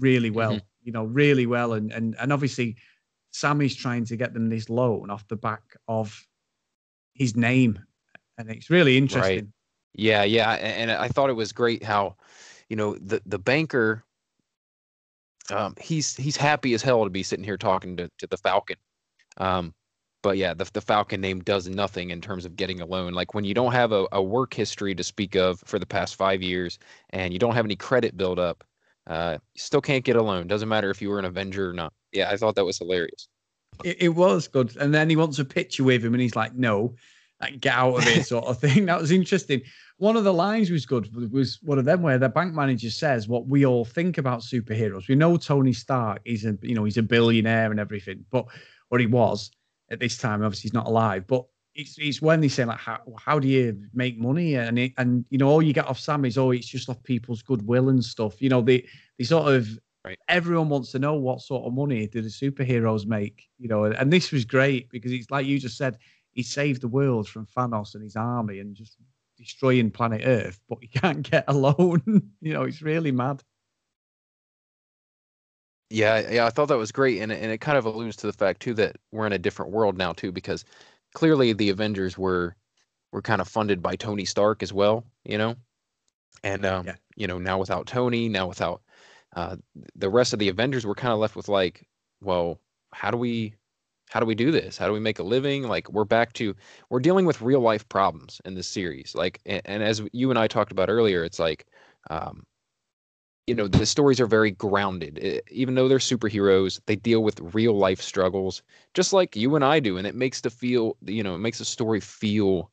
really 0.00 0.30
well, 0.30 0.52
mm-hmm. 0.52 0.66
you 0.84 0.92
know, 0.92 1.04
really 1.04 1.46
well. 1.46 1.72
And 1.72 1.92
and 1.92 2.14
and 2.20 2.30
obviously 2.30 2.76
Sammy's 3.30 3.74
trying 3.74 4.04
to 4.06 4.16
get 4.16 4.34
them 4.34 4.50
this 4.50 4.68
loan 4.68 5.10
off 5.10 5.26
the 5.28 5.36
back 5.36 5.62
of 5.88 6.26
his 7.14 7.36
name. 7.36 7.78
And 8.38 8.50
it's 8.50 8.68
really 8.68 8.98
interesting. 8.98 9.44
Right. 9.44 9.48
Yeah, 9.96 10.24
yeah, 10.24 10.52
and 10.52 10.92
I 10.92 11.08
thought 11.08 11.30
it 11.30 11.34
was 11.34 11.52
great 11.52 11.82
how, 11.82 12.16
you 12.68 12.76
know, 12.76 12.96
the 12.96 13.22
the 13.24 13.38
banker. 13.38 14.04
Um, 15.50 15.74
he's 15.80 16.14
he's 16.16 16.36
happy 16.36 16.74
as 16.74 16.82
hell 16.82 17.04
to 17.04 17.10
be 17.10 17.22
sitting 17.22 17.44
here 17.44 17.56
talking 17.56 17.96
to 17.96 18.10
to 18.18 18.26
the 18.26 18.36
Falcon. 18.36 18.76
Um, 19.38 19.74
but 20.22 20.36
yeah, 20.36 20.52
the 20.52 20.68
the 20.74 20.82
Falcon 20.82 21.22
name 21.22 21.40
does 21.40 21.66
nothing 21.66 22.10
in 22.10 22.20
terms 22.20 22.44
of 22.44 22.56
getting 22.56 22.82
a 22.82 22.86
loan. 22.86 23.14
Like 23.14 23.32
when 23.32 23.44
you 23.44 23.54
don't 23.54 23.72
have 23.72 23.92
a, 23.92 24.06
a 24.12 24.22
work 24.22 24.52
history 24.52 24.94
to 24.94 25.02
speak 25.02 25.34
of 25.34 25.60
for 25.60 25.78
the 25.78 25.86
past 25.86 26.16
five 26.16 26.42
years, 26.42 26.78
and 27.10 27.32
you 27.32 27.38
don't 27.38 27.54
have 27.54 27.64
any 27.64 27.76
credit 27.76 28.18
build 28.18 28.38
up, 28.38 28.64
uh, 29.06 29.38
you 29.54 29.60
still 29.60 29.80
can't 29.80 30.04
get 30.04 30.16
a 30.16 30.22
loan. 30.22 30.46
Doesn't 30.46 30.68
matter 30.68 30.90
if 30.90 31.00
you 31.00 31.08
were 31.08 31.18
an 31.18 31.24
Avenger 31.24 31.70
or 31.70 31.72
not. 31.72 31.94
Yeah, 32.12 32.28
I 32.30 32.36
thought 32.36 32.54
that 32.56 32.66
was 32.66 32.76
hilarious. 32.76 33.28
It, 33.82 33.96
it 34.02 34.08
was 34.10 34.46
good, 34.46 34.76
and 34.76 34.94
then 34.94 35.08
he 35.08 35.16
wants 35.16 35.38
a 35.38 35.44
picture 35.44 35.84
with 35.84 36.04
him, 36.04 36.12
and 36.12 36.20
he's 36.20 36.36
like, 36.36 36.54
"No, 36.54 36.96
like, 37.40 37.60
get 37.60 37.74
out 37.74 37.96
of 37.96 38.06
it," 38.06 38.26
sort 38.26 38.44
of 38.44 38.58
thing. 38.58 38.84
That 38.86 39.00
was 39.00 39.10
interesting 39.10 39.62
one 39.98 40.16
of 40.16 40.24
the 40.24 40.32
lines 40.32 40.70
was 40.70 40.84
good 40.84 41.08
was 41.32 41.58
one 41.62 41.78
of 41.78 41.84
them 41.84 42.02
where 42.02 42.18
the 42.18 42.28
bank 42.28 42.52
manager 42.54 42.90
says 42.90 43.28
what 43.28 43.46
we 43.46 43.64
all 43.64 43.84
think 43.84 44.18
about 44.18 44.40
superheroes. 44.40 45.08
We 45.08 45.14
know 45.14 45.36
Tony 45.36 45.72
Stark 45.72 46.20
is 46.24 46.44
a 46.44 46.56
you 46.62 46.74
know 46.74 46.84
he's 46.84 46.98
a 46.98 47.02
billionaire 47.02 47.70
and 47.70 47.80
everything, 47.80 48.24
but 48.30 48.46
or 48.90 48.98
he 48.98 49.06
was 49.06 49.50
at 49.90 50.00
this 50.00 50.18
time. 50.18 50.42
Obviously, 50.42 50.68
he's 50.68 50.74
not 50.74 50.86
alive. 50.86 51.26
But 51.26 51.46
it's, 51.74 51.96
it's 51.98 52.22
when 52.22 52.40
they 52.40 52.48
say 52.48 52.64
like 52.64 52.78
how, 52.78 53.00
how 53.18 53.38
do 53.38 53.48
you 53.48 53.80
make 53.94 54.18
money 54.18 54.54
and 54.54 54.78
it, 54.78 54.92
and 54.98 55.24
you 55.30 55.38
know 55.38 55.48
all 55.48 55.62
you 55.62 55.72
get 55.72 55.86
off 55.86 55.98
Sam 55.98 56.24
is 56.24 56.38
oh 56.38 56.50
it's 56.50 56.66
just 56.66 56.88
off 56.88 57.02
people's 57.02 57.42
goodwill 57.42 57.88
and 57.88 58.04
stuff. 58.04 58.40
You 58.42 58.50
know 58.50 58.60
they 58.60 58.86
they 59.18 59.24
sort 59.24 59.52
of 59.52 59.68
Right. 60.04 60.18
Everyone 60.28 60.68
wants 60.68 60.92
to 60.92 61.00
know 61.00 61.14
what 61.14 61.40
sort 61.40 61.66
of 61.66 61.72
money 61.72 62.06
do 62.06 62.22
the 62.22 62.28
superheroes 62.28 63.06
make, 63.06 63.42
you 63.58 63.66
know, 63.66 63.86
and 63.86 64.12
this 64.12 64.30
was 64.30 64.44
great 64.44 64.88
because 64.88 65.10
it's 65.10 65.32
like 65.32 65.46
you 65.46 65.58
just 65.58 65.76
said, 65.76 65.98
he 66.30 66.44
saved 66.44 66.80
the 66.80 66.86
world 66.86 67.28
from 67.28 67.44
Thanos 67.46 67.94
and 67.94 68.04
his 68.04 68.14
army 68.14 68.60
and 68.60 68.76
just 68.76 68.98
destroying 69.36 69.90
planet 69.90 70.22
Earth, 70.24 70.60
but 70.68 70.78
he 70.80 70.88
can't 71.00 71.28
get 71.28 71.44
a 71.48 71.54
loan. 71.54 72.02
you 72.40 72.52
know, 72.52 72.62
it's 72.64 72.82
really 72.82 73.12
mad. 73.12 73.42
Yeah, 75.90 76.28
yeah, 76.30 76.46
I 76.46 76.50
thought 76.50 76.66
that 76.68 76.76
was 76.78 76.90
great, 76.92 77.20
and 77.20 77.30
and 77.30 77.52
it 77.52 77.58
kind 77.58 77.78
of 77.78 77.84
alludes 77.86 78.16
to 78.16 78.26
the 78.26 78.32
fact 78.32 78.60
too 78.60 78.74
that 78.74 78.96
we're 79.12 79.26
in 79.26 79.32
a 79.32 79.38
different 79.38 79.70
world 79.72 79.96
now 79.96 80.12
too, 80.12 80.32
because 80.32 80.64
clearly 81.14 81.52
the 81.52 81.70
Avengers 81.70 82.18
were 82.18 82.56
were 83.12 83.22
kind 83.22 83.40
of 83.42 83.48
funded 83.48 83.82
by 83.82 83.96
Tony 83.96 84.24
Stark 84.24 84.62
as 84.62 84.72
well, 84.72 85.06
you 85.24 85.38
know, 85.38 85.56
and 86.44 86.64
um, 86.66 86.86
Yeah. 86.86 86.96
you 87.16 87.26
know 87.28 87.38
now 87.38 87.58
without 87.58 87.86
Tony, 87.88 88.28
now 88.28 88.48
without 88.48 88.82
uh, 89.36 89.56
the 89.96 90.10
rest 90.10 90.32
of 90.34 90.40
the 90.40 90.48
Avengers, 90.50 90.86
we're 90.86 90.94
kind 90.96 91.12
of 91.14 91.20
left 91.20 91.36
with 91.36 91.48
like, 91.48 91.88
well, 92.22 92.60
how 92.92 93.10
do 93.12 93.18
we 93.18 93.54
how 94.10 94.20
do 94.20 94.26
we 94.26 94.34
do 94.34 94.50
this? 94.50 94.76
How 94.78 94.86
do 94.86 94.92
we 94.92 95.00
make 95.00 95.18
a 95.18 95.22
living? 95.22 95.64
Like 95.64 95.90
we're 95.90 96.04
back 96.04 96.32
to 96.34 96.54
we're 96.90 97.00
dealing 97.00 97.26
with 97.26 97.40
real 97.42 97.60
life 97.60 97.88
problems 97.88 98.40
in 98.44 98.54
this 98.54 98.68
series, 98.68 99.14
like 99.14 99.40
and, 99.46 99.62
and 99.64 99.82
as 99.82 100.02
you 100.12 100.30
and 100.30 100.38
I 100.38 100.46
talked 100.48 100.72
about 100.72 100.90
earlier, 100.90 101.24
it's 101.24 101.38
like. 101.38 101.66
Um, 102.10 102.44
you 103.46 103.54
know 103.54 103.68
the 103.68 103.86
stories 103.86 104.20
are 104.20 104.26
very 104.26 104.50
grounded 104.50 105.18
Eh, 105.22 105.40
even 105.50 105.74
though 105.74 105.88
they're 105.88 105.98
superheroes 105.98 106.80
they 106.86 106.96
deal 106.96 107.22
with 107.22 107.40
real 107.40 107.76
life 107.76 108.00
struggles 108.00 108.62
just 108.94 109.12
like 109.12 109.36
you 109.36 109.54
and 109.54 109.64
i 109.64 109.78
do 109.80 109.96
and 109.98 110.06
it 110.06 110.14
makes 110.14 110.40
the 110.40 110.50
feel 110.50 110.96
you 111.02 111.22
know 111.22 111.34
it 111.34 111.38
makes 111.38 111.58
the 111.58 111.64
story 111.64 112.00
feel 112.00 112.70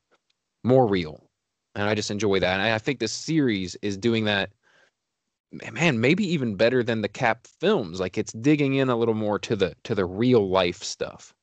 more 0.64 0.86
real 0.88 1.28
and 1.74 1.88
i 1.88 1.94
just 1.94 2.10
enjoy 2.10 2.38
that 2.40 2.54
and 2.54 2.62
i 2.62 2.74
I 2.74 2.78
think 2.78 2.98
this 3.00 3.12
series 3.12 3.76
is 3.82 3.96
doing 3.96 4.24
that 4.24 4.52
man 5.72 6.00
maybe 6.00 6.26
even 6.26 6.56
better 6.56 6.82
than 6.82 7.00
the 7.00 7.08
cap 7.08 7.46
films 7.60 8.00
like 8.00 8.18
it's 8.18 8.32
digging 8.32 8.74
in 8.74 8.88
a 8.88 8.96
little 8.96 9.14
more 9.14 9.38
to 9.38 9.56
the 9.56 9.74
to 9.84 9.94
the 9.94 10.04
real 10.04 10.48
life 10.48 10.82
stuff 10.82 11.34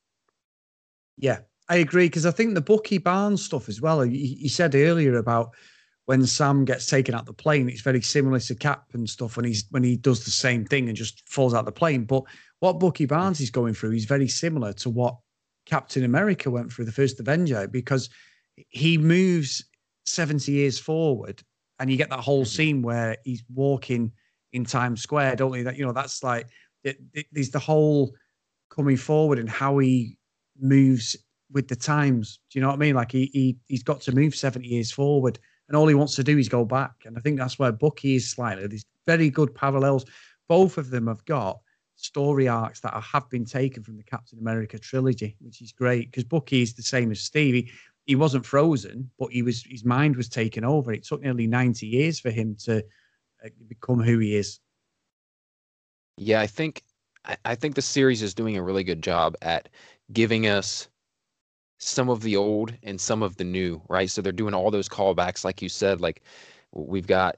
Yeah, 1.17 1.39
I 1.69 1.77
agree 1.77 2.07
because 2.07 2.25
I 2.25 2.31
think 2.31 2.53
the 2.53 2.61
Bucky 2.61 2.97
Barnes 2.97 3.43
stuff 3.43 3.69
as 3.69 3.79
well. 3.79 4.05
You, 4.05 4.17
you 4.17 4.49
said 4.49 4.75
earlier 4.75 5.15
about 5.15 5.51
when 6.05 6.25
Sam 6.25 6.65
gets 6.65 6.87
taken 6.87 7.15
out 7.15 7.25
the 7.25 7.33
plane, 7.33 7.69
it's 7.69 7.81
very 7.81 8.01
similar 8.01 8.39
to 8.39 8.55
Cap 8.55 8.85
and 8.93 9.09
stuff 9.09 9.37
when 9.37 9.45
he's 9.45 9.65
when 9.69 9.83
he 9.83 9.95
does 9.95 10.25
the 10.25 10.31
same 10.31 10.65
thing 10.65 10.87
and 10.87 10.97
just 10.97 11.27
falls 11.29 11.53
out 11.53 11.65
the 11.65 11.71
plane. 11.71 12.05
But 12.05 12.23
what 12.59 12.79
Bucky 12.79 13.05
Barnes 13.05 13.39
is 13.39 13.51
going 13.51 13.73
through 13.73 13.93
is 13.93 14.05
very 14.05 14.27
similar 14.27 14.73
to 14.73 14.89
what 14.89 15.15
Captain 15.65 16.03
America 16.03 16.49
went 16.49 16.73
through 16.73 16.85
the 16.85 16.91
first 16.91 17.19
Avenger 17.19 17.67
because 17.67 18.09
he 18.69 18.97
moves 18.97 19.63
70 20.05 20.51
years 20.51 20.79
forward 20.79 21.41
and 21.81 21.89
you 21.89 21.97
get 21.97 22.11
that 22.11 22.19
whole 22.19 22.45
Mhm. 22.45 22.47
scene 22.55 22.81
where 22.83 23.17
he's 23.25 23.43
walking 23.53 24.11
in 24.53 24.63
Times 24.65 25.01
Square, 25.01 25.37
don't 25.37 25.57
you? 25.57 25.63
That 25.63 25.77
you 25.77 25.83
know, 25.85 25.91
that's 25.91 26.21
like 26.23 26.47
it, 26.83 27.01
it, 27.13 27.25
there's 27.31 27.49
the 27.49 27.59
whole 27.59 28.15
coming 28.69 28.97
forward 28.97 29.39
and 29.39 29.49
how 29.49 29.79
he 29.79 30.17
moves 30.59 31.15
with 31.51 31.67
the 31.67 31.75
times. 31.75 32.39
Do 32.49 32.59
you 32.59 32.61
know 32.61 32.69
what 32.69 32.75
I 32.75 32.77
mean? 32.77 32.95
Like 32.95 33.11
he, 33.11 33.25
he 33.33 33.57
he's 33.67 33.83
got 33.83 33.99
to 34.01 34.11
move 34.13 34.35
70 34.35 34.67
years 34.67 34.91
forward 34.91 35.39
and 35.67 35.75
all 35.75 35.87
he 35.87 35.95
wants 35.95 36.15
to 36.15 36.23
do 36.23 36.37
is 36.37 36.47
go 36.47 36.65
back. 36.65 36.93
And 37.05 37.17
I 37.17 37.21
think 37.21 37.39
that's 37.39 37.57
where 37.57 37.71
Bucky 37.71 38.15
is 38.15 38.29
slightly. 38.29 38.67
There's 38.67 38.85
very 39.07 39.29
good 39.29 39.55
parallels. 39.55 40.05
Both 40.47 40.77
of 40.77 40.91
them 40.91 41.07
have 41.07 41.25
got 41.25 41.59
story 41.95 42.47
arcs 42.47 42.79
that 42.81 42.93
have 42.93 43.29
been 43.29 43.45
taken 43.45 43.83
from 43.83 43.97
the 43.97 44.03
Captain 44.03 44.37
America 44.39 44.77
trilogy, 44.77 45.35
which 45.39 45.61
is 45.61 45.71
great 45.71 46.11
because 46.11 46.25
Bucky 46.25 46.61
is 46.61 46.73
the 46.73 46.83
same 46.83 47.09
as 47.11 47.21
Steve. 47.21 47.71
He, 48.05 48.15
wasn't 48.15 48.45
frozen, 48.45 49.09
but 49.17 49.31
he 49.31 49.41
was 49.41 49.63
his 49.63 49.85
mind 49.85 50.15
was 50.15 50.27
taken 50.27 50.63
over. 50.63 50.91
It 50.91 51.03
took 51.03 51.21
nearly 51.21 51.47
90 51.47 51.87
years 51.87 52.19
for 52.19 52.29
him 52.29 52.55
to 52.65 52.79
uh, 53.45 53.49
become 53.67 54.01
who 54.01 54.19
he 54.19 54.35
is. 54.35 54.59
Yeah, 56.17 56.41
I 56.41 56.47
think 56.47 56.83
I, 57.25 57.37
I 57.45 57.55
think 57.55 57.75
the 57.75 57.81
series 57.81 58.21
is 58.21 58.33
doing 58.33 58.57
a 58.57 58.63
really 58.63 58.83
good 58.83 59.01
job 59.01 59.35
at 59.41 59.69
giving 60.11 60.47
us 60.47 60.89
some 61.77 62.09
of 62.09 62.21
the 62.21 62.37
old 62.37 62.73
and 62.83 63.01
some 63.01 63.23
of 63.23 63.37
the 63.37 63.43
new, 63.43 63.81
right? 63.89 64.09
So 64.09 64.21
they're 64.21 64.31
doing 64.31 64.53
all 64.53 64.71
those 64.71 64.89
callbacks, 64.89 65.43
like 65.43 65.61
you 65.61 65.69
said. 65.69 66.01
Like 66.01 66.21
we've 66.71 67.07
got 67.07 67.37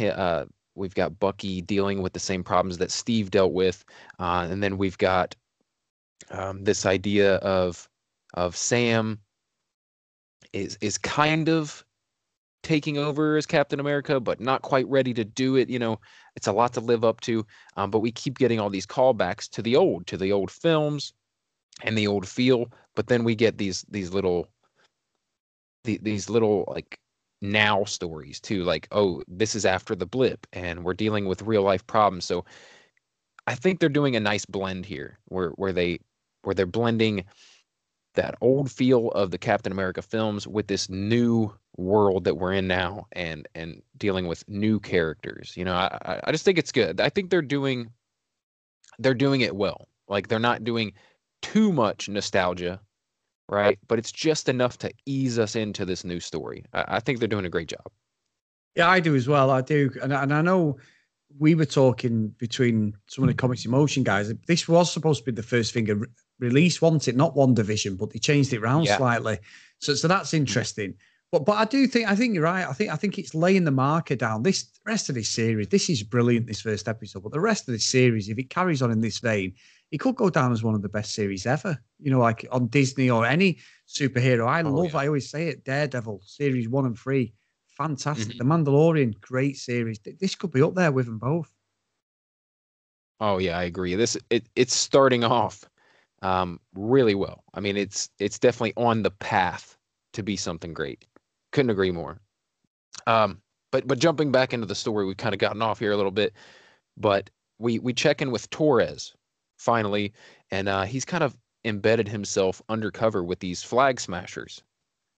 uh, 0.00 0.44
we've 0.74 0.94
got 0.94 1.18
Bucky 1.18 1.60
dealing 1.60 2.02
with 2.02 2.12
the 2.12 2.20
same 2.20 2.42
problems 2.42 2.78
that 2.78 2.90
Steve 2.90 3.30
dealt 3.30 3.52
with, 3.52 3.84
uh, 4.18 4.46
and 4.50 4.62
then 4.62 4.78
we've 4.78 4.98
got 4.98 5.34
um, 6.30 6.64
this 6.64 6.86
idea 6.86 7.36
of 7.36 7.88
of 8.34 8.56
Sam 8.56 9.20
is 10.54 10.78
is 10.80 10.96
kind 10.96 11.48
of 11.48 11.84
taking 12.62 12.96
over 12.96 13.36
as 13.36 13.44
Captain 13.44 13.78
America, 13.80 14.18
but 14.18 14.40
not 14.40 14.62
quite 14.62 14.88
ready 14.88 15.12
to 15.14 15.24
do 15.24 15.56
it. 15.56 15.68
You 15.68 15.78
know, 15.78 16.00
it's 16.36 16.46
a 16.46 16.52
lot 16.52 16.72
to 16.74 16.80
live 16.80 17.04
up 17.04 17.20
to. 17.22 17.44
Um, 17.76 17.90
but 17.90 17.98
we 17.98 18.10
keep 18.10 18.38
getting 18.38 18.58
all 18.58 18.70
these 18.70 18.86
callbacks 18.86 19.48
to 19.50 19.62
the 19.62 19.76
old, 19.76 20.06
to 20.06 20.16
the 20.16 20.32
old 20.32 20.50
films 20.50 21.12
and 21.82 21.98
the 21.98 22.06
old 22.06 22.26
feel. 22.26 22.66
But 22.94 23.08
then 23.08 23.24
we 23.24 23.34
get 23.34 23.58
these 23.58 23.84
these 23.90 24.12
little 24.12 24.48
the, 25.84 25.98
these 26.02 26.30
little 26.30 26.64
like 26.68 26.98
now 27.42 27.84
stories 27.84 28.40
too. 28.40 28.62
Like, 28.64 28.88
oh, 28.92 29.22
this 29.28 29.54
is 29.54 29.66
after 29.66 29.94
the 29.94 30.06
blip, 30.06 30.46
and 30.52 30.84
we're 30.84 30.94
dealing 30.94 31.26
with 31.26 31.42
real 31.42 31.62
life 31.62 31.86
problems. 31.86 32.24
So 32.24 32.44
I 33.46 33.54
think 33.56 33.80
they're 33.80 33.88
doing 33.88 34.16
a 34.16 34.20
nice 34.20 34.46
blend 34.46 34.86
here, 34.86 35.18
where 35.26 35.50
where 35.50 35.72
they 35.72 35.98
where 36.42 36.54
they're 36.54 36.66
blending 36.66 37.24
that 38.14 38.36
old 38.40 38.70
feel 38.70 39.08
of 39.10 39.30
the 39.30 39.38
Captain 39.38 39.72
America 39.72 40.02
films 40.02 40.46
with 40.46 40.66
this 40.66 40.88
new 40.88 41.52
world 41.76 42.24
that 42.24 42.36
we're 42.36 42.52
in 42.52 42.66
now 42.66 43.06
and 43.12 43.48
and 43.54 43.82
dealing 43.96 44.26
with 44.26 44.48
new 44.48 44.80
characters. 44.80 45.56
You 45.56 45.64
know, 45.64 45.74
I 45.74 46.20
I- 46.24 46.32
just 46.32 46.44
think 46.44 46.58
it's 46.58 46.72
good. 46.72 47.00
I 47.00 47.08
think 47.08 47.30
they're 47.30 47.42
doing 47.42 47.90
they're 48.98 49.14
doing 49.14 49.40
it 49.40 49.56
well. 49.56 49.88
Like 50.08 50.28
they're 50.28 50.38
not 50.38 50.64
doing 50.64 50.92
too 51.42 51.72
much 51.72 52.08
nostalgia, 52.08 52.80
right? 53.48 53.78
But 53.88 53.98
it's 53.98 54.12
just 54.12 54.48
enough 54.48 54.78
to 54.78 54.92
ease 55.06 55.38
us 55.38 55.56
into 55.56 55.84
this 55.84 56.04
new 56.04 56.20
story. 56.20 56.64
I, 56.72 56.84
I 56.88 57.00
think 57.00 57.18
they're 57.18 57.28
doing 57.28 57.46
a 57.46 57.50
great 57.50 57.68
job. 57.68 57.90
Yeah, 58.76 58.88
I 58.88 59.00
do 59.00 59.14
as 59.14 59.28
well. 59.28 59.50
I 59.50 59.60
do, 59.60 59.90
and 60.02 60.12
and 60.12 60.32
I 60.32 60.42
know 60.42 60.78
we 61.38 61.54
were 61.54 61.64
talking 61.64 62.28
between 62.38 62.94
some 63.08 63.24
of 63.24 63.28
the 63.28 63.32
hmm. 63.32 63.38
Comics 63.38 63.64
in 63.64 63.70
Motion 63.70 64.02
guys. 64.02 64.32
This 64.46 64.68
was 64.68 64.92
supposed 64.92 65.20
to 65.20 65.32
be 65.32 65.34
the 65.34 65.42
first 65.42 65.72
finger 65.72 65.96
re- 65.96 66.08
release, 66.38 66.80
wasn't 66.82 67.08
it? 67.08 67.16
Not 67.16 67.34
WandaVision, 67.34 67.96
but 67.96 68.10
they 68.10 68.18
changed 68.18 68.52
it 68.52 68.58
around 68.58 68.84
Yeah. 68.84 68.96
slightly. 68.96 69.38
So 69.78 69.94
so 69.94 70.08
that's 70.08 70.34
interesting. 70.34 70.94
But 71.32 71.44
but 71.46 71.54
I 71.58 71.64
do 71.64 71.86
think 71.86 72.08
I 72.08 72.14
think 72.14 72.34
you're 72.34 72.44
right. 72.44 72.66
I 72.66 72.72
think 72.72 72.90
I 72.90 72.96
think 72.96 73.18
it's 73.18 73.34
laying 73.34 73.64
the 73.64 73.70
marker 73.70 74.16
down. 74.16 74.42
This 74.42 74.66
rest 74.86 75.08
of 75.08 75.14
this 75.16 75.28
series, 75.28 75.68
this 75.68 75.90
is 75.90 76.02
brilliant. 76.02 76.46
This 76.46 76.60
first 76.60 76.88
episode, 76.88 77.22
but 77.22 77.32
the 77.32 77.40
rest 77.40 77.68
of 77.68 77.72
this 77.72 77.84
series, 77.86 78.28
if 78.28 78.38
it 78.38 78.50
carries 78.50 78.82
on 78.82 78.90
in 78.92 79.00
this 79.00 79.18
vein, 79.18 79.54
it 79.90 79.98
could 79.98 80.14
go 80.16 80.30
down 80.30 80.52
as 80.52 80.62
one 80.62 80.74
of 80.74 80.82
the 80.82 80.88
best 80.88 81.12
series 81.14 81.44
ever. 81.46 81.76
You 81.98 82.10
know, 82.12 82.20
like 82.20 82.46
on 82.52 82.68
Disney 82.68 83.10
or 83.10 83.26
any 83.26 83.58
superhero. 83.88 84.46
I 84.46 84.62
Oh, 84.62 84.70
love. 84.70 84.92
yeah. 84.92 84.98
I 85.00 85.06
always 85.08 85.28
say 85.28 85.48
it. 85.48 85.64
Daredevil 85.64 86.22
series 86.24 86.68
one 86.68 86.86
and 86.86 86.98
three 86.98 87.34
fantastic. 87.76 88.36
Mhm. 88.36 88.38
The 88.38 88.44
Mandalorian, 88.44 89.20
great 89.20 89.56
series. 89.56 89.98
This 89.98 90.36
could 90.36 90.52
be 90.52 90.62
up 90.62 90.74
there 90.76 90.92
with 90.92 91.06
them 91.06 91.18
both. 91.18 91.52
Oh 93.20 93.38
yeah, 93.38 93.58
I 93.58 93.64
agree. 93.64 93.94
This 93.94 94.16
it 94.30 94.48
it's 94.56 94.74
starting 94.74 95.24
off 95.24 95.64
um, 96.24 96.58
really 96.74 97.14
well. 97.14 97.44
I 97.54 97.60
mean, 97.60 97.76
it's 97.76 98.10
it's 98.18 98.38
definitely 98.38 98.72
on 98.76 99.02
the 99.02 99.10
path 99.10 99.76
to 100.14 100.22
be 100.22 100.36
something 100.36 100.72
great. 100.74 101.04
Couldn't 101.52 101.70
agree 101.70 101.92
more. 101.92 102.18
Um, 103.06 103.40
but 103.70 103.86
but 103.86 103.98
jumping 103.98 104.32
back 104.32 104.52
into 104.52 104.66
the 104.66 104.74
story, 104.74 105.04
we've 105.04 105.16
kind 105.16 105.34
of 105.34 105.38
gotten 105.40 105.62
off 105.62 105.78
here 105.78 105.92
a 105.92 105.96
little 105.96 106.10
bit. 106.12 106.32
But 106.96 107.30
we 107.58 107.78
we 107.78 107.92
check 107.92 108.22
in 108.22 108.30
with 108.32 108.50
Torres 108.50 109.14
finally, 109.58 110.12
and 110.50 110.68
uh, 110.68 110.82
he's 110.84 111.04
kind 111.04 111.22
of 111.24 111.36
embedded 111.64 112.08
himself 112.08 112.62
undercover 112.68 113.22
with 113.24 113.40
these 113.40 113.62
flag 113.62 114.00
smashers, 114.00 114.62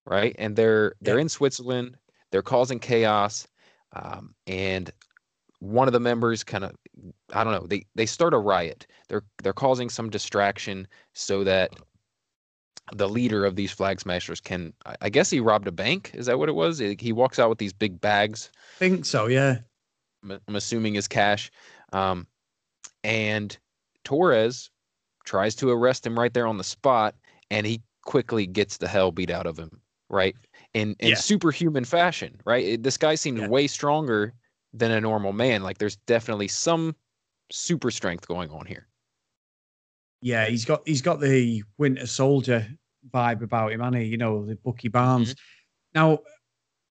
right? 0.06 0.34
And 0.38 0.56
they're 0.56 0.94
they're 1.00 1.16
Yeah. 1.16 1.22
in 1.22 1.28
Switzerland. 1.28 1.96
They're 2.32 2.42
causing 2.42 2.80
chaos, 2.80 3.46
um, 3.94 4.34
and 4.46 4.90
one 5.60 5.88
of 5.88 5.92
the 5.92 6.00
members 6.00 6.44
kind 6.44 6.64
of 6.64 6.74
I 7.32 7.42
don't 7.44 7.52
know. 7.52 7.66
They 7.66 7.86
they 7.94 8.06
start 8.06 8.34
a 8.34 8.38
riot. 8.38 8.86
They're 9.08 9.24
they're 9.42 9.52
causing 9.52 9.88
some 9.88 10.10
distraction 10.10 10.86
so 11.14 11.44
that 11.44 11.72
the 12.92 13.09
leader 13.09 13.44
of 13.44 13.57
these 13.57 13.72
flag 13.72 14.00
smashers 14.00 14.40
can. 14.40 14.72
I- 15.00 15.09
guess 15.11 15.28
he 15.30 15.40
robbed 15.40 15.66
a 15.66 15.72
bank. 15.72 16.12
Is 16.14 16.26
that 16.26 16.38
what 16.38 16.48
it 16.48 16.54
was? 16.54 16.78
He 16.78 17.12
walks 17.12 17.38
out 17.38 17.48
with 17.48 17.59
these 17.59 17.72
big 17.72 18.00
bags. 18.00 18.50
I 18.76 18.78
Think 18.78 19.04
so, 19.07 19.26
yeah. 19.26 19.59
I'm, 20.22 20.54
assuming 20.57 20.94
is 20.94 21.09
cash. 21.09 21.50
Um, 21.92 22.26
and 23.02 23.57
Torres 24.04 24.70
tries 25.24 25.54
to 25.57 25.70
arrest 25.70 26.07
him 26.07 26.16
right 26.18 26.32
there 26.32 26.46
on 26.46 26.59
the 26.59 26.64
spot, 26.64 27.16
and 27.50 27.66
he 27.66 27.82
quickly 28.04 28.46
gets 28.46 28.76
the 28.76 28.86
hell 28.88 29.11
beat 29.11 29.30
out 29.30 29.46
of 29.46 29.59
him. 29.59 29.80
Right 30.09 30.36
in 30.74 30.94
in 31.00 31.11
Yeah. 31.11 31.14
superhuman 31.16 31.84
fashion. 31.84 32.40
Right. 32.44 32.64
It- 32.64 32.82
this 32.84 32.96
guy 32.96 33.16
seems 33.16 33.40
Yeah. 33.40 33.48
way 33.48 33.66
stronger 33.66 34.32
than 34.72 34.90
a 34.90 35.00
normal 35.00 35.32
man. 35.32 35.62
Like 35.62 35.78
there's 35.78 35.96
definitely 35.96 36.48
some 36.48 36.94
super 37.50 37.90
strength 37.90 38.26
going 38.26 38.50
on 38.50 38.66
here. 38.66 38.88
Yeah, 40.22 40.46
he's 40.46 40.64
got 40.64 40.82
he's 40.86 41.02
got 41.02 41.20
the 41.20 41.62
Winter 41.78 42.06
Soldier 42.06 42.66
vibe 43.12 43.42
about 43.42 43.72
him, 43.72 43.80
and 43.82 43.96
he, 43.96 44.04
you 44.04 44.16
know, 44.16 44.44
the 44.44 44.56
Bucky 44.56 44.88
Barnes. 44.88 45.34
Mm-hmm. 45.34 46.00
Now, 46.00 46.18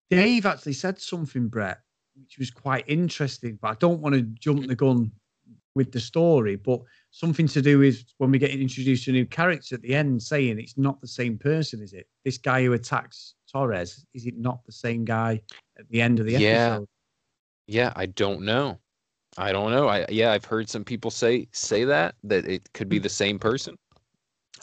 Dave 0.09 0.45
actually 0.45 0.73
said 0.73 0.99
something, 0.99 1.47
Brett, 1.47 1.79
which 2.15 2.37
was 2.37 2.51
quite 2.51 2.85
interesting, 2.87 3.59
but 3.61 3.71
I 3.71 3.75
don't 3.75 3.99
want 4.01 4.15
to 4.15 4.21
jump 4.21 4.67
the 4.67 4.75
gun 4.75 5.11
with 5.75 5.91
the 5.91 5.99
story, 5.99 6.55
but 6.55 6.79
something 7.11 7.47
to 7.49 7.61
do 7.61 7.79
with 7.79 8.03
when 8.17 8.31
we 8.31 8.39
get 8.39 8.51
introduced 8.51 9.03
to 9.05 9.11
a 9.11 9.13
new 9.13 9.25
character 9.25 9.75
at 9.75 9.81
the 9.81 9.93
end, 9.93 10.21
saying 10.23 10.57
it's 10.57 10.77
not 10.77 11.01
the 11.01 11.07
same 11.07 11.37
person, 11.37 11.81
is 11.81 11.91
it? 11.93 12.07
This 12.23 12.37
guy 12.37 12.63
who 12.63 12.73
attacks 12.73 13.35
Torres, 13.51 14.05
is 14.13 14.25
it 14.25 14.37
not 14.37 14.63
the 14.65 14.71
same 14.71 15.03
guy 15.03 15.41
at 15.77 15.89
the 15.89 16.01
end 16.01 16.19
of 16.19 16.25
the 16.25 16.33
Yeah. 16.33 16.75
episode? 16.75 16.87
Yeah, 17.67 17.91
I 17.95 18.05
don't 18.07 18.41
know. 18.41 18.79
I 19.37 19.51
don't 19.51 19.71
know. 19.71 19.87
I 19.87 20.05
yeah, 20.09 20.31
I've 20.31 20.45
heard 20.45 20.69
some 20.69 20.83
people 20.83 21.11
say 21.11 21.47
say 21.51 21.83
that 21.85 22.15
that 22.23 22.45
it 22.45 22.71
could 22.73 22.87
be 22.87 22.99
the 22.99 23.09
same 23.09 23.37
person. 23.37 23.77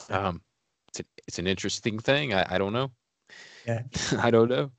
Um, 0.09 0.41
it's 0.87 0.99
a, 0.99 1.03
it's 1.27 1.39
an 1.39 1.47
interesting 1.47 1.99
thing. 1.99 2.33
I, 2.33 2.55
I 2.55 2.57
don't 2.57 2.73
know. 2.73 2.91
Yeah. 3.67 3.83
I 4.19 4.31
don't 4.31 4.49
know. 4.49 4.71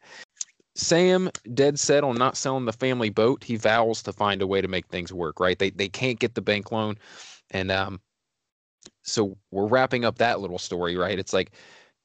Sam 0.74 1.30
dead 1.54 1.78
set 1.78 2.02
on 2.02 2.16
not 2.16 2.36
selling 2.36 2.64
the 2.64 2.72
family 2.72 3.10
boat. 3.10 3.44
He 3.44 3.56
vows 3.56 4.02
to 4.02 4.12
find 4.12 4.42
a 4.42 4.46
way 4.46 4.60
to 4.60 4.68
make 4.68 4.88
things 4.88 5.12
work. 5.12 5.38
Right? 5.38 5.58
They 5.58 5.70
they 5.70 5.88
can't 5.88 6.18
get 6.18 6.34
the 6.34 6.42
bank 6.42 6.72
loan, 6.72 6.96
and 7.50 7.70
um, 7.70 8.00
so 9.02 9.36
we're 9.52 9.68
wrapping 9.68 10.04
up 10.04 10.18
that 10.18 10.40
little 10.40 10.58
story. 10.58 10.96
Right? 10.96 11.18
It's 11.18 11.32
like 11.32 11.52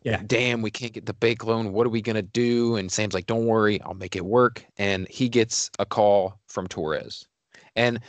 Yeah. 0.04 0.22
damn, 0.26 0.62
we 0.62 0.72
can't 0.72 0.94
get 0.94 1.06
the 1.06 1.14
bank 1.14 1.46
loan. 1.46 1.74
What 1.74 1.86
are 1.86 1.90
we 1.90 2.02
gonna 2.02 2.22
do? 2.22 2.76
And 2.78 2.92
Sam's 2.92 3.14
like, 3.14 3.26
don't 3.26 3.46
worry, 3.46 3.82
I'll 3.82 3.94
make 3.94 4.16
it 4.16 4.26
work. 4.26 4.66
And 4.78 5.08
he 5.10 5.28
gets 5.28 5.70
a 5.78 5.86
call 5.86 6.40
from 6.48 6.68
Torres. 6.68 7.28
And 7.76 8.00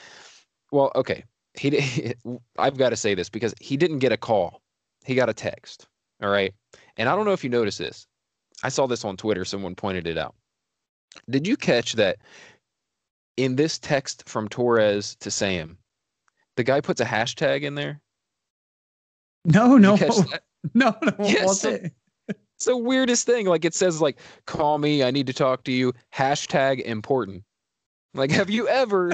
well, 0.70 0.92
okay, 0.94 1.24
he 1.54 2.14
i've 2.58 2.76
got 2.76 2.90
to 2.90 2.96
say 2.96 3.14
this 3.14 3.28
because 3.28 3.54
he 3.60 3.76
didn't 3.76 3.98
get 3.98 4.12
a 4.12 4.16
call. 4.16 4.62
He 5.04 5.14
got 5.14 5.28
a 5.28 5.34
text. 5.34 5.86
All 6.22 6.30
right. 6.30 6.52
And 6.96 7.08
I 7.08 7.16
don't 7.16 7.24
know 7.24 7.32
if 7.32 7.42
you 7.42 7.50
noticed 7.50 7.78
this. 7.78 8.06
I 8.62 8.68
saw 8.68 8.86
this 8.86 9.04
on 9.04 9.16
Twitter. 9.16 9.44
Someone 9.44 9.74
pointed 9.74 10.06
it 10.06 10.18
out. 10.18 10.34
Did 11.28 11.46
you 11.46 11.56
catch 11.56 11.94
that 11.94 12.18
in 13.36 13.56
this 13.56 13.78
text 13.78 14.28
from 14.28 14.48
Torres 14.48 15.16
to 15.20 15.30
Sam, 15.30 15.78
the 16.56 16.64
guy 16.64 16.80
puts 16.80 17.00
a 17.00 17.04
hashtag 17.04 17.62
in 17.62 17.74
there? 17.74 18.00
No, 19.44 19.78
no, 19.78 19.92
you 19.92 19.98
catch 19.98 20.16
that? 20.30 20.42
no, 20.74 20.96
no. 21.02 21.12
Yes, 21.20 21.60
so- 21.60 21.70
it? 21.70 21.92
It's 22.56 22.66
the 22.66 22.76
weirdest 22.76 23.24
thing. 23.24 23.46
Like 23.46 23.64
it 23.64 23.74
says, 23.74 24.02
like, 24.02 24.18
call 24.46 24.76
me, 24.78 25.02
I 25.02 25.10
need 25.10 25.26
to 25.28 25.32
talk 25.32 25.64
to 25.64 25.72
you. 25.72 25.94
Hashtag 26.14 26.82
important. 26.82 27.42
Like, 28.12 28.30
have 28.32 28.50
you 28.50 28.68
ever 28.68 29.12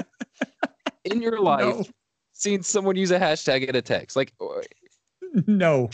in 1.05 1.21
your 1.21 1.39
life 1.39 1.61
No, 1.61 1.85
seen 2.33 2.61
someone 2.61 2.97
use 2.97 3.11
a 3.11 3.19
hashtag 3.19 3.65
in 3.65 3.75
a 3.75 3.81
text? 3.81 4.17
Like, 4.17 4.33
eh, 4.41 5.41
no, 5.47 5.89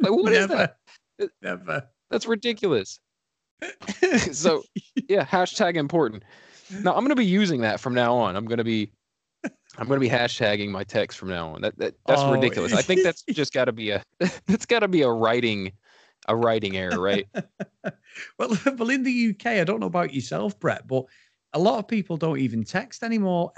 like 0.00 0.12
what 0.12 0.32
is 0.32 0.48
never, 0.48 0.74
that? 1.18 1.30
never. 1.42 1.88
That's 2.10 2.26
ridiculous. 2.26 2.98
So 4.32 4.62
yeah, 5.08 5.24
hashtag 5.24 5.76
important. 5.76 6.24
Now 6.82 6.94
I'm 6.96 7.04
gonna 7.04 7.14
be 7.14 7.24
using 7.26 7.60
that 7.60 7.80
from 7.80 7.94
now 7.94 8.14
on. 8.14 8.34
I'm 8.34 8.46
gonna 8.46 8.64
be 8.64 8.90
I'm 9.78 9.88
gonna 9.88 10.00
be 10.00 10.08
hashtagging 10.08 10.70
my 10.70 10.84
text 10.84 11.18
from 11.18 11.30
now 11.30 11.54
on. 11.54 11.62
That, 11.62 11.78
that 11.78 11.94
that's 12.06 12.22
Oh, 12.22 12.32
ridiculous. 12.32 12.72
I 12.72 12.82
think 12.82 13.02
that's 13.02 13.22
just 13.30 13.52
gotta 13.52 13.72
be 13.72 13.90
a 13.90 14.02
that's 14.46 14.66
gotta 14.66 14.88
be 14.88 15.02
a 15.02 15.08
writing 15.10 15.72
a 16.28 16.36
writing 16.36 16.76
error, 16.76 17.00
right? 17.00 17.26
well, 18.38 18.56
well, 18.78 18.90
in 18.90 19.02
the 19.02 19.30
UK, 19.30 19.46
I 19.46 19.64
don't 19.64 19.80
know 19.80 19.86
about 19.86 20.14
yourself, 20.14 20.58
Brett, 20.60 20.86
but 20.86 21.04
a 21.54 21.58
lot 21.58 21.78
of 21.78 21.88
people 21.88 22.16
don't 22.16 22.38
even 22.38 22.64
text 22.64 23.02
anymore. 23.02 23.52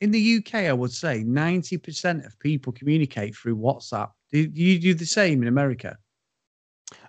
In 0.00 0.10
the 0.10 0.36
UK, 0.38 0.54
I 0.54 0.72
would 0.72 0.92
say 0.92 1.22
90% 1.24 2.26
of 2.26 2.38
people 2.40 2.72
communicate 2.72 3.36
through 3.36 3.56
WhatsApp. 3.56 4.10
Do 4.32 4.46
do 4.46 4.60
you 4.60 4.78
do 4.78 4.94
the 4.94 5.06
same 5.06 5.42
in 5.42 5.48
America? 5.48 5.96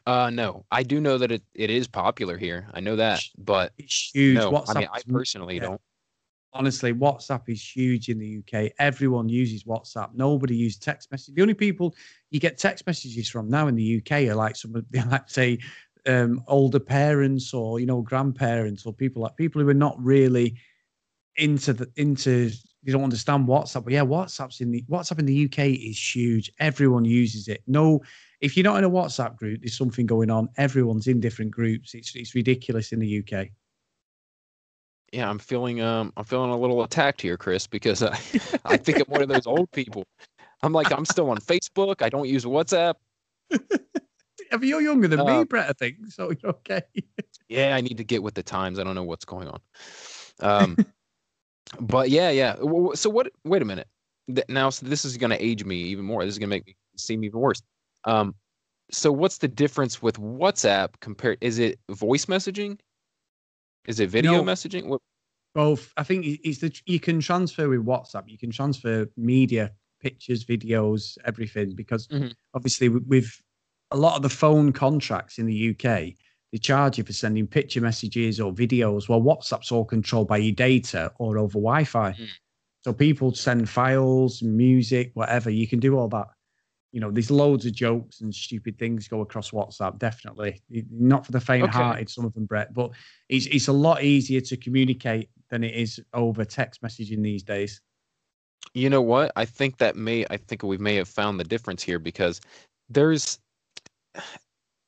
Uh 0.05 0.29
no. 0.29 0.65
I 0.71 0.83
do 0.83 0.99
know 1.01 1.17
that 1.17 1.31
it, 1.31 1.43
it 1.53 1.69
is 1.69 1.87
popular 1.87 2.37
here. 2.37 2.69
I 2.73 2.79
know 2.79 2.95
that, 2.95 3.21
but 3.37 3.73
It's 3.77 4.11
huge. 4.13 4.35
no, 4.35 4.51
WhatsApp, 4.51 4.75
I 4.75 4.79
mean 4.79 4.89
I 4.93 5.01
personally 5.07 5.55
yeah. 5.55 5.61
don't. 5.61 5.81
Honestly, 6.53 6.93
WhatsApp 6.93 7.47
is 7.47 7.75
huge 7.75 8.09
in 8.09 8.19
the 8.19 8.39
UK. 8.39 8.71
Everyone 8.79 9.29
uses 9.29 9.63
WhatsApp. 9.63 10.09
Nobody 10.13 10.55
uses 10.55 10.79
text 10.79 11.11
message. 11.11 11.35
The 11.35 11.41
only 11.41 11.53
people 11.53 11.95
you 12.31 12.39
get 12.39 12.57
text 12.57 12.85
messages 12.87 13.29
from 13.29 13.49
now 13.49 13.67
in 13.67 13.75
the 13.75 13.97
UK 13.97 14.29
are 14.29 14.35
like 14.35 14.55
some 14.55 14.73
like 15.07 15.29
say 15.29 15.59
um, 16.07 16.43
older 16.47 16.79
parents 16.79 17.53
or 17.53 17.79
you 17.79 17.85
know 17.85 18.01
grandparents 18.01 18.85
or 18.85 18.93
people 18.93 19.21
like 19.21 19.35
people 19.35 19.61
who 19.61 19.69
are 19.69 19.73
not 19.73 19.95
really 20.03 20.55
into 21.35 21.73
the 21.73 21.89
into 21.95 22.51
you 22.83 22.93
don't 22.93 23.03
understand 23.03 23.47
WhatsApp. 23.47 23.83
But 23.83 23.93
yeah, 23.93 24.03
WhatsApp's 24.03 24.61
in 24.61 24.71
the 24.71 24.83
WhatsApp 24.89 25.19
in 25.19 25.25
the 25.25 25.45
UK 25.45 25.59
is 25.59 26.15
huge. 26.15 26.51
Everyone 26.59 27.05
uses 27.05 27.47
it. 27.47 27.61
No, 27.67 28.01
if 28.41 28.55
you're 28.55 28.63
not 28.63 28.77
in 28.77 28.85
a 28.85 28.89
WhatsApp 28.89 29.35
group, 29.35 29.61
there's 29.61 29.77
something 29.77 30.05
going 30.05 30.29
on. 30.29 30.49
Everyone's 30.57 31.07
in 31.07 31.19
different 31.19 31.51
groups. 31.51 31.93
It's 31.93 32.15
it's 32.15 32.35
ridiculous 32.35 32.91
in 32.91 32.99
the 32.99 33.19
UK. 33.19 33.49
Yeah, 35.13 35.29
I'm 35.29 35.39
feeling 35.39 35.81
um 35.81 36.13
I'm 36.17 36.23
feeling 36.23 36.51
a 36.51 36.57
little 36.57 36.83
attacked 36.83 37.21
here, 37.21 37.37
Chris, 37.37 37.67
because 37.67 38.03
I, 38.03 38.17
I 38.65 38.77
think 38.77 38.99
I'm 38.99 39.05
one 39.07 39.21
of 39.21 39.29
those 39.29 39.47
old 39.47 39.71
people. 39.71 40.05
I'm 40.61 40.73
like 40.73 40.91
I'm 40.91 41.05
still 41.05 41.29
on 41.29 41.37
Facebook. 41.37 42.01
I 42.01 42.09
don't 42.09 42.27
use 42.27 42.45
WhatsApp. 42.45 42.95
I 44.51 44.57
mean, 44.57 44.69
you're 44.69 44.81
younger 44.81 45.07
than 45.07 45.19
Uh, 45.19 45.39
me, 45.39 45.43
Brett. 45.43 45.69
I 45.69 45.73
think 45.73 45.97
so. 46.09 46.31
You're 46.41 46.51
okay. 46.51 46.81
Yeah, 47.47 47.75
I 47.75 47.81
need 47.81 47.97
to 47.97 48.03
get 48.03 48.23
with 48.23 48.35
the 48.35 48.43
times. 48.43 48.79
I 48.79 48.83
don't 48.83 48.95
know 48.95 49.03
what's 49.03 49.25
going 49.25 49.47
on. 49.47 49.59
Um, 50.39 50.77
but 51.79 52.09
yeah, 52.09 52.29
yeah. 52.29 52.55
So 52.93 53.09
what? 53.09 53.31
Wait 53.43 53.61
a 53.61 53.65
minute. 53.65 53.87
Now, 54.47 54.69
so 54.69 54.85
this 54.85 55.05
is 55.05 55.17
going 55.17 55.31
to 55.31 55.43
age 55.43 55.65
me 55.65 55.75
even 55.75 56.05
more. 56.05 56.23
This 56.23 56.33
is 56.33 56.39
going 56.39 56.49
to 56.49 56.55
make 56.55 56.67
me 56.67 56.75
seem 56.95 57.23
even 57.23 57.39
worse. 57.39 57.61
Um, 58.05 58.35
so 58.91 59.11
what's 59.11 59.39
the 59.39 59.47
difference 59.47 60.01
with 60.01 60.17
WhatsApp 60.17 60.89
compared? 60.99 61.39
Is 61.41 61.59
it 61.59 61.79
voice 61.89 62.25
messaging? 62.25 62.79
Is 63.89 63.99
it 63.99 64.11
video 64.11 64.33
No. 64.33 64.43
messaging? 64.43 64.85
What? 64.85 65.01
Both. 65.55 65.91
I 65.97 66.03
think 66.03 66.23
it's 66.43 66.59
the 66.59 66.71
you 66.85 66.99
can 66.99 67.19
transfer 67.19 67.67
with 67.67 67.83
WhatsApp. 67.83 68.29
You 68.29 68.37
can 68.37 68.51
transfer 68.51 69.07
media, 69.17 69.73
pictures, 69.99 70.45
videos, 70.45 71.17
everything. 71.25 71.73
Because 71.75 72.07
Mhm. 72.07 72.33
obviously, 72.53 72.87
with 72.87 73.41
a 73.89 73.97
lot 73.97 74.15
of 74.15 74.21
the 74.21 74.29
phone 74.29 74.71
contracts 74.71 75.39
in 75.39 75.47
the 75.47 75.55
UK, 75.55 76.15
they 76.51 76.59
charge 76.59 76.99
you 76.99 77.03
for 77.03 77.13
sending 77.13 77.47
picture 77.47 77.81
messages 77.81 78.39
or 78.39 78.53
videos. 78.53 79.09
Well, 79.09 79.21
WhatsApp's 79.21 79.71
all 79.71 79.85
controlled 79.85 80.27
by 80.27 80.37
your 80.37 80.53
data 80.53 81.11
or 81.17 81.39
over 81.39 81.53
Wi-Fi. 81.59 82.11
Mm. 82.13 82.27
So 82.81 82.93
people 82.93 83.33
send 83.33 83.67
files, 83.67 84.43
music, 84.43 85.11
whatever. 85.15 85.49
You 85.49 85.67
can 85.67 85.79
do 85.79 85.97
all 85.97 86.09
that. 86.09 86.27
You 86.91 86.99
know, 86.99 87.11
there's 87.11 87.29
loads 87.29 87.65
of 87.65 87.73
jokes 87.73 88.21
and 88.21 88.33
stupid 88.33 88.79
things 88.79 89.07
go 89.07 89.21
across 89.21 89.51
WhatsApp. 89.51 89.99
Definitely, 89.99 90.61
not 90.91 91.25
for 91.25 91.31
the 91.31 91.39
faint-hearted. 91.39 92.09
Some 92.09 92.25
of 92.25 92.33
them, 92.33 92.45
Brett, 92.45 92.73
but 92.73 92.91
it's 93.29 93.45
it's 93.47 93.67
a 93.67 93.73
lot 93.73 94.03
easier 94.03 94.41
to 94.41 94.57
communicate 94.57 95.29
than 95.49 95.63
it 95.63 95.75
is 95.75 95.99
over 96.13 96.43
text 96.45 96.81
messaging 96.81 97.21
these 97.21 97.43
days. 97.43 97.81
You 98.73 98.89
know 98.89 99.01
what? 99.01 99.31
I 99.35 99.45
think 99.45 99.77
that 99.77 99.95
may. 99.95 100.25
I 100.29 100.37
think 100.37 100.63
we 100.63 100.77
may 100.77 100.95
have 100.95 101.07
found 101.07 101.39
the 101.39 101.43
difference 101.43 101.83
here 101.83 101.99
because 101.99 102.41
there's 102.89 103.39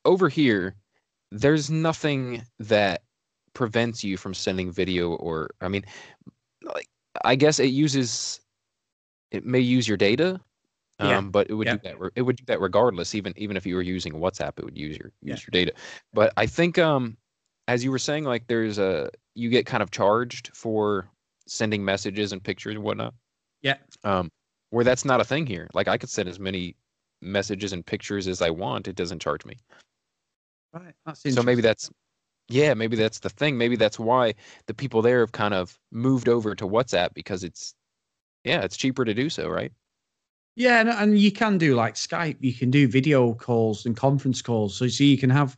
over 0.03 0.27
here. 0.27 0.75
There's 1.31 1.69
nothing 1.69 2.41
that 2.59 3.03
prevents 3.53 4.03
you 4.03 4.17
from 4.17 4.33
sending 4.33 4.71
video 4.71 5.13
or 5.13 5.51
I 5.61 5.67
mean, 5.67 5.85
like 6.63 6.89
I 7.23 7.35
guess 7.35 7.59
it 7.59 7.67
uses. 7.67 8.41
It 9.31 9.45
may 9.45 9.59
use 9.59 9.87
your 9.87 9.97
data, 9.97 10.41
um, 11.01 11.27
Yeah, 11.27 11.31
but 11.31 11.49
it 11.49 11.53
would 11.53 11.67
yeah. 11.67 11.73
do 11.75 11.79
that. 11.83 11.99
re- 11.99 12.11
It 12.15 12.21
would 12.23 12.37
do 12.37 12.45
that 12.45 12.61
regardless. 12.61 13.15
Even 13.15 13.33
even 13.37 13.57
if 13.57 13.65
you 13.65 13.75
were 13.75 13.81
using 13.81 14.13
WhatsApp, 14.13 14.59
it 14.59 14.65
would 14.65 14.77
use 14.77 14.97
your 14.97 15.11
Yeah. 15.25 15.33
use 15.33 15.45
your 15.45 15.51
data. 15.51 15.73
But 16.13 16.33
I 16.37 16.45
think, 16.45 16.77
um, 16.77 17.17
as 17.67 17.83
you 17.83 17.91
were 17.91 17.99
saying, 17.99 18.23
like 18.25 18.47
there's 18.47 18.77
a 18.79 19.11
you 19.35 19.49
get 19.49 19.65
kind 19.65 19.83
of 19.83 19.91
charged 19.91 20.51
for 20.55 21.09
sending 21.47 21.83
messages 21.83 22.33
and 22.33 22.43
pictures 22.43 22.75
and 22.75 22.83
whatnot 22.83 23.13
Yeah, 23.61 23.77
um, 24.03 24.31
where 24.71 24.83
that's 24.85 25.05
not 25.05 25.21
a 25.21 25.25
thing 25.25 25.45
here. 25.47 25.69
Like 25.73 25.87
I 25.87 25.97
could 25.97 26.09
send 26.09 26.29
as 26.29 26.39
many 26.39 26.75
messages 27.21 27.73
and 27.73 27.85
pictures 27.85 28.27
as 28.27 28.41
I 28.41 28.49
want. 28.51 28.87
It 28.87 28.95
doesn't 28.95 29.21
charge 29.21 29.45
me. 29.45 29.57
right. 30.73 30.95
So 31.27 31.43
maybe 31.43 31.61
that's, 31.61 31.89
yeah, 32.49 32.73
maybe 32.73 32.97
that's 32.97 33.19
the 33.19 33.29
thing. 33.29 33.57
Maybe 33.57 33.75
that's 33.77 33.99
why 33.99 34.35
the 34.67 34.75
people 34.75 35.01
there 35.01 35.21
have 35.21 35.31
kind 35.33 35.53
of 35.53 35.79
moved 35.91 36.29
over 36.29 36.55
to 36.55 36.67
WhatsApp 36.67 37.13
because 37.15 37.43
it's, 37.45 37.75
yeah, 38.45 38.63
it's 38.63 38.77
cheaper 38.77 39.05
to 39.05 39.13
do 39.13 39.29
so, 39.29 39.49
right? 39.49 39.73
Yeah, 40.61 40.79
and, 40.79 40.89
and 40.89 41.17
you 41.17 41.31
can 41.31 41.57
do 41.57 41.73
like 41.73 41.95
Skype. 41.95 42.37
You 42.39 42.53
can 42.53 42.69
do 42.69 42.87
video 42.87 43.33
calls 43.33 43.87
and 43.87 43.97
conference 43.97 44.43
calls. 44.43 44.77
So, 44.77 44.87
so 44.87 45.03
you 45.03 45.17
can 45.17 45.31
have 45.31 45.57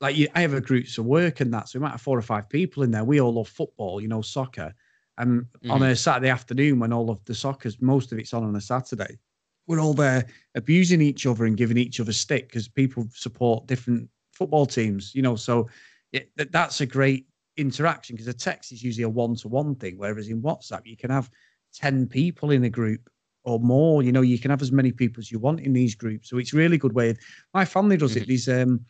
like 0.00 0.16
you, 0.16 0.28
I 0.36 0.42
have 0.42 0.54
a 0.54 0.60
groups 0.60 0.96
of 0.96 1.06
work 1.06 1.40
and 1.40 1.52
that. 1.52 1.68
So 1.68 1.80
we 1.80 1.82
might 1.82 1.90
have 1.90 2.00
four 2.00 2.16
or 2.16 2.22
five 2.22 2.48
people 2.48 2.84
in 2.84 2.92
there. 2.92 3.02
We 3.02 3.20
all 3.20 3.34
love 3.34 3.48
football, 3.48 4.00
you 4.00 4.06
know, 4.06 4.22
soccer. 4.22 4.72
And 5.18 5.46
on 5.68 5.80
mm-hmm. 5.80 5.82
a 5.82 5.96
Saturday 5.96 6.28
afternoon, 6.28 6.78
when 6.78 6.92
all 6.92 7.10
of 7.10 7.24
the 7.24 7.34
soccer's 7.34 7.82
most 7.82 8.12
of 8.12 8.20
it's 8.20 8.32
on 8.32 8.44
on 8.44 8.54
a 8.54 8.60
Saturday, 8.60 9.18
we're 9.66 9.80
all 9.80 9.92
there 9.92 10.24
abusing 10.54 11.00
each 11.00 11.26
other 11.26 11.46
and 11.46 11.56
giving 11.56 11.76
each 11.76 11.98
other 11.98 12.12
stick 12.12 12.46
because 12.46 12.68
people 12.68 13.08
support 13.12 13.66
different 13.66 14.08
football 14.34 14.66
teams, 14.66 15.16
you 15.16 15.22
know. 15.22 15.34
So 15.34 15.68
it, 16.12 16.30
that, 16.36 16.52
that's 16.52 16.80
a 16.80 16.86
great 16.86 17.26
interaction 17.56 18.14
because 18.14 18.28
a 18.28 18.34
text 18.34 18.70
is 18.70 18.84
usually 18.84 19.02
a 19.02 19.08
one-to-one 19.08 19.74
thing, 19.74 19.98
whereas 19.98 20.28
in 20.28 20.42
WhatsApp 20.42 20.82
you 20.84 20.96
can 20.96 21.10
have 21.10 21.28
ten 21.74 22.06
people 22.06 22.52
in 22.52 22.62
a 22.62 22.70
group 22.70 23.10
or 23.44 23.60
more. 23.60 24.02
You 24.02 24.12
know, 24.12 24.22
you 24.22 24.38
can 24.38 24.50
have 24.50 24.62
as 24.62 24.72
many 24.72 24.92
people 24.92 25.20
as 25.20 25.30
you 25.30 25.38
want 25.38 25.60
in 25.60 25.72
these 25.72 25.94
groups. 25.94 26.28
So 26.30 26.38
it's 26.38 26.52
a 26.52 26.56
really 26.56 26.78
good 26.78 26.94
way. 26.94 27.10
of 27.10 27.18
My 27.52 27.64
family 27.64 27.96
does 27.96 28.16
it. 28.16 28.26
These 28.26 28.48
um, 28.48 28.80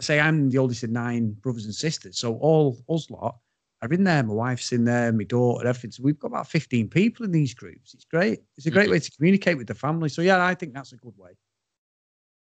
say 0.00 0.20
I'm 0.20 0.50
the 0.50 0.58
oldest 0.58 0.82
of 0.82 0.90
nine 0.90 1.32
brothers 1.32 1.64
and 1.64 1.74
sisters. 1.74 2.18
So 2.18 2.36
all 2.36 2.78
us 2.88 3.10
lot, 3.10 3.36
are 3.82 3.92
in 3.92 4.04
there. 4.04 4.22
My 4.22 4.34
wife's 4.34 4.72
in 4.72 4.84
there, 4.84 5.12
my 5.12 5.24
daughter, 5.24 5.66
everything. 5.66 5.92
So 5.92 6.02
we've 6.02 6.18
got 6.18 6.28
about 6.28 6.48
15 6.48 6.88
people 6.88 7.24
in 7.24 7.32
these 7.32 7.54
groups. 7.54 7.94
It's 7.94 8.04
great. 8.04 8.40
It's 8.56 8.66
a 8.66 8.70
great 8.70 8.84
mm-hmm. 8.84 8.92
way 8.92 8.98
to 8.98 9.10
communicate 9.12 9.56
with 9.56 9.68
the 9.68 9.74
family. 9.74 10.08
So 10.08 10.22
yeah, 10.22 10.44
I 10.44 10.54
think 10.54 10.74
that's 10.74 10.92
a 10.92 10.96
good 10.96 11.14
way. 11.16 11.30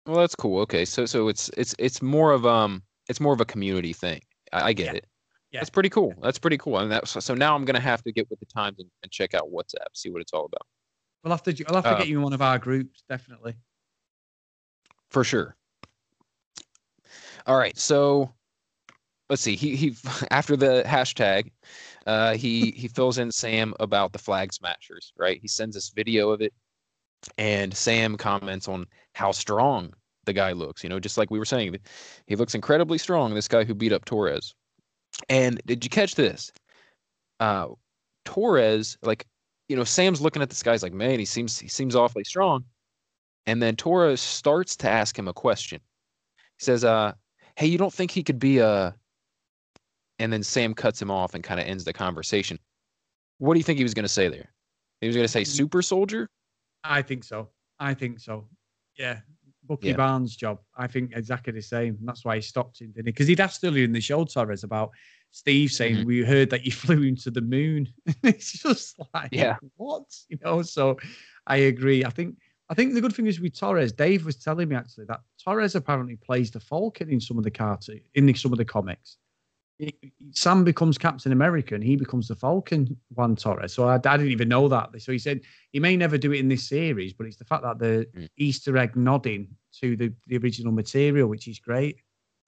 Well, 0.06 0.16
that's 0.16 0.34
cool. 0.34 0.60
Okay, 0.60 0.84
so 0.84 1.04
so 1.04 1.28
it's 1.28 1.50
it's 1.56 1.74
it's 1.78 2.00
more 2.00 2.32
of 2.32 2.46
um 2.46 2.82
it's 3.08 3.20
more 3.20 3.34
of 3.34 3.40
a 3.40 3.44
community 3.44 3.92
thing. 3.92 4.20
I, 4.52 4.68
I 4.68 4.72
get 4.72 4.86
yeah. 4.86 4.92
it. 4.92 5.06
Yeah. 5.50 5.60
That's 5.60 5.70
pretty 5.70 5.90
cool. 5.90 6.14
That's 6.22 6.38
pretty 6.38 6.58
cool. 6.58 6.78
And 6.78 6.90
that's 6.90 7.22
so 7.22 7.34
now 7.34 7.54
I'm 7.54 7.64
gonna 7.64 7.80
have 7.80 8.02
to 8.04 8.12
get 8.12 8.28
with 8.30 8.40
the 8.40 8.46
times 8.46 8.78
and, 8.78 8.88
and 9.02 9.12
check 9.12 9.34
out 9.34 9.52
WhatsApp, 9.52 9.88
see 9.94 10.10
what 10.10 10.22
it's 10.22 10.32
all 10.32 10.46
about. 10.46 10.66
We'll 11.22 11.32
have 11.32 11.42
to. 11.44 11.64
I'll 11.66 11.76
have 11.76 11.84
to 11.84 11.90
uh, 11.90 11.98
get 11.98 12.08
you 12.08 12.18
in 12.18 12.22
one 12.22 12.32
of 12.32 12.42
our 12.42 12.58
groups, 12.58 13.02
definitely. 13.08 13.54
For 15.10 15.24
sure. 15.24 15.56
All 17.46 17.56
right, 17.56 17.76
so 17.78 18.32
let's 19.30 19.42
see. 19.42 19.56
He 19.56 19.74
he 19.74 19.96
after 20.30 20.56
the 20.56 20.82
hashtag, 20.86 21.50
uh, 22.06 22.34
he 22.34 22.70
he 22.76 22.88
fills 22.88 23.18
in 23.18 23.30
Sam 23.30 23.74
about 23.80 24.12
the 24.12 24.18
flag 24.18 24.52
smashers. 24.52 25.12
Right, 25.16 25.40
he 25.40 25.48
sends 25.48 25.76
us 25.76 25.90
video 25.90 26.30
of 26.30 26.40
it, 26.40 26.52
and 27.36 27.74
Sam 27.74 28.16
comments 28.16 28.68
on 28.68 28.86
how 29.14 29.32
strong 29.32 29.92
the 30.28 30.32
guy 30.32 30.52
looks. 30.52 30.84
You 30.84 30.90
know, 30.90 31.00
just 31.00 31.18
like 31.18 31.30
we 31.30 31.38
were 31.38 31.44
saying, 31.44 31.76
he 32.26 32.36
looks 32.36 32.54
incredibly 32.54 32.98
strong. 32.98 33.34
This 33.34 33.48
guy 33.48 33.64
who 33.64 33.74
beat 33.74 33.92
up 33.92 34.04
Torres. 34.04 34.54
And 35.28 35.60
did 35.66 35.82
you 35.84 35.90
catch 35.90 36.14
this? 36.14 36.52
Uh, 37.40 37.68
Torres, 38.24 38.96
like, 39.02 39.26
you 39.68 39.76
know, 39.76 39.84
Sam's 39.84 40.20
looking 40.20 40.42
at 40.42 40.48
this 40.48 40.62
guy's 40.62 40.82
like, 40.82 40.92
man, 40.92 41.18
he 41.18 41.24
seems 41.24 41.58
he 41.58 41.68
seems 41.68 41.94
awfully 41.94 42.24
strong. 42.24 42.64
And 43.46 43.62
then 43.62 43.76
Torres 43.76 44.20
starts 44.20 44.76
to 44.76 44.90
ask 44.90 45.18
him 45.18 45.28
a 45.28 45.32
question. 45.32 45.80
He 46.58 46.64
says, 46.64 46.84
uh, 46.84 47.12
hey, 47.56 47.66
you 47.66 47.78
don't 47.78 47.92
think 47.92 48.10
he 48.10 48.22
could 48.22 48.38
be 48.38 48.58
a 48.58 48.94
and 50.18 50.32
then 50.32 50.42
Sam 50.42 50.74
cuts 50.74 51.00
him 51.00 51.10
off 51.10 51.34
and 51.34 51.44
kind 51.44 51.60
of 51.60 51.66
ends 51.66 51.84
the 51.84 51.92
conversation. 51.92 52.58
What 53.38 53.54
do 53.54 53.60
you 53.60 53.64
think 53.64 53.78
he 53.78 53.84
was 53.84 53.94
going 53.94 54.04
to 54.04 54.08
say 54.08 54.28
there? 54.28 54.52
He 55.00 55.06
was 55.06 55.14
going 55.14 55.24
to 55.24 55.32
say 55.32 55.42
mm. 55.42 55.46
super 55.46 55.80
soldier? 55.80 56.28
I 56.82 57.02
think 57.02 57.22
so. 57.22 57.50
I 57.78 57.94
think 57.94 58.18
so. 58.18 58.48
Yeah. 58.96 59.20
Bucky 59.64 59.88
yeah. 59.88 59.96
Barnes' 59.96 60.34
job. 60.34 60.58
I 60.76 60.86
think 60.86 61.12
exactly 61.14 61.52
the 61.52 61.62
same. 61.62 61.98
That's 62.02 62.24
why 62.24 62.36
he 62.36 62.42
stopped 62.42 62.80
him, 62.80 62.88
didn't 62.88 63.06
he? 63.06 63.12
Because 63.12 63.28
he'd 63.28 63.40
asked 63.40 63.62
earlier 63.62 63.84
in 63.84 63.92
the 63.92 64.00
show, 64.00 64.24
Torres, 64.24 64.64
about 64.64 64.90
Steve 65.30 65.70
saying, 65.70 65.96
mm-hmm. 65.96 66.06
We 66.06 66.24
heard 66.24 66.50
that 66.50 66.64
you 66.64 66.72
flew 66.84 67.02
into 67.02 67.30
the 67.30 67.40
moon. 67.40 67.88
it's 68.22 68.52
just 68.52 68.98
like, 69.14 69.30
yeah, 69.32 69.56
what? 69.76 70.04
You 70.28 70.38
know, 70.44 70.62
so 70.62 70.98
I 71.46 71.56
agree. 71.56 72.04
I 72.04 72.10
think 72.10 72.36
I 72.70 72.74
think 72.74 72.94
the 72.94 73.00
good 73.00 73.14
thing 73.14 73.26
is 73.26 73.40
with 73.40 73.58
Torres, 73.58 73.92
Dave 73.92 74.26
was 74.26 74.36
telling 74.36 74.68
me 74.68 74.76
actually 74.76 75.06
that 75.06 75.20
Torres 75.42 75.74
apparently 75.74 76.16
plays 76.16 76.50
the 76.50 76.60
Falcon 76.60 77.08
in 77.10 77.20
some 77.20 77.38
of 77.38 77.44
the 77.44 77.50
cartoon 77.50 78.00
in 78.14 78.26
the, 78.26 78.34
some 78.34 78.52
of 78.52 78.58
the 78.58 78.64
comics. 78.64 79.16
Sam 80.32 80.64
becomes 80.64 80.98
Captain 80.98 81.30
America 81.30 81.74
and 81.74 81.84
he 81.84 81.94
becomes 81.94 82.26
the 82.26 82.34
Falcon 82.34 82.96
Juan 83.14 83.36
Torres. 83.36 83.72
So 83.72 83.86
I, 83.86 83.94
I, 83.94 83.98
didn't 83.98 84.32
even 84.32 84.48
know 84.48 84.66
that. 84.68 84.90
So 85.00 85.12
he 85.12 85.18
said 85.20 85.42
he 85.70 85.78
may 85.78 85.96
never 85.96 86.18
do 86.18 86.32
it 86.32 86.40
in 86.40 86.48
this 86.48 86.68
series, 86.68 87.12
but 87.12 87.26
it's 87.26 87.36
the 87.36 87.44
fact 87.44 87.62
that 87.62 87.78
the 87.78 88.06
mm. 88.16 88.28
Easter 88.36 88.76
egg 88.76 88.96
nodding 88.96 89.48
to 89.80 89.96
the, 89.96 90.12
the 90.26 90.38
original 90.38 90.72
material, 90.72 91.28
which 91.28 91.46
is 91.46 91.60
great. 91.60 92.00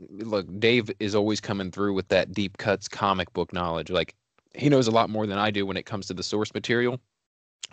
Look, 0.08 0.46
Dave 0.58 0.90
is 0.98 1.14
always 1.14 1.40
coming 1.40 1.70
through 1.70 1.94
with 1.94 2.08
that 2.08 2.32
deep 2.32 2.58
cuts 2.58 2.88
comic 2.88 3.32
book 3.32 3.52
knowledge. 3.52 3.90
Like 3.90 4.14
he 4.54 4.68
knows 4.68 4.86
a 4.86 4.92
lot 4.92 5.10
more 5.10 5.26
than 5.26 5.38
I 5.38 5.50
do 5.50 5.66
when 5.66 5.76
it 5.76 5.86
comes 5.86 6.06
to 6.06 6.14
the 6.14 6.22
source 6.22 6.52
material. 6.54 7.00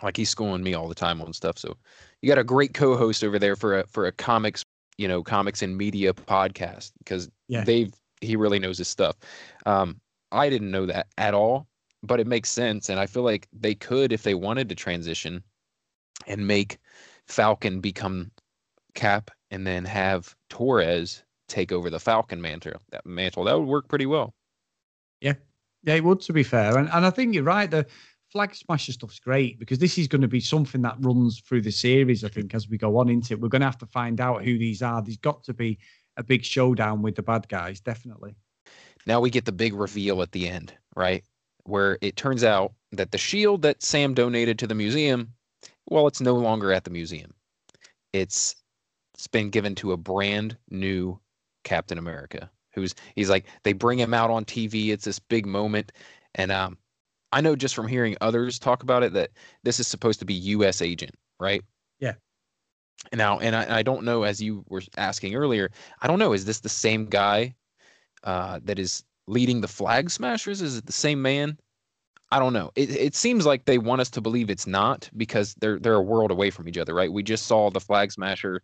Like 0.02 0.16
he's 0.16 0.30
schooling 0.30 0.62
me 0.62 0.74
all 0.74 0.88
the 0.88 0.94
time 0.94 1.20
on 1.20 1.32
stuff. 1.32 1.58
So 1.58 1.76
you 2.22 2.28
got 2.28 2.38
a 2.38 2.44
great 2.44 2.74
co-host 2.74 3.24
over 3.24 3.38
there 3.38 3.56
for 3.56 3.80
a 3.80 3.86
for 3.86 4.06
a 4.06 4.12
comics, 4.12 4.64
you 4.96 5.08
know, 5.08 5.22
comics 5.22 5.62
and 5.62 5.76
media 5.76 6.12
podcast 6.12 6.92
because 6.98 7.28
yeah. 7.48 7.64
Dave 7.64 7.92
he 8.20 8.36
really 8.36 8.58
knows 8.58 8.78
his 8.78 8.88
stuff. 8.88 9.16
Um, 9.66 10.00
I 10.32 10.50
didn't 10.50 10.70
know 10.70 10.86
that 10.86 11.06
at 11.16 11.34
all, 11.34 11.66
but 12.02 12.20
it 12.20 12.26
makes 12.26 12.50
sense, 12.50 12.88
and 12.88 13.00
I 13.00 13.06
feel 13.06 13.22
like 13.22 13.48
they 13.52 13.74
could, 13.74 14.12
if 14.12 14.22
they 14.22 14.34
wanted 14.34 14.68
to 14.68 14.74
transition, 14.74 15.42
and 16.26 16.46
make 16.46 16.78
Falcon 17.26 17.80
become 17.80 18.30
Cap, 18.94 19.30
and 19.50 19.66
then 19.66 19.84
have 19.84 20.34
Torres 20.50 21.22
take 21.48 21.72
over 21.72 21.90
the 21.90 22.00
Falcon 22.00 22.40
mantle. 22.40 22.80
That 22.90 23.04
mantle 23.04 23.44
that 23.44 23.58
would 23.58 23.68
work 23.68 23.88
pretty 23.88 24.06
well. 24.06 24.34
Yeah, 25.20 25.34
yeah, 25.82 25.94
it 25.94 26.04
would. 26.04 26.20
To 26.22 26.32
be 26.32 26.42
fair, 26.42 26.78
and 26.78 26.88
and 26.90 27.04
I 27.04 27.10
think 27.10 27.34
you're 27.34 27.44
right. 27.44 27.70
The 27.70 27.86
flag 28.30 28.54
smasher 28.54 28.92
stuff's 28.92 29.20
great 29.20 29.58
because 29.58 29.78
this 29.78 29.98
is 29.98 30.08
going 30.08 30.20
to 30.20 30.28
be 30.28 30.40
something 30.40 30.82
that 30.82 30.96
runs 31.00 31.40
through 31.40 31.62
the 31.62 31.72
series. 31.72 32.24
I 32.24 32.28
think 32.28 32.54
as 32.54 32.68
we 32.68 32.78
go 32.78 32.98
on 32.98 33.08
into 33.08 33.34
it, 33.34 33.40
we're 33.40 33.48
going 33.48 33.62
to 33.62 33.66
have 33.66 33.78
to 33.78 33.86
find 33.86 34.20
out 34.20 34.44
who 34.44 34.58
these 34.58 34.82
are. 34.82 35.02
There's 35.02 35.16
got 35.16 35.42
to 35.44 35.54
be 35.54 35.78
a 36.16 36.22
big 36.22 36.44
showdown 36.44 37.02
with 37.02 37.16
the 37.16 37.22
bad 37.22 37.48
guys, 37.48 37.80
definitely. 37.80 38.34
Now 39.06 39.20
we 39.20 39.30
get 39.30 39.44
the 39.44 39.52
big 39.52 39.74
reveal 39.74 40.20
at 40.20 40.32
the 40.32 40.48
end, 40.48 40.74
right? 40.94 41.24
Where 41.64 41.98
it 42.02 42.16
turns 42.16 42.44
out 42.44 42.72
that 42.92 43.12
the 43.12 43.18
shield 43.18 43.62
that 43.62 43.82
Sam 43.82 44.14
donated 44.14 44.58
to 44.58 44.66
the 44.66 44.74
museum, 44.74 45.32
well, 45.88 46.06
it's 46.06 46.20
no 46.20 46.34
longer 46.34 46.72
at 46.72 46.84
the 46.84 46.90
museum. 46.90 47.32
It's 48.12 48.56
it's 49.14 49.26
been 49.26 49.50
given 49.50 49.74
to 49.76 49.92
a 49.92 49.96
brand 49.96 50.56
new 50.70 51.18
Captain 51.64 51.98
America 51.98 52.50
who's 52.78 52.94
he's 53.14 53.30
like 53.30 53.46
they 53.64 53.72
bring 53.72 53.98
him 53.98 54.14
out 54.14 54.30
on 54.30 54.44
TV. 54.44 54.88
It's 54.88 55.04
this 55.04 55.18
big 55.18 55.46
moment, 55.46 55.92
and 56.34 56.50
um, 56.50 56.78
I 57.32 57.40
know 57.40 57.56
just 57.56 57.74
from 57.74 57.88
hearing 57.88 58.16
others 58.20 58.58
talk 58.58 58.82
about 58.82 59.02
it 59.02 59.12
that 59.14 59.30
this 59.62 59.80
is 59.80 59.86
supposed 59.86 60.20
to 60.20 60.24
be 60.24 60.34
U.S. 60.34 60.80
agent, 60.80 61.14
right? 61.38 61.62
Yeah. 61.98 62.14
Now, 63.12 63.38
and 63.38 63.54
I, 63.54 63.78
I 63.78 63.82
don't 63.82 64.04
know, 64.04 64.24
as 64.24 64.42
you 64.42 64.64
were 64.68 64.82
asking 64.96 65.34
earlier, 65.34 65.70
I 66.02 66.08
don't 66.08 66.18
know, 66.18 66.32
is 66.32 66.44
this 66.44 66.60
the 66.60 66.68
same 66.68 67.06
guy 67.06 67.54
uh, 68.24 68.58
that 68.64 68.78
is 68.78 69.04
leading 69.26 69.60
the 69.60 69.68
Flag 69.68 70.10
Smashers? 70.10 70.62
Is 70.62 70.76
it 70.76 70.86
the 70.86 70.92
same 70.92 71.22
man? 71.22 71.58
I 72.30 72.38
don't 72.40 72.52
know. 72.52 72.72
It, 72.74 72.90
it 72.90 73.14
seems 73.14 73.46
like 73.46 73.64
they 73.64 73.78
want 73.78 74.00
us 74.00 74.10
to 74.10 74.20
believe 74.20 74.50
it's 74.50 74.66
not 74.66 75.08
because 75.16 75.54
they're 75.60 75.78
they're 75.78 75.94
a 75.94 76.02
world 76.02 76.30
away 76.30 76.50
from 76.50 76.68
each 76.68 76.78
other, 76.78 76.94
right? 76.94 77.12
We 77.12 77.22
just 77.22 77.46
saw 77.46 77.70
the 77.70 77.80
Flag 77.80 78.12
Smasher 78.12 78.62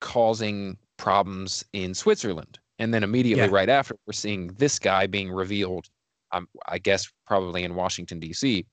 causing 0.00 0.78
problems 0.96 1.64
in 1.72 1.94
Switzerland, 1.94 2.58
and 2.78 2.92
then 2.92 3.02
immediately 3.02 3.44
yeah. 3.44 3.50
right 3.50 3.68
after, 3.68 3.96
we're 4.06 4.12
seeing 4.12 4.48
this 4.58 4.78
guy 4.78 5.06
being 5.06 5.30
revealed. 5.30 5.88
Um, 6.32 6.48
I 6.66 6.78
guess 6.78 7.10
probably 7.26 7.62
in 7.62 7.74
Washington 7.74 8.18
D.C. 8.18 8.64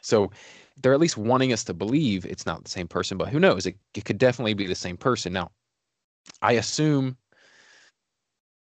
So 0.00 0.30
they're 0.80 0.92
at 0.92 1.00
least 1.00 1.16
wanting 1.16 1.52
us 1.52 1.64
to 1.64 1.74
believe 1.74 2.24
it's 2.24 2.46
not 2.46 2.62
the 2.62 2.70
same 2.70 2.86
person, 2.86 3.18
but 3.18 3.28
who 3.28 3.40
knows? 3.40 3.66
It, 3.66 3.76
it 3.94 4.04
could 4.04 4.18
definitely 4.18 4.54
be 4.54 4.66
the 4.66 4.74
same 4.74 4.96
person. 4.96 5.32
Now, 5.32 5.50
I 6.40 6.52
assume 6.52 7.16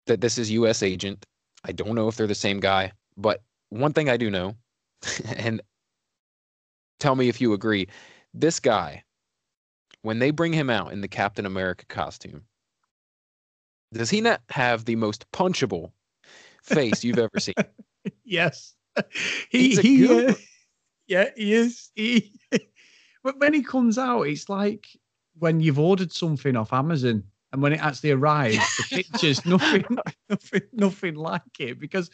that 0.06 0.20
this 0.20 0.38
is 0.38 0.50
U.S. 0.50 0.82
agent. 0.82 1.24
I 1.64 1.72
don't 1.72 1.94
know 1.94 2.08
if 2.08 2.16
they're 2.16 2.26
the 2.26 2.34
same 2.34 2.58
guy, 2.58 2.92
but 3.16 3.42
one 3.68 3.92
thing 3.92 4.08
I 4.08 4.16
do 4.16 4.30
know, 4.30 4.56
and 5.36 5.60
tell 6.98 7.14
me 7.14 7.28
if 7.28 7.40
you 7.40 7.52
agree, 7.52 7.86
this 8.34 8.60
guy, 8.60 9.04
when 10.02 10.18
they 10.18 10.30
bring 10.30 10.52
him 10.52 10.70
out 10.70 10.92
in 10.92 11.00
the 11.00 11.08
Captain 11.08 11.46
America 11.46 11.84
costume, 11.88 12.42
does 13.92 14.10
he 14.10 14.20
not 14.20 14.40
have 14.50 14.84
the 14.84 14.96
most 14.96 15.30
punchable 15.32 15.92
face 16.62 17.04
you've 17.04 17.18
ever 17.18 17.38
seen? 17.38 17.54
yes. 18.24 18.74
He 19.50 19.76
he 19.76 20.26
uh, 20.28 20.34
yeah, 21.06 21.30
he 21.36 21.54
is. 21.54 21.90
He, 21.94 22.32
but 23.22 23.38
when 23.38 23.52
he 23.52 23.62
comes 23.62 23.98
out, 23.98 24.22
it's 24.22 24.48
like 24.48 24.86
when 25.38 25.60
you've 25.60 25.78
ordered 25.78 26.12
something 26.12 26.56
off 26.56 26.72
Amazon 26.72 27.24
and 27.52 27.62
when 27.62 27.72
it 27.72 27.80
actually 27.80 28.12
arrives, 28.12 28.58
the 28.76 28.84
picture's 29.02 29.44
nothing, 29.44 29.84
nothing, 30.28 30.62
nothing 30.72 31.14
like 31.16 31.42
it. 31.58 31.80
Because 31.80 32.10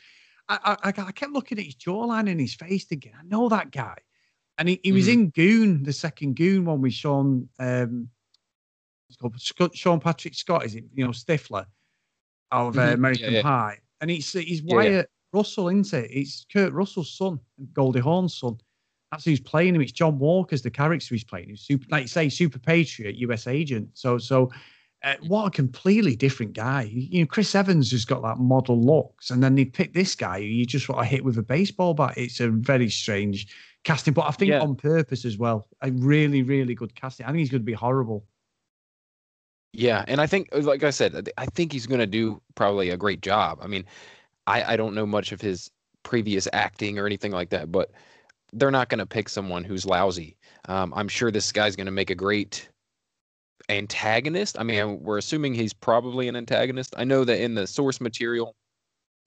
I, 0.48 0.76
I, 0.82 0.88
I, 0.88 1.12
kept 1.12 1.32
looking 1.32 1.58
at 1.58 1.64
his 1.64 1.76
jawline 1.76 2.30
and 2.30 2.40
his 2.40 2.54
face 2.54 2.84
thinking, 2.84 3.12
I 3.18 3.22
know 3.24 3.48
that 3.48 3.70
guy. 3.70 3.96
And 4.58 4.68
he, 4.70 4.80
he 4.82 4.92
was 4.92 5.08
mm. 5.08 5.12
in 5.12 5.30
Goon, 5.30 5.82
the 5.82 5.92
second 5.92 6.36
Goon 6.36 6.64
one 6.64 6.80
with 6.80 6.94
Sean, 6.94 7.48
um, 7.58 8.08
called 9.14 9.76
Sean 9.76 10.00
Patrick 10.00 10.34
Scott, 10.34 10.64
is 10.64 10.74
it? 10.74 10.84
You 10.92 11.04
know, 11.04 11.10
Stifler 11.10 11.66
of 12.50 12.76
uh, 12.76 12.80
mm-hmm. 12.80 12.94
American 12.94 13.32
yeah, 13.32 13.38
yeah. 13.38 13.42
Pie. 13.42 13.78
And 14.00 14.10
it's, 14.10 14.32
he's 14.32 14.62
Wyatt 14.62 14.92
yeah, 14.92 15.02
Russell, 15.32 15.68
isn't 15.68 15.92
it? 15.92 16.10
It's 16.10 16.46
Kurt 16.52 16.72
Russell's 16.72 17.16
son, 17.16 17.38
Goldie 17.72 18.00
Hawn's 18.00 18.36
son 18.36 18.58
that's 19.12 19.24
who's 19.24 19.40
playing 19.40 19.74
him. 19.74 19.80
It's 19.80 19.92
John 19.92 20.18
Walker's 20.18 20.62
the 20.62 20.70
character 20.70 21.14
he's 21.14 21.24
playing. 21.24 21.50
He's 21.50 21.60
super, 21.60 21.86
like 21.90 22.02
you 22.02 22.08
say, 22.08 22.28
super 22.28 22.58
patriot, 22.58 23.16
U.S. 23.16 23.46
agent. 23.46 23.88
So, 23.94 24.18
so 24.18 24.50
uh, 25.04 25.14
what 25.26 25.46
a 25.46 25.50
completely 25.50 26.16
different 26.16 26.54
guy. 26.54 26.82
You 26.92 27.20
know, 27.20 27.26
Chris 27.26 27.54
Evans 27.54 27.90
has 27.92 28.04
got 28.04 28.22
that 28.22 28.38
model 28.38 28.80
looks, 28.80 29.30
and 29.30 29.42
then 29.42 29.54
they 29.54 29.64
pick 29.64 29.94
this 29.94 30.14
guy 30.14 30.40
who 30.40 30.46
you 30.46 30.66
just 30.66 30.88
want 30.88 31.00
to 31.02 31.06
hit 31.06 31.24
with 31.24 31.38
a 31.38 31.42
baseball 31.42 31.94
bat. 31.94 32.14
It's 32.16 32.40
a 32.40 32.48
very 32.48 32.90
strange 32.90 33.46
casting, 33.84 34.12
but 34.12 34.26
I 34.26 34.32
think 34.32 34.50
yeah. 34.50 34.60
on 34.60 34.74
purpose 34.74 35.24
as 35.24 35.38
well. 35.38 35.68
A 35.82 35.92
really, 35.92 36.42
really 36.42 36.74
good 36.74 36.94
casting. 36.94 37.26
I 37.26 37.28
think 37.28 37.38
he's 37.38 37.50
going 37.50 37.62
to 37.62 37.66
be 37.66 37.72
horrible. 37.72 38.26
Yeah, 39.78 40.06
and 40.08 40.22
I 40.22 40.26
think, 40.26 40.48
like 40.52 40.84
I 40.84 40.90
said, 40.90 41.28
I 41.36 41.44
think 41.44 41.70
he's 41.70 41.86
going 41.86 42.00
to 42.00 42.06
do 42.06 42.40
probably 42.54 42.88
a 42.90 42.96
great 42.96 43.20
job. 43.20 43.58
I 43.60 43.66
mean, 43.66 43.84
I, 44.46 44.72
I 44.72 44.76
don't 44.76 44.94
know 44.94 45.04
much 45.04 45.32
of 45.32 45.40
his 45.40 45.70
previous 46.02 46.48
acting 46.54 46.98
or 46.98 47.04
anything 47.04 47.30
like 47.30 47.50
that, 47.50 47.70
but 47.70 47.90
they're 48.54 48.70
not 48.70 48.88
going 48.88 49.00
to 49.00 49.06
pick 49.06 49.28
someone 49.28 49.64
who's 49.64 49.84
lousy. 49.84 50.38
Um, 50.66 50.94
I'm 50.96 51.08
sure 51.08 51.30
this 51.30 51.52
guy's 51.52 51.76
going 51.76 51.86
to 51.86 51.92
make 51.92 52.08
a 52.08 52.14
great 52.14 52.70
antagonist. 53.68 54.58
I 54.58 54.62
mean, 54.62 55.02
we're 55.02 55.18
assuming 55.18 55.52
he's 55.52 55.74
probably 55.74 56.28
an 56.28 56.36
antagonist. 56.36 56.94
I 56.96 57.04
know 57.04 57.24
that 57.24 57.42
in 57.42 57.54
the 57.54 57.66
source 57.66 58.00
material, 58.00 58.56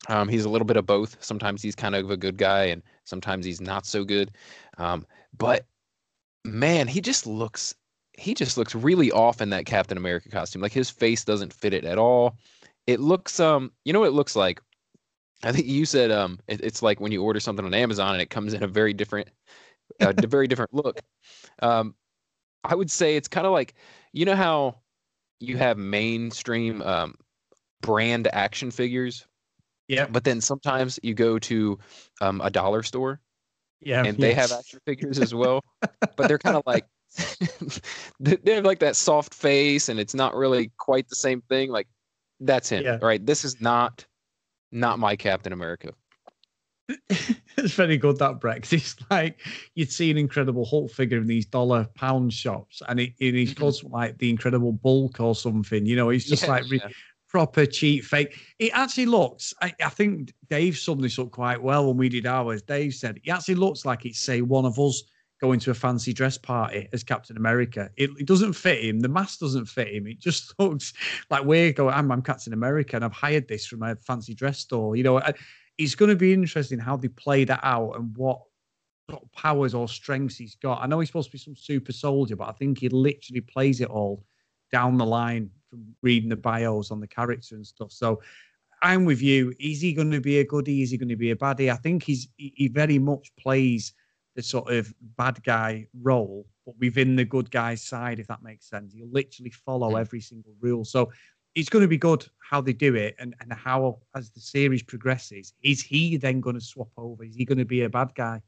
Um, 0.07 0.29
he's 0.29 0.45
a 0.45 0.49
little 0.49 0.65
bit 0.65 0.77
of 0.77 0.85
both. 0.85 1.17
Sometimes 1.19 1.61
he's 1.61 1.75
kind 1.75 1.93
of 1.93 2.09
a 2.09 2.17
good 2.17 2.37
guy, 2.37 2.65
and 2.65 2.81
sometimes 3.03 3.45
he's 3.45 3.61
not 3.61 3.85
so 3.85 4.03
good. 4.03 4.31
Um, 4.77 5.05
but 5.37 5.65
man, 6.45 6.87
he 6.87 7.01
just 7.01 7.27
looks 7.27 7.75
he 8.19 8.33
just 8.33 8.57
looks 8.57 8.75
really 8.75 9.11
off 9.11 9.41
in 9.41 9.49
that 9.51 9.65
Captain 9.65 9.97
America 9.97 10.29
costume. 10.29 10.61
Like 10.61 10.73
his 10.73 10.89
face 10.89 11.23
doesn't 11.23 11.53
fit 11.53 11.73
it 11.73 11.85
at 11.85 11.97
all. 11.97 12.37
It 12.85 12.99
looks 12.99 13.39
um, 13.39 13.71
you 13.85 13.93
know 13.93 14.01
what 14.01 14.09
it 14.09 14.13
looks 14.13 14.35
like. 14.35 14.61
I 15.43 15.51
think 15.53 15.67
you 15.67 15.85
said 15.85 16.11
um, 16.11 16.39
it, 16.47 16.61
it's 16.61 16.81
like 16.81 16.99
when 16.99 17.11
you 17.11 17.23
order 17.23 17.39
something 17.39 17.65
on 17.65 17.73
Amazon 17.73 18.13
and 18.13 18.21
it 18.21 18.29
comes 18.29 18.53
in 18.53 18.61
a 18.61 18.67
very 18.67 18.93
different, 18.93 19.29
a 20.01 20.13
very 20.27 20.47
different 20.47 20.73
look. 20.73 20.99
Um, 21.61 21.95
I 22.63 22.75
would 22.75 22.91
say 22.91 23.15
it's 23.15 23.29
kind 23.29 23.47
of 23.47 23.53
like 23.53 23.75
you 24.11 24.25
know 24.25 24.35
how 24.35 24.75
you 25.39 25.57
have 25.57 25.77
mainstream 25.77 26.81
um, 26.81 27.15
brand 27.81 28.27
action 28.33 28.71
figures. 28.71 29.25
Yeah. 29.87 30.05
But 30.05 30.23
then 30.23 30.41
sometimes 30.41 30.99
you 31.01 31.13
go 31.13 31.39
to 31.39 31.79
um, 32.21 32.41
a 32.41 32.49
dollar 32.49 32.83
store. 32.83 33.19
Yeah. 33.81 34.03
And 34.03 34.17
they 34.17 34.33
have 34.33 34.51
action 34.51 34.79
figures 34.85 35.19
as 35.19 35.33
well. 35.33 35.63
but 35.79 36.27
they're 36.27 36.37
kind 36.37 36.57
of 36.57 36.63
like 36.65 36.85
they 38.19 38.53
have 38.53 38.65
like 38.65 38.79
that 38.79 38.95
soft 38.95 39.33
face 39.33 39.89
and 39.89 39.99
it's 39.99 40.13
not 40.13 40.35
really 40.35 40.71
quite 40.77 41.07
the 41.09 41.15
same 41.15 41.41
thing. 41.41 41.71
Like 41.71 41.87
that's 42.39 42.69
him. 42.69 42.83
Yeah. 42.83 42.99
Right. 43.01 43.25
This 43.25 43.43
is 43.43 43.59
not 43.59 44.05
not 44.71 44.99
my 44.99 45.15
Captain 45.15 45.53
America. 45.53 45.93
it's 47.09 47.73
very 47.73 47.97
good 47.97 48.17
that 48.17 48.39
Brett. 48.39 48.71
It's 48.73 48.95
like 49.11 49.39
you'd 49.75 49.91
see 49.91 50.09
an 50.11 50.17
incredible 50.17 50.65
Hulk 50.65 50.91
figure 50.91 51.19
in 51.19 51.27
these 51.27 51.45
dollar 51.45 51.87
pound 51.95 52.33
shops, 52.33 52.81
and 52.87 52.99
it, 52.99 53.13
it 53.19 53.33
he's 53.33 53.53
called 53.53 53.75
mm-hmm. 53.75 53.93
like 53.93 54.17
the 54.17 54.29
Incredible 54.29 54.71
Bulk 54.71 55.19
or 55.19 55.35
something. 55.35 55.85
You 55.85 55.95
know, 55.95 56.09
he's 56.09 56.25
just 56.25 56.43
yeah, 56.43 56.49
like 56.49 56.63
re- 56.69 56.81
yeah. 56.83 56.89
proper 57.27 57.65
cheap 57.65 58.05
fake. 58.05 58.35
It 58.57 58.71
actually 58.73 59.05
looks. 59.05 59.53
I, 59.61 59.73
I, 59.83 59.89
think 59.89 60.33
Dave 60.49 60.77
summed 60.77 61.03
this 61.03 61.19
up 61.19 61.31
quite 61.31 61.61
well 61.61 61.87
when 61.87 61.97
we 61.97 62.09
did 62.09 62.25
ours. 62.25 62.63
Dave 62.63 62.95
said 62.95 63.19
it 63.23 63.29
actually 63.29 63.55
looks 63.55 63.85
like 63.85 64.05
it's 64.05 64.19
say 64.19 64.41
one 64.41 64.65
of 64.65 64.79
us 64.79 65.03
going 65.39 65.59
to 65.61 65.71
a 65.71 65.73
fancy 65.73 66.13
dress 66.13 66.37
party 66.37 66.89
as 66.91 67.03
Captain 67.03 67.37
America. 67.37 67.89
It, 67.95 68.09
it 68.19 68.25
doesn't 68.25 68.53
fit 68.53 68.83
him. 68.83 68.99
The 68.99 69.07
mask 69.07 69.39
doesn't 69.39 69.65
fit 69.65 69.87
him. 69.89 70.07
It 70.07 70.19
just 70.19 70.53
looks 70.59 70.93
like 71.29 71.43
we're 71.43 71.71
going. 71.71 71.93
I'm, 71.93 72.11
I'm 72.11 72.21
Captain 72.21 72.53
America, 72.53 72.95
and 72.95 73.05
I've 73.05 73.13
hired 73.13 73.47
this 73.47 73.65
from 73.65 73.83
a 73.83 73.95
fancy 73.97 74.33
dress 74.33 74.59
store. 74.59 74.95
You 74.95 75.03
know. 75.03 75.21
It's 75.77 75.95
going 75.95 76.09
to 76.09 76.17
be 76.17 76.33
interesting 76.33 76.77
how 76.77 76.97
they 76.97 77.07
play 77.07 77.45
that 77.45 77.61
out 77.63 77.93
and 77.93 78.13
what 78.17 78.41
sort 79.09 79.23
of 79.23 79.31
powers 79.31 79.73
or 79.73 79.87
strengths 79.87 80.35
he's 80.35 80.55
got. 80.55 80.81
I 80.81 80.87
know 80.87 80.99
he's 80.99 81.07
supposed 81.07 81.29
to 81.29 81.31
be 81.31 81.37
some 81.37 81.55
super 81.55 81.93
soldier, 81.93 82.35
but 82.35 82.49
I 82.49 82.51
think 82.51 82.79
he 82.79 82.89
literally 82.89 83.39
plays 83.39 83.79
it 83.79 83.89
all 83.89 84.25
down 84.73 84.97
the 84.97 85.05
line 85.05 85.49
from 85.69 85.95
reading 86.01 86.29
the 86.29 86.35
bios 86.35 86.91
on 86.91 86.99
the 86.99 87.07
character 87.07 87.55
and 87.55 87.65
stuff. 87.65 87.91
So 87.91 88.21
I'm 88.81 89.05
with 89.05 89.21
you. 89.21 89.53
Is 89.59 89.81
he 89.81 89.93
going 89.93 90.11
to 90.11 90.21
be 90.21 90.39
a 90.39 90.45
goodie? 90.45 90.81
Is 90.81 90.91
he 90.91 90.97
going 90.97 91.09
to 91.09 91.15
be 91.15 91.31
a 91.31 91.35
baddie? 91.35 91.71
I 91.71 91.75
think 91.75 92.03
he's 92.03 92.27
he 92.37 92.67
very 92.67 92.99
much 92.99 93.31
plays 93.37 93.93
the 94.39 94.43
sort 94.43 94.71
of 94.71 94.93
bad 95.17 95.43
guy 95.43 95.85
role, 96.01 96.47
but 96.65 96.73
within 96.79 97.17
the 97.17 97.25
good 97.25 97.51
guy's 97.51 97.81
side, 97.81 98.19
if 98.19 98.27
that 98.27 98.41
makes 98.41 98.69
sense. 98.69 98.93
He'll 98.93 99.11
literally 99.11 99.49
follow 99.49 99.95
mm. 99.95 99.99
every 99.99 100.21
single 100.21 100.53
rule. 100.61 100.85
So 100.85 101.11
it's 101.55 101.67
going 101.67 101.81
to 101.81 101.89
be 101.89 101.97
good 101.97 102.25
how 102.39 102.61
they 102.61 102.71
do 102.71 102.95
it 102.95 103.17
and, 103.19 103.35
and 103.41 103.51
how 103.51 103.99
as 104.15 104.29
the 104.29 104.39
series 104.39 104.81
progresses 104.81 105.51
is 105.61 105.81
he 105.81 106.15
then 106.15 106.39
going 106.39 106.55
to 106.55 106.61
swap 106.61 106.87
over? 106.95 107.25
Is 107.25 107.35
he 107.35 107.43
going 107.43 107.57
to 107.57 107.65
be 107.65 107.81
a 107.81 107.89
bad 107.89 108.15
guy? 108.15 108.41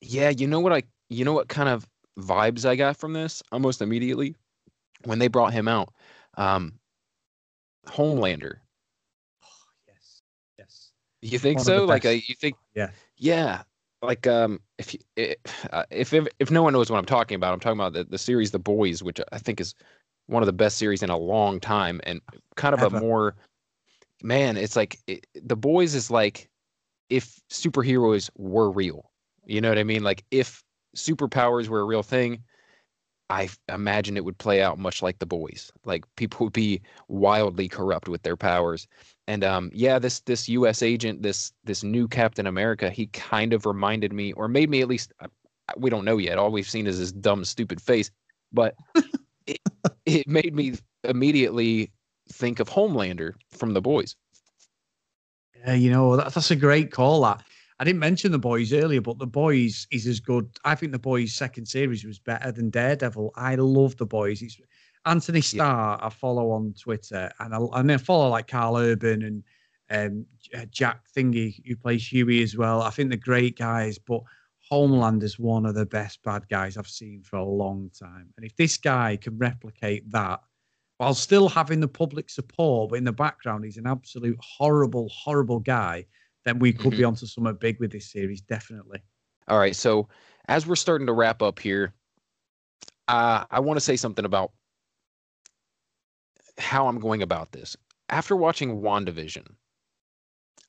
Yeah 0.00 0.30
you 0.30 0.48
know 0.48 0.58
what 0.58 0.72
i 0.72 0.82
you 1.08 1.24
know 1.24 1.32
what 1.32 1.48
kind 1.48 1.68
of 1.68 1.86
vibes 2.18 2.68
i 2.68 2.74
got 2.74 2.96
from 2.96 3.12
this 3.12 3.40
almost 3.52 3.82
immediately? 3.82 4.34
When 5.04 5.20
they 5.20 5.28
brought 5.28 5.52
him 5.52 5.68
out 5.68 5.94
um 6.36 6.72
homelander. 7.86 8.56
Oh, 9.44 9.48
yes. 9.86 10.22
Yes. 10.58 10.90
You 11.22 11.38
think 11.38 11.60
so? 11.60 11.84
like 11.84 12.04
uh, 12.04 12.08
you 12.08 12.34
think 12.34 12.56
yeah. 12.74 12.90
Yeah 13.16 13.62
like 14.02 14.26
um 14.26 14.60
if 14.78 14.94
you, 14.94 15.00
uh, 15.72 15.84
if 15.90 16.12
if 16.12 16.26
if 16.38 16.50
no 16.50 16.62
one 16.62 16.72
knows 16.72 16.90
what 16.90 16.98
i'm 16.98 17.04
talking 17.04 17.34
about 17.34 17.52
i'm 17.52 17.60
talking 17.60 17.78
about 17.78 17.92
the, 17.92 18.04
the 18.04 18.18
series 18.18 18.50
the 18.50 18.58
boys 18.58 19.02
which 19.02 19.20
i 19.32 19.38
think 19.38 19.60
is 19.60 19.74
one 20.26 20.42
of 20.42 20.46
the 20.46 20.52
best 20.52 20.76
series 20.76 21.02
in 21.02 21.10
a 21.10 21.16
long 21.16 21.60
time 21.60 22.00
and 22.04 22.20
kind 22.56 22.74
of 22.74 22.82
Ever. 22.82 22.96
a 22.96 23.00
more 23.00 23.34
man 24.22 24.56
it's 24.56 24.76
like 24.76 24.98
it, 25.06 25.26
the 25.34 25.56
boys 25.56 25.94
is 25.94 26.10
like 26.10 26.48
if 27.08 27.40
superheroes 27.50 28.30
were 28.36 28.70
real. 28.70 29.10
You 29.44 29.60
know 29.60 29.68
what 29.68 29.78
i 29.78 29.84
mean? 29.84 30.02
Like 30.02 30.24
if 30.30 30.62
superpowers 30.96 31.68
were 31.68 31.80
a 31.80 31.84
real 31.84 32.02
thing 32.02 32.42
i 33.28 33.48
imagine 33.68 34.16
it 34.16 34.24
would 34.24 34.38
play 34.38 34.62
out 34.62 34.78
much 34.78 35.02
like 35.02 35.18
the 35.18 35.26
boys. 35.26 35.72
Like 35.84 36.04
people 36.16 36.46
would 36.46 36.52
be 36.52 36.80
wildly 37.08 37.68
corrupt 37.68 38.08
with 38.08 38.22
their 38.22 38.36
powers 38.36 38.86
and 39.26 39.44
um 39.44 39.70
yeah 39.72 39.98
this 39.98 40.20
this 40.20 40.48
us 40.48 40.82
agent 40.82 41.22
this 41.22 41.52
this 41.64 41.82
new 41.82 42.06
captain 42.06 42.46
america 42.46 42.90
he 42.90 43.06
kind 43.08 43.52
of 43.52 43.66
reminded 43.66 44.12
me 44.12 44.32
or 44.32 44.48
made 44.48 44.70
me 44.70 44.80
at 44.80 44.88
least 44.88 45.12
we 45.76 45.90
don't 45.90 46.04
know 46.04 46.18
yet 46.18 46.38
all 46.38 46.50
we've 46.50 46.68
seen 46.68 46.86
is 46.86 46.98
his 46.98 47.12
dumb 47.12 47.44
stupid 47.44 47.80
face 47.80 48.10
but 48.52 48.74
it, 49.46 49.60
it 50.04 50.28
made 50.28 50.54
me 50.54 50.74
immediately 51.04 51.92
think 52.32 52.60
of 52.60 52.68
Homelander 52.68 53.34
from 53.50 53.74
The 53.74 53.80
Boys. 53.80 54.16
Yeah, 55.58 55.74
you 55.74 55.90
know 55.90 56.16
that, 56.16 56.32
that's 56.32 56.50
a 56.50 56.56
great 56.56 56.90
call. 56.90 57.22
That 57.22 57.42
I 57.78 57.84
didn't 57.84 58.00
mention 58.00 58.32
The 58.32 58.38
Boys 58.38 58.72
earlier, 58.72 59.00
but 59.00 59.18
The 59.18 59.26
Boys 59.26 59.86
is 59.90 60.06
as 60.06 60.20
good. 60.20 60.48
I 60.64 60.74
think 60.74 60.92
The 60.92 60.98
Boys' 60.98 61.34
second 61.34 61.66
series 61.66 62.04
was 62.04 62.18
better 62.18 62.52
than 62.52 62.70
Daredevil. 62.70 63.32
I 63.36 63.56
love 63.56 63.96
The 63.96 64.06
Boys. 64.06 64.42
It's 64.42 64.60
Anthony 65.06 65.40
Starr. 65.40 65.98
Yeah. 66.00 66.06
I 66.06 66.10
follow 66.10 66.50
on 66.50 66.74
Twitter, 66.78 67.30
and 67.40 67.54
I 67.54 67.58
and 67.74 67.92
I 67.92 67.96
follow 67.96 68.28
like 68.28 68.48
Karl 68.48 68.76
Urban 68.76 69.22
and 69.22 69.44
um, 69.90 70.26
Jack 70.70 71.00
Thingy 71.16 71.62
who 71.66 71.76
plays 71.76 72.06
Huey 72.06 72.42
as 72.42 72.56
well. 72.56 72.82
I 72.82 72.90
think 72.90 73.08
they're 73.08 73.18
great 73.18 73.56
guys, 73.56 73.98
but 73.98 74.20
Homeland 74.68 75.22
is 75.22 75.38
one 75.38 75.64
of 75.64 75.74
the 75.74 75.86
best 75.86 76.22
bad 76.22 76.48
guys 76.48 76.76
I've 76.76 76.88
seen 76.88 77.22
for 77.22 77.36
a 77.36 77.44
long 77.44 77.90
time. 77.98 78.28
And 78.36 78.44
if 78.44 78.56
this 78.56 78.76
guy 78.76 79.16
can 79.16 79.38
replicate 79.38 80.10
that 80.10 80.40
while 80.98 81.14
still 81.14 81.48
having 81.48 81.80
the 81.80 81.88
public 81.88 82.30
support, 82.30 82.90
but 82.90 82.96
in 82.96 83.04
the 83.04 83.12
background, 83.12 83.64
he's 83.64 83.76
an 83.76 83.86
absolute 83.86 84.38
horrible, 84.40 85.08
horrible 85.10 85.60
guy, 85.60 86.06
then 86.44 86.58
we 86.58 86.72
could 86.72 86.92
mm-hmm. 86.92 86.98
be 86.98 87.04
onto 87.04 87.26
something 87.26 87.56
big 87.60 87.78
with 87.80 87.92
this 87.92 88.10
series, 88.10 88.40
definitely. 88.40 89.02
All 89.48 89.58
right. 89.58 89.76
So 89.76 90.08
as 90.48 90.66
we're 90.66 90.76
starting 90.76 91.06
to 91.06 91.12
wrap 91.12 91.42
up 91.42 91.58
here, 91.58 91.92
uh, 93.08 93.44
I 93.50 93.60
want 93.60 93.76
to 93.76 93.84
say 93.84 93.96
something 93.96 94.24
about 94.24 94.52
how 96.58 96.88
I'm 96.88 96.98
going 96.98 97.22
about 97.22 97.52
this. 97.52 97.76
After 98.08 98.36
watching 98.36 98.80
WandaVision, 98.80 99.46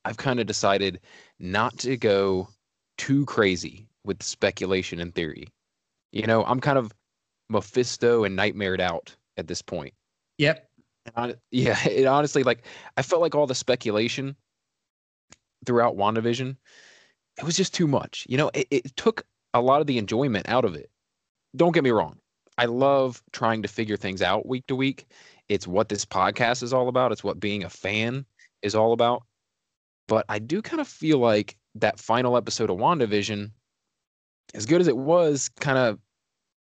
I've 0.06 0.18
kind 0.18 0.40
of 0.40 0.48
decided 0.48 1.00
not 1.40 1.78
to 1.80 1.98
go 1.98 2.50
too 2.98 3.26
crazy 3.26 3.88
with 4.04 4.24
speculation 4.24 5.00
and 5.00 5.14
theory. 5.14 5.48
You 6.12 6.26
know, 6.26 6.44
I'm 6.46 6.60
kind 6.60 6.78
of 6.78 6.94
Mephisto 7.50 8.24
and 8.24 8.38
nightmared 8.38 8.80
out 8.80 9.16
at 9.38 9.48
this 9.48 9.62
point. 9.62 9.94
Yep. 10.38 10.68
I, 11.16 11.36
yeah, 11.52 11.78
it 11.88 12.06
honestly 12.06 12.44
like 12.44 12.66
I 12.96 13.02
felt 13.02 13.22
like 13.22 13.36
all 13.36 13.48
the 13.48 13.56
speculation 13.56 14.36
throughout 15.66 15.98
WandaVision, 15.98 16.56
it 17.38 17.44
was 17.44 17.58
just 17.58 17.74
too 17.74 17.88
much. 17.88 18.26
You 18.30 18.38
know, 18.38 18.52
it, 18.54 18.68
it 18.72 18.96
took 18.96 19.26
a 19.54 19.62
lot 19.62 19.82
of 19.82 19.88
the 19.88 19.98
enjoyment 19.98 20.50
out 20.50 20.66
of 20.66 20.76
it. 20.76 20.90
Don't 21.56 21.74
get 21.74 21.84
me 21.84 21.92
wrong. 21.92 22.18
I 22.58 22.66
love 22.66 23.22
trying 23.32 23.62
to 23.62 23.68
figure 23.68 23.98
things 23.98 24.22
out 24.22 24.48
week 24.48 24.66
to 24.68 24.76
week. 24.76 25.08
It's 25.50 25.68
what 25.68 25.90
this 25.90 26.06
podcast 26.06 26.64
is 26.64 26.74
all 26.74 26.90
about. 26.90 27.12
It's 27.12 27.24
what 27.24 27.40
being 27.40 27.64
a 27.64 27.70
fan 27.70 28.26
is 28.62 28.76
all 28.76 28.94
about. 28.94 29.24
But 30.08 30.26
I 30.30 30.40
do 30.40 30.62
kind 30.62 30.82
of 30.82 30.88
feel 30.88 31.20
like 31.20 31.58
that 31.76 32.00
final 32.00 32.38
episode 32.38 32.70
of 32.70 32.78
WandaVision, 32.78 33.52
as 34.54 34.66
good 34.66 34.82
as 34.82 34.88
it 34.88 34.98
was, 34.98 35.50
kind 35.60 35.78
of 35.78 36.00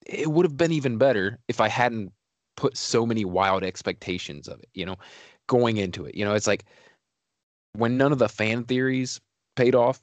it 0.06 0.30
would 0.30 0.46
have 0.46 0.56
been 0.56 0.72
even 0.72 0.98
better 0.98 1.38
if 1.48 1.60
I 1.60 1.68
hadn't 1.68 2.12
put 2.56 2.76
so 2.76 3.04
many 3.04 3.24
wild 3.24 3.64
expectations 3.64 4.48
of 4.48 4.60
it, 4.60 4.68
you 4.74 4.86
know, 4.86 4.96
going 5.48 5.76
into 5.76 6.06
it. 6.06 6.14
You 6.14 6.24
know, 6.24 6.34
it's 6.34 6.46
like 6.46 6.64
when 7.74 7.96
none 7.96 8.12
of 8.12 8.18
the 8.18 8.28
fan 8.28 8.64
theories 8.64 9.20
paid 9.56 9.74
off, 9.74 10.00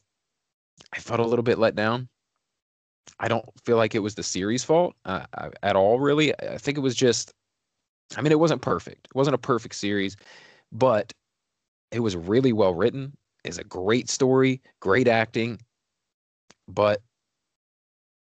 I 0.93 0.99
felt 0.99 1.19
a 1.19 1.25
little 1.25 1.43
bit 1.43 1.59
let 1.59 1.75
down. 1.75 2.09
I 3.19 3.27
don't 3.27 3.45
feel 3.65 3.77
like 3.77 3.95
it 3.95 3.99
was 3.99 4.15
the 4.15 4.23
series' 4.23 4.63
fault 4.63 4.95
uh, 5.05 5.25
at 5.61 5.75
all, 5.75 5.99
really. 5.99 6.34
I 6.39 6.57
think 6.57 6.77
it 6.77 6.81
was 6.81 6.95
just, 6.95 7.34
I 8.16 8.22
mean, 8.22 8.32
it 8.32 8.39
wasn't 8.39 8.62
perfect. 8.62 9.08
It 9.08 9.16
wasn't 9.16 9.36
a 9.36 9.39
perfect 9.39 9.76
series, 9.76 10.16
but 10.72 11.14
it 11.91 11.99
was 11.99 12.16
really 12.16 12.54
well 12.54 12.74
written 12.74 13.16
is 13.43 13.58
a 13.58 13.64
great 13.64 14.10
story, 14.10 14.62
great 14.80 15.08
acting, 15.08 15.60
but 16.68 17.01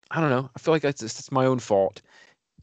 I 0.09 0.19
don't 0.19 0.29
know. 0.29 0.49
I 0.55 0.59
feel 0.59 0.73
like 0.73 0.83
it's, 0.83 1.01
it's 1.01 1.31
my 1.31 1.45
own 1.45 1.59
fault. 1.59 2.01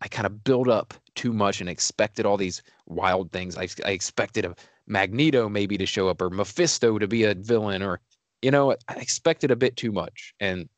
I 0.01 0.09
kind 0.09 0.27
of 0.27 0.45
built 0.45 0.69
up 0.69 0.95
too 1.14 1.33
much 1.33 1.61
and 1.61 1.69
expected 1.69 2.27
all 2.27 2.37
these 2.37 2.62
wild 2.87 3.33
things. 3.33 3.57
I, 3.57 3.69
I 3.85 3.91
expected 3.91 4.45
a 4.45 4.55
Magneto 4.87 5.49
maybe 5.49 5.79
to 5.79 5.87
show 5.87 6.09
up 6.09 6.21
or 6.21 6.31
Mephisto 6.31 6.99
to 6.99 7.09
be 7.09 7.25
a 7.25 7.35
villain 7.35 7.83
or, 7.83 8.01
you 8.43 8.51
know, 8.51 8.73
I 8.89 8.95
expected 8.95 9.51
a 9.51 9.57
bit 9.57 9.77
too 9.77 9.93
much 9.93 10.35
and 10.41 10.69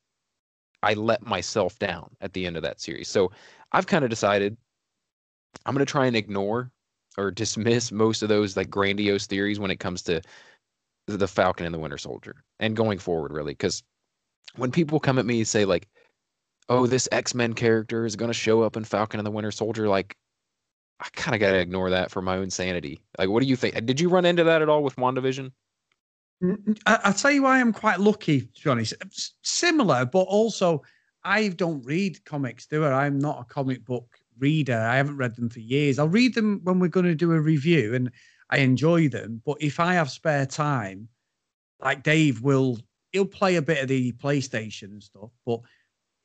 I 0.82 0.94
let 0.94 1.26
myself 1.26 1.78
down 1.78 2.10
at 2.20 2.32
the 2.32 2.46
end 2.46 2.56
of 2.56 2.62
that 2.62 2.80
series. 2.80 3.08
So 3.08 3.32
I've 3.72 3.86
kind 3.86 4.04
of 4.04 4.10
decided 4.10 4.56
I'm 5.66 5.74
going 5.74 5.84
to 5.84 5.90
try 5.90 6.06
and 6.06 6.16
ignore 6.16 6.70
or 7.18 7.30
dismiss 7.30 7.92
most 7.92 8.22
of 8.22 8.28
those 8.28 8.56
like 8.56 8.70
grandiose 8.70 9.26
theories 9.26 9.58
when 9.58 9.70
it 9.70 9.80
comes 9.80 10.02
to 10.02 10.22
the 11.06 11.28
Falcon 11.28 11.66
and 11.66 11.74
the 11.74 11.78
Winter 11.78 11.98
Soldier 11.98 12.44
and 12.60 12.76
going 12.76 12.98
forward 12.98 13.32
really 13.32 13.54
cuz 13.54 13.82
when 14.54 14.70
people 14.70 15.00
come 15.00 15.18
at 15.18 15.26
me 15.26 15.38
and 15.38 15.48
say 15.48 15.64
like 15.64 15.88
oh 16.68 16.86
this 16.86 17.08
X-Men 17.10 17.52
character 17.54 18.06
is 18.06 18.14
going 18.14 18.28
to 18.30 18.34
show 18.34 18.62
up 18.62 18.76
in 18.76 18.84
Falcon 18.84 19.18
and 19.18 19.26
the 19.26 19.30
Winter 19.30 19.50
Soldier 19.50 19.88
like 19.88 20.16
I 21.00 21.08
kind 21.12 21.34
of 21.34 21.40
got 21.40 21.50
to 21.50 21.58
ignore 21.58 21.90
that 21.90 22.12
for 22.12 22.22
my 22.22 22.36
own 22.36 22.50
sanity. 22.50 23.00
Like 23.18 23.28
what 23.28 23.42
do 23.42 23.48
you 23.48 23.56
think? 23.56 23.84
Did 23.86 23.98
you 23.98 24.08
run 24.08 24.24
into 24.24 24.44
that 24.44 24.62
at 24.62 24.68
all 24.68 24.84
with 24.84 24.96
WandaVision? 24.96 25.50
I'll 26.86 27.14
tell 27.14 27.30
you 27.32 27.42
why 27.42 27.58
I'm 27.58 27.72
quite 27.72 27.98
lucky, 27.98 28.48
Johnny. 28.54 28.84
Similar, 29.42 30.04
but 30.04 30.20
also 30.20 30.82
I 31.24 31.48
don't 31.48 31.84
read 31.84 32.24
comics, 32.24 32.66
do 32.66 32.84
I? 32.84 33.06
I'm 33.06 33.18
not 33.18 33.40
a 33.40 33.44
comic 33.44 33.84
book 33.84 34.19
reader. 34.40 34.78
I 34.78 34.96
haven't 34.96 35.16
read 35.16 35.36
them 35.36 35.48
for 35.48 35.60
years. 35.60 35.98
I'll 35.98 36.08
read 36.08 36.34
them 36.34 36.60
when 36.64 36.78
we're 36.78 36.88
going 36.88 37.06
to 37.06 37.14
do 37.14 37.32
a 37.32 37.40
review 37.40 37.94
and 37.94 38.10
I 38.50 38.58
enjoy 38.58 39.08
them. 39.08 39.42
But 39.44 39.58
if 39.60 39.78
I 39.80 39.94
have 39.94 40.10
spare 40.10 40.46
time, 40.46 41.08
like 41.80 42.02
Dave 42.02 42.42
will, 42.42 42.78
he'll 43.12 43.26
play 43.26 43.56
a 43.56 43.62
bit 43.62 43.82
of 43.82 43.88
the 43.88 44.12
PlayStation 44.12 44.84
and 44.84 45.02
stuff, 45.02 45.30
but 45.46 45.60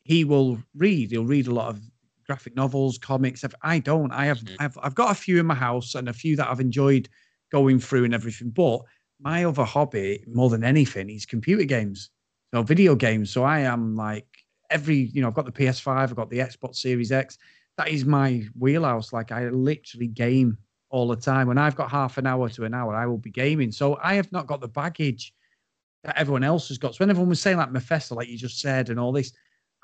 he 0.04 0.24
will 0.24 0.58
read. 0.76 1.12
He'll 1.12 1.26
read 1.26 1.48
a 1.48 1.54
lot 1.54 1.70
of 1.70 1.80
graphic 2.26 2.56
novels, 2.56 2.98
comics. 2.98 3.44
I 3.62 3.80
don't. 3.80 4.12
I 4.12 4.26
have, 4.26 4.40
mm-hmm. 4.40 4.56
I've, 4.60 4.78
I've 4.82 4.96
got 4.96 5.12
a 5.12 5.16
few 5.16 5.40
in 5.40 5.46
my 5.46 5.56
house 5.56 5.96
and 5.96 6.10
a 6.10 6.14
few 6.14 6.36
that 6.38 6.50
I've 6.50 6.60
enjoyed 6.60 7.10
going 7.52 7.80
through 7.80 8.06
and 8.06 8.14
everything. 8.14 8.50
But 8.50 8.82
my 9.20 9.46
other 9.46 9.64
hobby, 9.64 10.24
more 10.28 10.50
than 10.50 10.64
anything, 10.64 11.10
is 11.10 11.26
computer 11.26 11.64
games. 11.64 12.10
So 12.54 12.64
video 12.64 12.96
games. 12.96 13.32
So 13.32 13.44
I 13.44 13.60
am 13.60 13.96
like 13.96 14.28
every, 14.70 14.96
you 15.14 15.22
know, 15.22 15.28
I've 15.28 15.34
got 15.34 15.46
the 15.46 15.52
PS5, 15.52 15.98
I've 15.98 16.16
got 16.16 16.30
the 16.30 16.40
Xbox 16.40 16.78
Series 16.78 17.12
X. 17.12 17.38
That 17.78 17.90
is 17.90 18.06
my 18.06 18.44
wheelhouse. 18.58 19.12
Like 19.12 19.32
I 19.32 19.50
literally 19.50 20.08
game 20.08 20.58
all 20.90 21.08
the 21.08 21.16
time. 21.16 21.48
When 21.48 21.58
I've 21.58 21.76
got 21.76 21.92
half 21.92 22.18
an 22.18 22.26
hour 22.26 22.50
to 22.50 22.64
an 22.64 22.74
hour, 22.74 22.96
I 22.96 23.06
will 23.06 23.18
be 23.18 23.32
gaming. 23.32 23.72
So 23.72 23.98
I 24.02 24.16
have 24.16 24.32
not 24.32 24.48
got 24.48 24.62
the 24.62 24.68
baggage 24.68 25.34
that 26.04 26.18
everyone 26.18 26.44
else 26.44 26.68
has 26.70 26.78
got. 26.78 26.96
So 26.96 27.00
when 27.00 27.10
everyone 27.10 27.30
was 27.30 27.42
saying 27.42 27.58
like 27.58 27.72
Mephisto, 27.72 28.16
like 28.16 28.30
you 28.30 28.38
just 28.38 28.60
said, 28.60 28.90
and 28.90 29.00
all 29.00 29.12
this, 29.12 29.34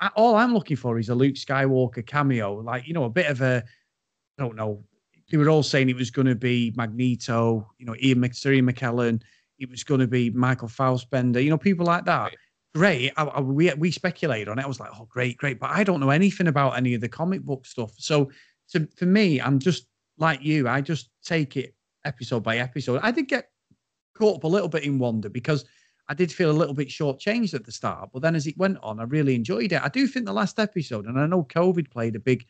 I, 0.00 0.08
all 0.16 0.36
I'm 0.36 0.54
looking 0.54 0.76
for 0.76 0.98
is 0.98 1.10
a 1.10 1.14
Luke 1.14 1.34
Skywalker 1.34 2.06
cameo, 2.06 2.54
like 2.54 2.86
you 2.86 2.94
know, 2.94 3.04
a 3.04 3.10
bit 3.10 3.26
of 3.26 3.40
a, 3.42 3.62
I 4.38 4.42
don't 4.42 4.56
know. 4.56 4.82
They 5.30 5.36
were 5.36 5.48
all 5.48 5.62
saying 5.62 5.88
it 5.88 5.96
was 5.96 6.10
going 6.10 6.26
to 6.26 6.34
be 6.34 6.72
Magneto, 6.76 7.70
you 7.78 7.86
know, 7.86 7.96
Ian 8.02 8.18
McStream 8.18 8.70
McKellen. 8.70 9.22
It 9.58 9.70
was 9.70 9.84
going 9.84 10.00
to 10.00 10.06
be 10.06 10.30
Michael 10.30 10.68
Fassbender, 10.68 11.40
you 11.40 11.50
know, 11.50 11.58
people 11.58 11.86
like 11.86 12.04
that. 12.04 12.32
Great. 12.74 13.12
I, 13.16 13.24
I, 13.24 13.40
we 13.40 13.72
we 13.74 13.90
speculated 13.90 14.48
on 14.48 14.58
it. 14.58 14.64
I 14.64 14.68
was 14.68 14.80
like, 14.80 14.90
oh, 14.98 15.06
great, 15.10 15.36
great. 15.36 15.60
But 15.60 15.70
I 15.70 15.84
don't 15.84 16.00
know 16.00 16.10
anything 16.10 16.48
about 16.48 16.76
any 16.76 16.94
of 16.94 17.00
the 17.00 17.08
comic 17.08 17.42
book 17.42 17.66
stuff. 17.66 17.92
So, 17.98 18.30
to, 18.70 18.88
for 18.96 19.04
me, 19.04 19.40
I'm 19.40 19.58
just 19.58 19.86
like 20.18 20.42
you. 20.42 20.68
I 20.68 20.80
just 20.80 21.10
take 21.22 21.56
it 21.56 21.74
episode 22.04 22.42
by 22.42 22.58
episode. 22.58 23.00
I 23.02 23.10
did 23.10 23.28
get 23.28 23.50
caught 24.16 24.36
up 24.36 24.44
a 24.44 24.48
little 24.48 24.68
bit 24.68 24.84
in 24.84 24.98
Wanda 24.98 25.28
because 25.28 25.66
I 26.08 26.14
did 26.14 26.32
feel 26.32 26.50
a 26.50 26.52
little 26.52 26.74
bit 26.74 26.88
shortchanged 26.88 27.54
at 27.54 27.64
the 27.64 27.72
start. 27.72 28.10
But 28.12 28.22
then 28.22 28.34
as 28.34 28.46
it 28.46 28.56
went 28.56 28.78
on, 28.82 29.00
I 29.00 29.04
really 29.04 29.34
enjoyed 29.34 29.72
it. 29.72 29.82
I 29.82 29.88
do 29.88 30.06
think 30.06 30.26
the 30.26 30.32
last 30.32 30.58
episode, 30.58 31.06
and 31.06 31.20
I 31.20 31.26
know 31.26 31.44
COVID 31.44 31.90
played 31.90 32.16
a 32.16 32.20
big 32.20 32.46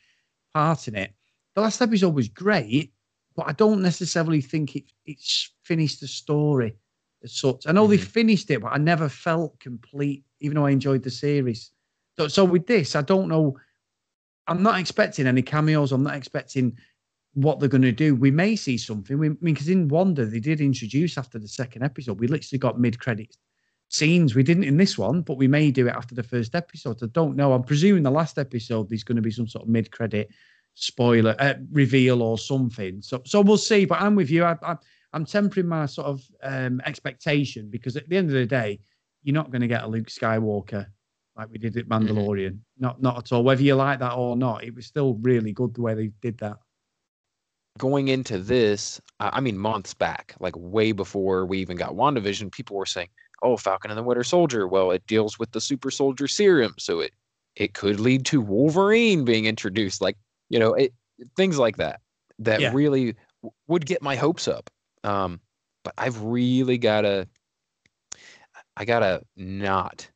part 0.55 0.87
in 0.87 0.95
it. 0.95 1.13
The 1.55 1.63
last 1.63 1.83
episode 1.83 2.15
was 2.15 2.29
great, 2.29 2.93
but 3.35 3.49
I 3.49 3.53
don't 3.53 3.83
necessarily 3.83 4.41
think 4.41 4.77
it 4.77 4.85
it's 5.05 5.51
finished 5.65 6.01
the 6.01 6.07
story 6.09 6.77
as 7.25 7.35
such. 7.35 7.67
I 7.67 7.73
know 7.73 7.85
mm-hmm. 7.85 7.93
they 7.93 7.99
finished 7.99 8.51
it, 8.51 8.61
but 8.63 8.73
I 8.73 8.79
never 8.79 9.09
felt 9.09 9.59
complete, 9.61 10.25
even 10.41 10.57
though 10.57 10.67
I 10.67 10.71
enjoyed 10.71 11.03
the 11.03 11.11
series. 11.11 11.71
So, 12.19 12.29
so 12.29 12.45
with 12.45 12.67
this, 12.67 12.95
I 12.97 13.03
don't 13.03 13.29
know. 13.29 13.59
I'm 14.47 14.63
not 14.63 14.79
expecting 14.79 15.27
any 15.27 15.43
cameos. 15.43 15.93
I'm 15.93 16.03
not 16.03 16.17
expecting 16.17 16.77
what 17.35 17.61
they're 17.61 17.69
going 17.69 17.83
to 17.83 17.93
do. 17.93 18.15
We 18.15 18.31
may 18.31 18.57
see 18.57 18.77
something. 18.77 19.19
We, 19.19 19.29
I 19.29 19.31
mean, 19.41 19.55
because 19.55 19.69
in 19.69 19.89
Wanda 19.89 20.27
they 20.27 20.41
did 20.41 20.61
introduce 20.61 21.17
after 21.17 21.39
the 21.39 21.49
second 21.49 21.83
episode. 21.83 22.21
We 22.21 22.27
literally 22.27 22.59
got 22.59 22.79
mid-credit 22.79 23.37
scenes. 23.89 24.35
We 24.35 24.43
didn't 24.43 24.65
in 24.65 24.77
this 24.77 24.99
one, 24.99 25.23
but 25.23 25.37
we 25.39 25.49
may 25.49 25.71
do 25.71 25.87
it 25.87 25.95
after 25.95 26.15
the 26.15 26.23
first 26.23 26.55
episode. 26.55 27.03
I 27.03 27.07
don't 27.13 27.37
know. 27.37 27.53
I'm 27.53 27.63
presuming 27.63 28.03
the 28.03 28.11
last 28.11 28.39
episode 28.39 28.89
there's 28.89 29.05
going 29.05 29.17
to 29.17 29.23
be 29.23 29.31
some 29.31 29.49
sort 29.49 29.65
of 29.65 29.69
mid-credit 29.71 30.31
spoiler 30.75 31.37
uh, 31.39 31.55
reveal 31.71 32.23
or 32.23 32.39
something. 32.39 33.01
So, 33.03 33.23
so 33.25 33.41
we'll 33.41 33.57
see. 33.57 33.85
But 33.85 34.01
I'm 34.01 34.15
with 34.15 34.31
you. 34.31 34.45
I, 34.45 34.57
I, 34.63 34.77
I'm 35.13 35.25
tempering 35.27 35.69
my 35.69 35.87
sort 35.87 36.07
of 36.07 36.23
um, 36.43 36.81
expectation 36.85 37.69
because 37.71 37.97
at 37.97 38.09
the 38.09 38.17
end 38.17 38.29
of 38.29 38.35
the 38.35 38.47
day, 38.47 38.81
you're 39.23 39.35
not 39.35 39.51
going 39.51 39.61
to 39.61 39.69
get 39.69 39.85
a 39.85 39.87
Luke 39.87 40.09
Skywalker 40.09 40.87
like 41.37 41.49
we 41.51 41.59
did 41.59 41.77
at 41.77 41.89
mm-hmm. 41.89 42.07
Mandalorian. 42.07 42.53
Mm-hmm. 42.53 42.81
Not 42.83 43.03
not 43.03 43.19
at 43.19 43.33
all. 43.33 43.45
Whether 43.45 43.63
you 43.63 43.75
like 43.75 43.99
that 44.01 44.15
or 44.15 44.37
not, 44.37 44.65
it 44.65 44.75
was 44.75 44.87
still 44.87 45.15
really 45.23 45.53
good 45.53 45.75
the 45.75 45.83
way 45.83 45.95
they 45.95 46.11
did 46.21 46.39
that. 46.39 46.59
Going 47.79 48.09
into 48.09 48.39
this, 48.39 49.01
I 49.19 49.41
mean, 49.41 49.57
months 49.57 49.95
back, 49.95 50.35
like 50.41 50.55
way 50.57 50.93
before 50.93 51.47
we 51.47 51.59
even 51.59 51.79
got 51.79 51.93
WandaVision, 51.93 52.53
people 52.53 52.77
were 52.77 52.85
saying, 52.85 53.09
"Oh, 53.43 53.57
Falcon 53.57 53.91
and 53.91 53.97
the 53.97 54.03
Winter 54.03 54.25
Soldier. 54.25 54.69
Well, 54.69 54.91
it 54.91 55.07
deals 55.07 55.39
with 55.39 55.53
the 55.53 55.61
Super 55.61 55.91
Soldier 55.91 56.29
Serum, 56.29 56.75
so 56.79 57.01
it 57.01 57.13
it 57.57 57.73
could 57.73 57.99
lead 57.99 58.27
to 58.27 58.43
Wolverine 58.43 59.25
being 59.25 59.47
introduced." 59.47 60.03
Like 60.03 60.19
you 60.51 60.59
know, 60.59 60.75
it 60.75 60.93
things 61.37 61.59
like 61.59 61.79
that 61.79 62.01
that 62.41 62.61
yeah. 62.61 62.73
really 62.75 63.15
would 63.69 63.87
get 63.87 64.03
my 64.03 64.17
hopes 64.17 64.49
up. 64.49 64.69
Um, 65.05 65.41
but 65.85 65.95
I've 65.99 66.23
really 66.23 66.79
gotta, 66.79 67.29
I 68.77 68.85
gotta 68.85 69.23
not 69.37 70.09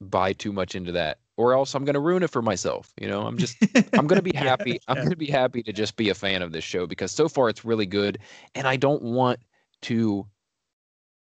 buy 0.00 0.32
too 0.32 0.52
much 0.52 0.74
into 0.74 0.92
that, 0.92 1.18
or 1.36 1.54
else 1.54 1.74
I'm 1.74 1.84
gonna 1.84 2.00
ruin 2.00 2.22
it 2.22 2.30
for 2.30 2.42
myself. 2.42 2.92
You 3.00 3.08
know, 3.08 3.22
I'm 3.22 3.38
just, 3.38 3.56
I'm 3.94 4.06
gonna 4.06 4.22
be 4.22 4.34
happy. 4.34 4.72
yeah, 4.72 4.78
I'm 4.88 5.02
gonna 5.02 5.16
be 5.16 5.30
happy 5.30 5.62
to 5.62 5.72
just 5.72 5.96
be 5.96 6.10
a 6.10 6.14
fan 6.14 6.42
of 6.42 6.52
this 6.52 6.64
show 6.64 6.86
because 6.86 7.12
so 7.12 7.28
far 7.28 7.48
it's 7.48 7.64
really 7.64 7.86
good, 7.86 8.18
and 8.54 8.66
I 8.66 8.76
don't 8.76 9.02
want 9.02 9.40
to 9.82 10.26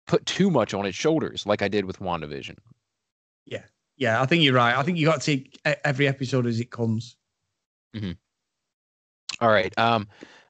put 0.06 0.24
too 0.26 0.50
much 0.50 0.74
on 0.74 0.86
its 0.86 0.96
shoulders 0.96 1.46
like 1.46 1.62
I 1.62 1.68
did 1.68 1.84
with 1.84 1.98
WandaVision. 1.98 2.56
Yeah, 3.46 3.62
yeah, 3.96 4.22
I 4.22 4.26
think 4.26 4.42
you're 4.42 4.54
right. 4.54 4.76
I 4.76 4.82
think 4.82 4.98
you 4.98 5.06
got 5.06 5.20
to 5.20 5.26
take 5.26 5.58
every 5.84 6.06
episode 6.08 6.46
as 6.46 6.60
it 6.60 6.70
comes. 6.70 7.16
Mm-hmm. 7.94 8.12
All 9.40 9.50
right. 9.50 9.76
Um, 9.78 10.08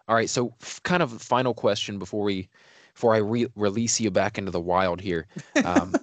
all 0.09 0.15
right, 0.15 0.31
so 0.31 0.55
f- 0.61 0.83
kind 0.83 1.03
of 1.03 1.11
final 1.23 1.55
question 1.55 1.99
before 1.99 2.25
we 2.25 2.49
before 2.95 3.15
I 3.15 3.19
re- 3.19 3.49
release 3.55 4.01
you 4.01 4.11
back 4.11 4.39
into 4.39 4.51
the 4.51 4.61
wild 4.61 5.01
here. 5.01 5.27
Um, 5.65 5.95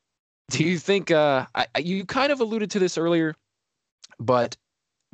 do 0.50 0.64
you 0.64 0.78
think 0.78 1.10
uh, 1.10 1.46
I, 1.54 1.66
you 1.78 2.04
kind 2.04 2.32
of 2.32 2.40
alluded 2.40 2.70
to 2.72 2.78
this 2.78 2.96
earlier, 2.96 3.34
but 4.18 4.56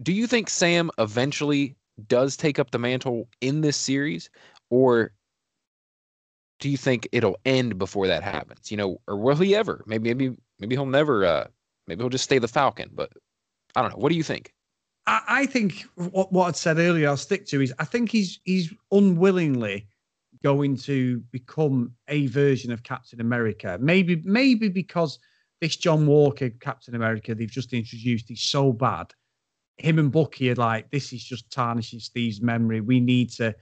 do 0.03 0.13
you 0.13 0.27
think 0.27 0.51
Sam 0.51 0.91
eventually 0.99 1.77
does 2.09 2.37
take 2.37 2.59
up 2.59 2.71
the 2.71 2.79
mantle 2.79 3.29
in 3.41 3.61
this 3.61 3.77
series, 3.77 4.29
or 4.71 5.13
do 6.61 6.69
you 6.69 6.77
think 6.77 7.09
it'll 7.13 7.39
end 7.45 7.79
before 7.79 8.07
that 8.07 8.23
happens? 8.23 8.71
You 8.71 8.77
know, 8.77 9.01
or 9.07 9.17
will 9.17 9.37
he 9.37 9.55
ever? 9.55 9.83
Maybe 9.87 10.13
maybe 10.13 10.37
maybe 10.59 10.75
he'll 10.77 10.87
never. 10.87 11.25
Uh, 11.25 11.47
maybe 11.87 12.03
he'll 12.03 12.11
just 12.11 12.25
stay 12.25 12.39
the 12.39 12.49
Falcon. 12.49 12.91
But 12.93 13.13
I 13.77 13.83
don't 13.83 13.91
know. 13.91 13.99
What 13.99 14.11
do 14.11 14.17
you 14.17 14.23
think? 14.23 14.53
I, 15.07 15.23
I 15.29 15.47
think 15.47 15.85
what, 15.95 16.33
what 16.33 16.49
I'd 16.49 16.57
said 16.57 16.79
earlier, 16.79 17.09
I'll 17.09 17.17
stick 17.17 17.47
to 17.47 17.61
is 17.61 17.73
I 17.79 17.85
think 17.85 18.11
he's 18.11 18.41
he's 18.45 18.73
unwillingly 18.91 19.87
going 20.43 20.77
to 20.77 21.21
become 21.33 21.93
a 22.09 22.27
version 22.27 22.71
of 22.71 22.83
Captain 22.83 23.21
America. 23.21 23.79
Maybe 23.81 24.23
maybe 24.25 24.69
because 24.69 25.19
this 25.61 25.77
John 25.77 26.07
Walker 26.07 26.51
Captain 26.51 26.95
America 26.95 27.35
they've 27.35 27.51
just 27.51 27.73
introduced 27.73 28.31
is 28.31 28.43
so 28.43 28.73
bad. 28.73 29.13
Him 29.79 29.99
and 29.99 30.13
Bucky 30.13 30.51
are 30.51 30.55
like, 30.55 30.91
this 30.91 31.13
is 31.13 31.25
just 31.25 31.51
tarnishing 31.51 31.99
Steve's 31.99 32.41
memory. 32.41 32.81
We 32.81 33.01
need 33.01 33.31
to, 33.31 33.55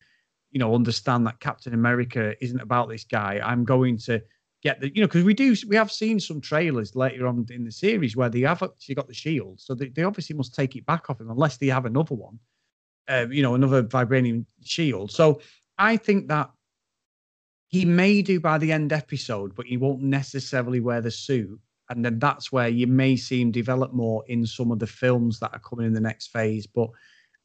you 0.51 0.59
know, 0.59 0.75
understand 0.75 1.27
that 1.27 1.41
Captain 1.41 1.73
America 1.73 2.35
isn't 2.45 2.61
about 2.61 2.91
this 2.91 3.05
guy. 3.05 3.41
I'm 3.43 3.65
going 3.65 3.97
to 3.99 4.23
get 4.63 4.81
the 4.81 4.95
you 4.95 5.01
know 5.01 5.07
because 5.07 5.25
we 5.25 5.35
do 5.35 5.55
we 5.69 5.77
have 5.77 5.91
seen 5.91 6.19
some 6.19 6.41
trailers 6.41 6.95
later 6.95 7.27
on 7.27 7.45
in 7.51 7.65
the 7.65 7.73
series 7.73 8.17
where 8.17 8.29
they 8.29 8.41
have 8.41 8.63
actually 8.63 8.95
got 8.95 9.09
the 9.09 9.15
shield 9.15 9.61
so 9.61 9.75
they, 9.75 9.89
they 9.89 10.05
obviously 10.05 10.37
must 10.37 10.55
take 10.55 10.77
it 10.77 10.87
back 10.87 11.11
off 11.11 11.21
him 11.21 11.31
unless 11.31 11.57
they 11.57 11.67
have 11.67 11.85
another 11.85 12.15
one 12.15 12.39
um, 13.09 13.33
you 13.33 13.43
know 13.43 13.55
another 13.55 13.83
vibranium 13.83 14.45
shield 14.65 15.11
so 15.11 15.41
i 15.79 15.97
think 15.97 16.29
that 16.29 16.51
he 17.67 17.85
may 17.85 18.23
do 18.23 18.39
by 18.39 18.57
the 18.57 18.71
end 18.71 18.93
episode 18.93 19.55
but 19.55 19.67
he 19.67 19.77
won't 19.77 20.03
necessarily 20.03 20.81
wear 20.81 21.01
the 21.01 21.11
suit 21.11 21.59
and 21.91 22.05
then 22.05 22.19
that's 22.19 22.53
where 22.53 22.69
you 22.69 22.87
may 22.87 23.17
see 23.17 23.41
him 23.41 23.51
develop 23.51 23.93
more 23.93 24.25
in 24.29 24.47
some 24.47 24.71
of 24.71 24.79
the 24.79 24.87
films 24.87 25.41
that 25.41 25.53
are 25.53 25.61
coming 25.61 25.87
in 25.87 25.93
the 25.93 26.01
next 26.01 26.29
phase 26.29 26.67
but 26.67 26.89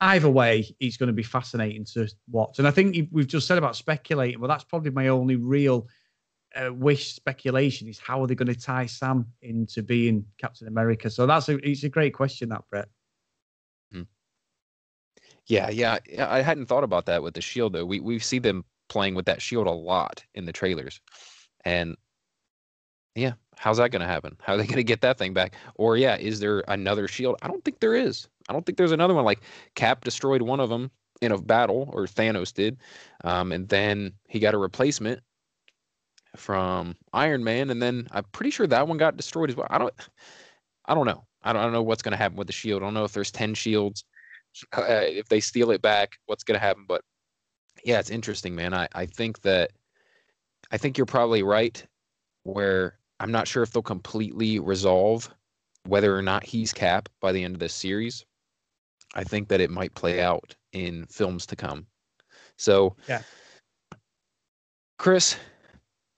either 0.01 0.29
way, 0.29 0.63
it's 0.79 0.97
going 0.97 1.07
to 1.07 1.13
be 1.13 1.23
fascinating 1.23 1.83
to 1.83 2.07
watch. 2.29 2.59
And 2.59 2.67
I 2.67 2.71
think 2.71 3.09
we've 3.11 3.27
just 3.27 3.47
said 3.47 3.57
about 3.57 3.75
speculating, 3.75 4.39
but 4.39 4.45
that's 4.45 4.63
probably 4.63 4.91
my 4.91 5.07
only 5.07 5.37
real 5.37 5.87
uh, 6.55 6.73
wish 6.73 7.13
speculation 7.13 7.87
is 7.87 7.99
how 7.99 8.21
are 8.21 8.27
they 8.27 8.35
going 8.35 8.53
to 8.53 8.59
tie 8.59 8.85
Sam 8.85 9.25
into 9.41 9.83
being 9.83 10.25
Captain 10.37 10.67
America? 10.67 11.09
So 11.09 11.25
that's 11.25 11.49
a 11.49 11.57
it's 11.67 11.83
a 11.83 11.89
great 11.89 12.13
question, 12.13 12.49
that 12.49 12.63
Brett. 12.69 12.87
Hmm. 13.91 14.03
Yeah, 15.47 15.69
yeah. 15.69 15.97
I 16.19 16.41
hadn't 16.41 16.67
thought 16.67 16.83
about 16.83 17.05
that 17.07 17.23
with 17.23 17.33
the 17.33 17.41
shield 17.41 17.73
though. 17.73 17.85
We 17.85 17.99
we 17.99 18.19
see 18.19 18.39
them 18.39 18.65
playing 18.89 19.15
with 19.15 19.25
that 19.25 19.41
shield 19.41 19.67
a 19.67 19.71
lot 19.71 20.23
in 20.33 20.45
the 20.45 20.53
trailers, 20.53 21.01
and 21.65 21.95
yeah, 23.15 23.33
how's 23.57 23.77
that 23.77 23.91
going 23.91 24.01
to 24.01 24.07
happen? 24.07 24.37
How 24.41 24.53
are 24.53 24.57
they 24.57 24.65
going 24.65 24.77
to 24.77 24.83
get 24.83 25.01
that 25.01 25.17
thing 25.17 25.33
back? 25.33 25.55
Or 25.75 25.97
yeah, 25.97 26.17
is 26.17 26.39
there 26.39 26.63
another 26.67 27.07
shield? 27.07 27.35
I 27.41 27.47
don't 27.47 27.63
think 27.65 27.79
there 27.79 27.95
is. 27.95 28.27
I 28.49 28.53
don't 28.53 28.65
think 28.65 28.77
there's 28.77 28.91
another 28.91 29.13
one. 29.13 29.25
Like 29.25 29.41
Cap 29.75 30.03
destroyed 30.03 30.41
one 30.41 30.59
of 30.59 30.69
them 30.69 30.91
in 31.21 31.31
a 31.31 31.37
battle, 31.37 31.89
or 31.93 32.05
Thanos 32.05 32.53
did, 32.53 32.77
um, 33.23 33.51
and 33.51 33.67
then 33.69 34.13
he 34.27 34.39
got 34.39 34.53
a 34.53 34.57
replacement 34.57 35.21
from 36.37 36.95
Iron 37.13 37.43
Man, 37.43 37.69
and 37.69 37.81
then 37.81 38.07
I'm 38.11 38.23
pretty 38.31 38.51
sure 38.51 38.67
that 38.67 38.87
one 38.87 38.97
got 38.97 39.17
destroyed 39.17 39.49
as 39.49 39.55
well. 39.55 39.67
I 39.69 39.77
don't, 39.77 39.93
I 40.85 40.93
don't 40.93 41.05
know. 41.05 41.23
I 41.43 41.53
don't, 41.53 41.61
I 41.61 41.63
don't 41.63 41.73
know 41.73 41.83
what's 41.83 42.01
going 42.01 42.11
to 42.13 42.17
happen 42.17 42.37
with 42.37 42.47
the 42.47 42.53
shield. 42.53 42.81
I 42.81 42.85
don't 42.85 42.93
know 42.93 43.03
if 43.03 43.13
there's 43.13 43.31
ten 43.31 43.53
shields. 43.53 44.03
Uh, 44.75 44.83
if 44.87 45.27
they 45.29 45.39
steal 45.39 45.71
it 45.71 45.81
back, 45.81 46.17
what's 46.25 46.43
going 46.43 46.59
to 46.59 46.65
happen? 46.65 46.85
But 46.87 47.01
yeah, 47.83 47.99
it's 47.99 48.09
interesting, 48.09 48.55
man. 48.55 48.73
I, 48.73 48.87
I 48.95 49.05
think 49.05 49.41
that 49.41 49.71
I 50.71 50.77
think 50.77 50.97
you're 50.97 51.05
probably 51.05 51.43
right. 51.43 51.85
Where 52.43 52.97
I'm 53.19 53.31
not 53.31 53.47
sure 53.47 53.61
if 53.61 53.71
they'll 53.71 53.83
completely 53.83 54.59
resolve 54.59 55.29
whether 55.85 56.15
or 56.17 56.21
not 56.21 56.45
he's 56.45 56.73
Cap 56.73 57.09
by 57.21 57.31
the 57.31 57.43
end 57.43 57.55
of 57.55 57.59
this 57.59 57.73
series. 57.73 58.25
I 59.15 59.23
think 59.23 59.47
that 59.49 59.61
it 59.61 59.69
might 59.69 59.93
play 59.95 60.21
out 60.21 60.55
in 60.73 61.05
films 61.05 61.45
to 61.47 61.55
come. 61.55 61.87
So, 62.57 62.95
yeah, 63.07 63.21
Chris, 64.97 65.37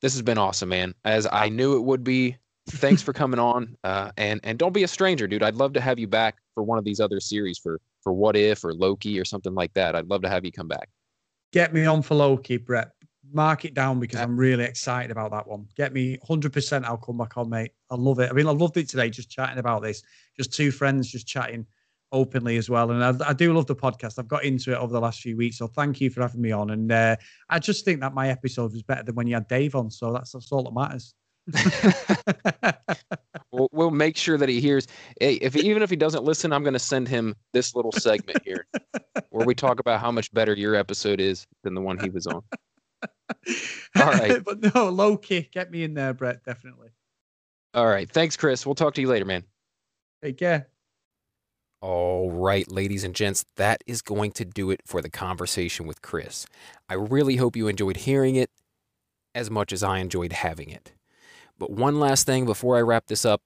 this 0.02 0.14
has 0.14 0.22
been 0.22 0.38
awesome, 0.38 0.70
man. 0.70 0.94
As 1.06 1.28
I 1.32 1.50
knew 1.50 1.76
it 1.78 1.82
would 1.82 2.04
be. 2.04 2.38
Thanks 2.72 3.02
for 3.02 3.14
coming 3.14 3.40
on, 3.40 3.76
uh, 3.84 4.12
and 4.16 4.40
and 4.44 4.60
don't 4.60 4.74
be 4.74 4.84
a 4.84 4.88
stranger, 4.88 5.28
dude. 5.28 5.42
I'd 5.42 5.56
love 5.56 5.74
to 5.74 5.82
have 5.82 5.98
you 5.98 6.06
back 6.08 6.38
for 6.54 6.62
one 6.62 6.78
of 6.78 6.86
these 6.86 7.00
other 7.00 7.20
series 7.20 7.58
for 7.58 7.82
for 8.04 8.14
What 8.14 8.36
If 8.36 8.64
or 8.64 8.76
Loki 8.76 9.20
or 9.20 9.26
something 9.26 9.56
like 9.56 9.74
that. 9.74 9.96
I'd 9.96 10.08
love 10.08 10.22
to 10.22 10.30
have 10.30 10.46
you 10.46 10.52
come 10.52 10.68
back. 10.68 10.88
Get 11.52 11.74
me 11.74 11.86
on 11.86 12.04
for 12.04 12.16
Loki, 12.16 12.58
Brett. 12.58 12.92
Mark 13.32 13.66
it 13.66 13.74
down 13.74 14.00
because 14.00 14.20
I'm 14.20 14.38
really 14.38 14.64
excited 14.64 15.12
about 15.12 15.32
that 15.32 15.48
one. 15.48 15.68
Get 15.76 15.94
me 15.94 16.18
100%. 16.28 16.84
I'll 16.84 16.98
come 16.98 17.18
back 17.18 17.38
on, 17.38 17.50
mate. 17.50 17.72
I 17.90 17.96
love 17.96 18.20
it. 18.20 18.30
I 18.30 18.34
mean, 18.34 18.48
I 18.48 18.52
loved 18.52 18.78
it 18.78 18.90
today 18.90 19.10
just 19.10 19.30
chatting 19.30 19.60
about 19.60 19.82
this. 19.82 20.02
Just 20.38 20.54
two 20.54 20.72
friends 20.72 21.12
just 21.12 21.28
chatting 21.28 21.66
openly 22.12 22.58
as 22.58 22.70
well. 22.70 22.92
And 22.92 23.04
I, 23.04 23.30
I, 23.30 23.34
do 23.34 23.54
love 23.54 23.68
the 23.68 23.76
podcast. 23.76 24.18
I've 24.18 24.28
got 24.28 24.44
into 24.44 24.72
it 24.72 24.78
over 24.78 24.92
the 24.92 25.00
last 25.00 25.22
few 25.22 25.38
weeks. 25.38 25.58
So 25.58 25.68
thank 25.68 26.02
you 26.02 26.10
for 26.10 26.22
having 26.22 26.42
me 26.42 26.52
on. 26.52 26.72
And 26.72 26.92
uh, 26.92 27.16
I 27.50 27.60
just 27.60 27.86
think 27.86 28.02
that 28.02 28.14
my 28.14 28.30
episode 28.30 28.74
was 28.74 28.84
better 28.84 29.04
than 29.04 29.16
when 29.16 29.28
you 29.28 29.36
had 29.36 29.48
Dave 29.48 29.76
on. 29.76 29.92
So 29.92 30.14
that's, 30.14 30.32
that's 30.32 30.52
all 30.52 30.64
that 30.64 30.74
matters. 30.74 31.14
we'll, 33.52 33.70
we'll, 33.72 33.92
make 33.92 34.18
sure 34.18 34.38
that 34.38 34.50
he 34.50 34.62
hears. 34.62 34.88
Hey, 35.20 35.36
if 35.36 35.56
even 35.56 35.82
if 35.82 35.90
he 35.90 35.96
doesn't 35.96 36.24
listen, 36.24 36.54
I'm 36.54 36.64
going 36.64 36.74
to 36.74 36.80
send 36.80 37.08
him 37.08 37.36
this 37.54 37.76
little 37.76 37.92
segment 37.92 38.40
here 38.44 38.68
where 39.30 39.46
we 39.46 39.56
talk 39.56 39.80
about 39.80 40.00
how 40.00 40.12
much 40.12 40.32
better 40.32 40.54
your 40.54 40.76
episode 40.76 41.20
is 41.20 41.48
than 41.64 41.74
the 41.74 41.82
one 41.82 41.98
he 41.98 42.10
was 42.10 42.28
on. 42.28 42.42
All 44.00 44.12
right, 44.12 44.44
but 44.44 44.76
no, 44.76 44.90
Loki. 44.90 45.50
Get 45.52 45.72
me 45.72 45.84
in 45.84 45.96
there, 45.96 46.14
Brett. 46.14 46.44
Definitely. 46.44 46.90
All 47.74 47.88
right. 47.88 48.10
Thanks, 48.10 48.36
Chris. 48.36 48.66
We'll 48.66 48.76
talk 48.76 48.94
to 48.96 49.02
you 49.02 49.08
later, 49.08 49.26
man. 49.26 49.44
Take 50.24 50.38
care. 50.38 50.68
All 51.82 52.30
right, 52.32 52.70
ladies 52.70 53.04
and 53.04 53.16
gents, 53.16 53.46
that 53.56 53.84
is 53.88 54.02
going 54.02 54.32
to 54.34 54.46
do 54.46 54.70
it 54.70 54.82
for 54.86 55.02
the 55.02 55.10
conversation 55.10 55.88
with 55.88 56.02
Chris. 56.02 56.46
I 56.90 56.96
really 56.96 57.38
hope 57.38 57.56
you 57.56 57.68
enjoyed 57.68 57.98
hearing 57.98 58.36
it 58.36 58.50
as 59.34 59.50
much 59.50 59.72
as 59.72 59.84
I 59.84 60.00
enjoyed 60.00 60.34
having 60.34 60.70
it. 60.70 60.92
But 61.58 61.72
one 61.72 62.00
last 62.00 62.26
thing 62.26 62.46
before 62.46 62.78
I 62.78 62.82
wrap 62.82 63.08
this 63.08 63.26
up 63.26 63.42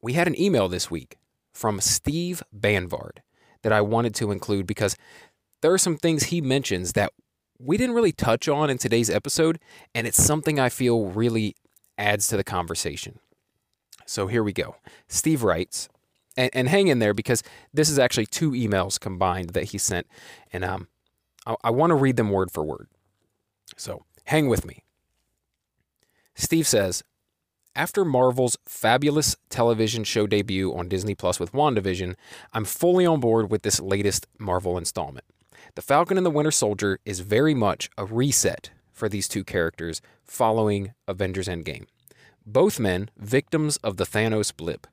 we 0.00 0.14
had 0.14 0.26
an 0.26 0.40
email 0.40 0.68
this 0.68 0.90
week 0.90 1.18
from 1.52 1.80
Steve 1.80 2.42
Banvard 2.52 3.22
that 3.62 3.72
I 3.72 3.80
wanted 3.80 4.14
to 4.16 4.32
include 4.32 4.66
because 4.66 4.96
there 5.60 5.72
are 5.72 5.78
some 5.78 5.96
things 5.96 6.24
he 6.24 6.40
mentions 6.40 6.92
that 6.92 7.12
we 7.58 7.76
didn't 7.76 7.94
really 7.94 8.12
touch 8.12 8.48
on 8.48 8.70
in 8.70 8.78
today's 8.78 9.08
episode, 9.08 9.60
and 9.94 10.06
it's 10.06 10.22
something 10.22 10.58
I 10.58 10.68
feel 10.68 11.06
really 11.06 11.54
adds 11.96 12.26
to 12.28 12.36
the 12.36 12.42
conversation. 12.42 13.20
So 14.06 14.26
here 14.26 14.42
we 14.42 14.52
go. 14.52 14.76
Steve 15.06 15.44
writes, 15.44 15.88
and, 16.36 16.50
and, 16.52 16.68
hang 16.68 16.88
in 16.88 16.98
there 16.98 17.14
because 17.14 17.42
this 17.74 17.90
is 17.90 17.98
actually 17.98 18.26
two 18.26 18.52
emails 18.52 18.98
combined 18.98 19.50
that 19.50 19.64
he 19.64 19.78
sent, 19.78 20.06
and 20.52 20.64
um, 20.64 20.88
I, 21.46 21.56
I 21.64 21.70
want 21.70 21.90
to 21.90 21.94
read 21.94 22.16
them 22.16 22.30
word 22.30 22.50
for 22.50 22.62
word. 22.62 22.88
So 23.76 24.04
hang 24.24 24.48
with 24.48 24.64
me. 24.64 24.84
Steve 26.34 26.66
says, 26.66 27.02
after 27.74 28.04
Marvel's 28.04 28.58
fabulous 28.66 29.36
television 29.48 30.04
show 30.04 30.26
debut 30.26 30.74
on 30.74 30.88
Disney 30.88 31.14
Plus 31.14 31.40
with 31.40 31.52
WandaVision, 31.52 32.16
I'm 32.52 32.64
fully 32.64 33.06
on 33.06 33.20
board 33.20 33.50
with 33.50 33.62
this 33.62 33.80
latest 33.80 34.26
Marvel 34.38 34.76
installment. 34.76 35.24
The 35.74 35.82
Falcon 35.82 36.18
and 36.18 36.26
the 36.26 36.30
Winter 36.30 36.50
Soldier 36.50 36.98
is 37.06 37.20
very 37.20 37.54
much 37.54 37.88
a 37.96 38.04
reset 38.04 38.70
for 38.92 39.08
these 39.08 39.26
two 39.26 39.42
characters 39.42 40.02
following 40.22 40.92
Avengers 41.08 41.48
Endgame. 41.48 41.86
Both 42.44 42.78
men, 42.78 43.08
victims 43.16 43.78
of 43.78 43.96
the 43.96 44.04
Thanos 44.04 44.54
blip, 44.54 44.86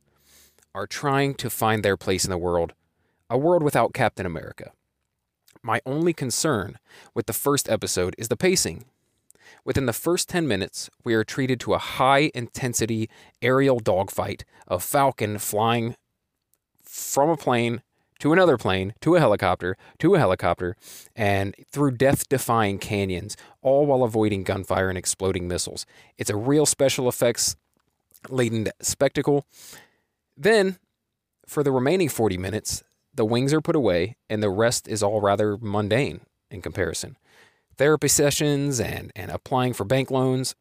are 0.73 0.87
trying 0.87 1.33
to 1.35 1.49
find 1.49 1.83
their 1.83 1.97
place 1.97 2.23
in 2.23 2.31
the 2.31 2.37
world, 2.37 2.73
a 3.29 3.37
world 3.37 3.63
without 3.63 3.93
Captain 3.93 4.25
America. 4.25 4.71
My 5.61 5.81
only 5.85 6.13
concern 6.13 6.77
with 7.13 7.25
the 7.25 7.33
first 7.33 7.69
episode 7.69 8.15
is 8.17 8.27
the 8.27 8.37
pacing. 8.37 8.85
Within 9.65 9.85
the 9.85 9.93
first 9.93 10.29
10 10.29 10.47
minutes, 10.47 10.89
we 11.03 11.13
are 11.13 11.23
treated 11.23 11.59
to 11.61 11.73
a 11.73 11.79
high 11.79 12.31
intensity 12.33 13.09
aerial 13.41 13.79
dogfight 13.79 14.45
of 14.67 14.83
Falcon 14.83 15.37
flying 15.37 15.95
from 16.83 17.29
a 17.29 17.37
plane 17.37 17.81
to 18.19 18.33
another 18.33 18.57
plane, 18.57 18.93
to 19.01 19.15
a 19.15 19.19
helicopter, 19.19 19.77
to 19.97 20.15
a 20.15 20.19
helicopter, 20.19 20.75
and 21.15 21.55
through 21.71 21.91
death 21.91 22.27
defying 22.27 22.77
canyons, 22.77 23.37
all 23.61 23.85
while 23.85 24.03
avoiding 24.03 24.43
gunfire 24.43 24.89
and 24.89 24.97
exploding 24.97 25.47
missiles. 25.47 25.85
It's 26.17 26.29
a 26.29 26.35
real 26.35 26.65
special 26.65 27.07
effects 27.07 27.55
laden 28.29 28.69
spectacle. 28.81 29.45
Then, 30.39 30.79
for 31.45 31.63
the 31.63 31.71
remaining 31.71 32.07
40 32.07 32.37
minutes, 32.37 32.81
the 33.13 33.25
wings 33.25 33.53
are 33.53 33.59
put 33.59 33.75
away, 33.75 34.15
and 34.29 34.41
the 34.41 34.49
rest 34.49 34.87
is 34.87 35.03
all 35.03 35.19
rather 35.19 35.57
mundane 35.57 36.21
in 36.49 36.61
comparison. 36.61 37.17
Therapy 37.77 38.07
sessions 38.07 38.79
and, 38.79 39.11
and 39.17 39.31
applying 39.31 39.73
for 39.73 39.83
bank 39.83 40.09
loans. 40.09 40.55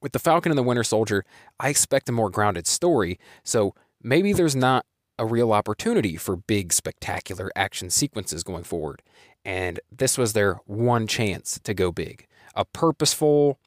With 0.00 0.12
The 0.12 0.20
Falcon 0.20 0.52
and 0.52 0.58
the 0.58 0.62
Winter 0.62 0.84
Soldier, 0.84 1.24
I 1.58 1.70
expect 1.70 2.08
a 2.08 2.12
more 2.12 2.30
grounded 2.30 2.68
story, 2.68 3.18
so 3.42 3.74
maybe 4.00 4.32
there's 4.32 4.54
not 4.54 4.86
a 5.18 5.26
real 5.26 5.52
opportunity 5.52 6.16
for 6.16 6.36
big, 6.36 6.72
spectacular 6.72 7.50
action 7.56 7.90
sequences 7.90 8.44
going 8.44 8.64
forward. 8.64 9.02
And 9.44 9.80
this 9.90 10.16
was 10.16 10.32
their 10.32 10.60
one 10.66 11.08
chance 11.08 11.58
to 11.64 11.74
go 11.74 11.90
big. 11.90 12.28
A 12.54 12.64
purposeful, 12.64 13.58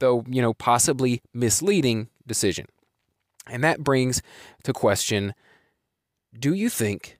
though, 0.00 0.24
you 0.28 0.42
know, 0.42 0.54
possibly 0.54 1.22
misleading 1.32 2.08
decision. 2.26 2.66
And 3.48 3.62
that 3.64 3.84
brings 3.84 4.22
to 4.64 4.72
question 4.72 5.34
do 6.38 6.52
you 6.52 6.68
think 6.68 7.18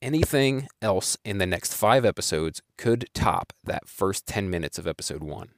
anything 0.00 0.68
else 0.80 1.16
in 1.24 1.38
the 1.38 1.46
next 1.46 1.74
five 1.74 2.04
episodes 2.04 2.62
could 2.76 3.08
top 3.14 3.52
that 3.64 3.88
first 3.88 4.26
10 4.26 4.50
minutes 4.50 4.78
of 4.78 4.86
episode 4.86 5.22
one? 5.22 5.50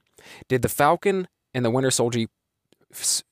Did 0.49 0.63
the 0.63 0.69
Falcon 0.69 1.29
and 1.53 1.65
the 1.65 1.71
Winter 1.71 1.91
Soldier 1.91 2.27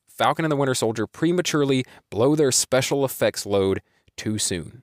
Falcon 0.08 0.44
and 0.44 0.52
the 0.52 0.56
Winter 0.56 0.74
Soldier 0.74 1.06
prematurely 1.06 1.84
blow 2.10 2.34
their 2.34 2.52
special 2.52 3.04
effects 3.04 3.46
load 3.46 3.80
too 4.16 4.38
soon? 4.38 4.82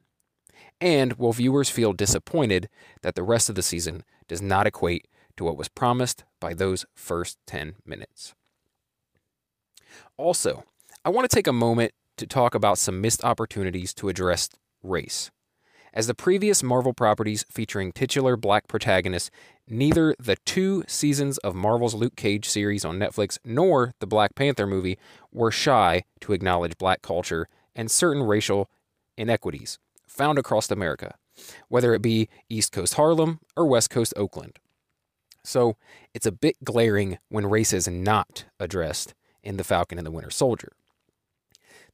And 0.82 1.14
will 1.14 1.34
viewers 1.34 1.70
feel 1.70 1.94
disappointed 1.94 2.70
that 3.02 3.16
the 3.16 3.24
rest 3.24 3.50
of 3.50 3.56
the 3.56 3.62
season 3.62 4.04
does 4.28 4.42
not 4.42 4.66
equate 4.66 5.08
to 5.38 5.44
what 5.44 5.58
was 5.58 5.68
promised 5.68 6.24
by 6.40 6.54
those 6.54 6.86
first 6.96 7.38
10 7.48 7.76
minutes? 7.86 8.34
Also, 10.18 10.64
I 11.06 11.10
want 11.12 11.30
to 11.30 11.34
take 11.34 11.48
a 11.48 11.54
moment 11.54 11.94
to 12.18 12.28
talk 12.28 12.54
about 12.54 12.78
some 12.78 13.00
missed 13.00 13.24
opportunities 13.24 13.94
to 13.94 14.10
address 14.10 14.50
race. 14.84 15.32
As 15.94 16.08
the 16.08 16.14
previous 16.14 16.62
Marvel 16.62 16.94
properties 16.94 17.46
featuring 17.50 17.94
titular 17.94 18.36
black 18.36 18.68
protagonists, 18.68 19.32
neither 19.66 20.14
the 20.20 20.36
two 20.46 20.84
seasons 20.88 21.38
of 21.38 21.56
Marvel's 21.56 21.96
Luke 21.96 22.18
Cage 22.18 22.50
series 22.50 22.84
on 22.84 23.00
Netflix 23.00 23.38
nor 23.46 23.94
the 24.02 24.08
Black 24.08 24.36
Panther 24.36 24.68
movie 24.68 25.00
were 25.32 25.52
shy 25.52 26.04
to 26.20 26.34
acknowledge 26.34 26.78
black 26.78 27.02
culture 27.02 27.48
and 27.74 27.90
certain 27.90 28.24
racial 28.24 28.70
inequities 29.16 29.80
found 30.06 30.38
across 30.38 30.70
America, 30.70 31.16
whether 31.70 31.94
it 31.94 32.02
be 32.02 32.28
East 32.50 32.74
Coast 32.74 32.96
Harlem 32.96 33.40
or 33.56 33.66
West 33.66 33.90
Coast 33.90 34.14
Oakland. 34.18 34.60
So 35.46 35.78
it's 36.14 36.26
a 36.26 36.32
bit 36.34 36.58
glaring 36.66 37.20
when 37.30 37.46
race 37.46 37.72
is 37.72 37.88
not 37.88 38.46
addressed 38.60 39.14
in 39.42 39.56
The 39.56 39.64
Falcon 39.64 39.98
and 39.98 40.06
the 40.06 40.12
Winter 40.12 40.30
Soldier. 40.30 40.74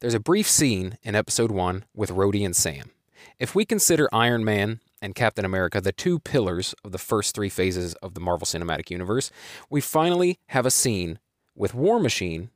There's 0.01 0.13
a 0.13 0.19
brief 0.19 0.49
scene 0.49 0.97
in 1.03 1.15
episode 1.15 1.51
1 1.51 1.85
with 1.93 2.09
Rhodey 2.09 2.45
and 2.45 2.55
Sam. 2.55 2.91
If 3.39 3.55
we 3.55 3.63
consider 3.63 4.09
Iron 4.11 4.43
Man 4.43 4.81
and 5.01 5.15
Captain 5.15 5.45
America 5.45 5.79
the 5.79 5.93
two 5.93 6.19
pillars 6.19 6.75
of 6.83 6.91
the 6.91 6.97
first 6.97 7.33
three 7.33 7.47
phases 7.47 7.93
of 7.95 8.13
the 8.13 8.19
Marvel 8.19 8.45
Cinematic 8.45 8.89
Universe, 8.89 9.31
we 9.69 9.79
finally 9.79 10.39
have 10.47 10.65
a 10.65 10.71
scene 10.71 11.19
with 11.55 11.73
War 11.73 11.99
Machine, 11.99 12.49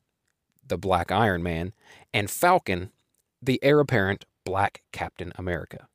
the 0.67 0.77
Black 0.77 1.11
Iron 1.11 1.41
Man, 1.41 1.71
and 2.13 2.29
Falcon, 2.29 2.91
the 3.41 3.59
heir 3.63 3.79
apparent 3.79 4.25
black 4.43 4.81
Captain 4.91 5.31
America. 5.37 5.87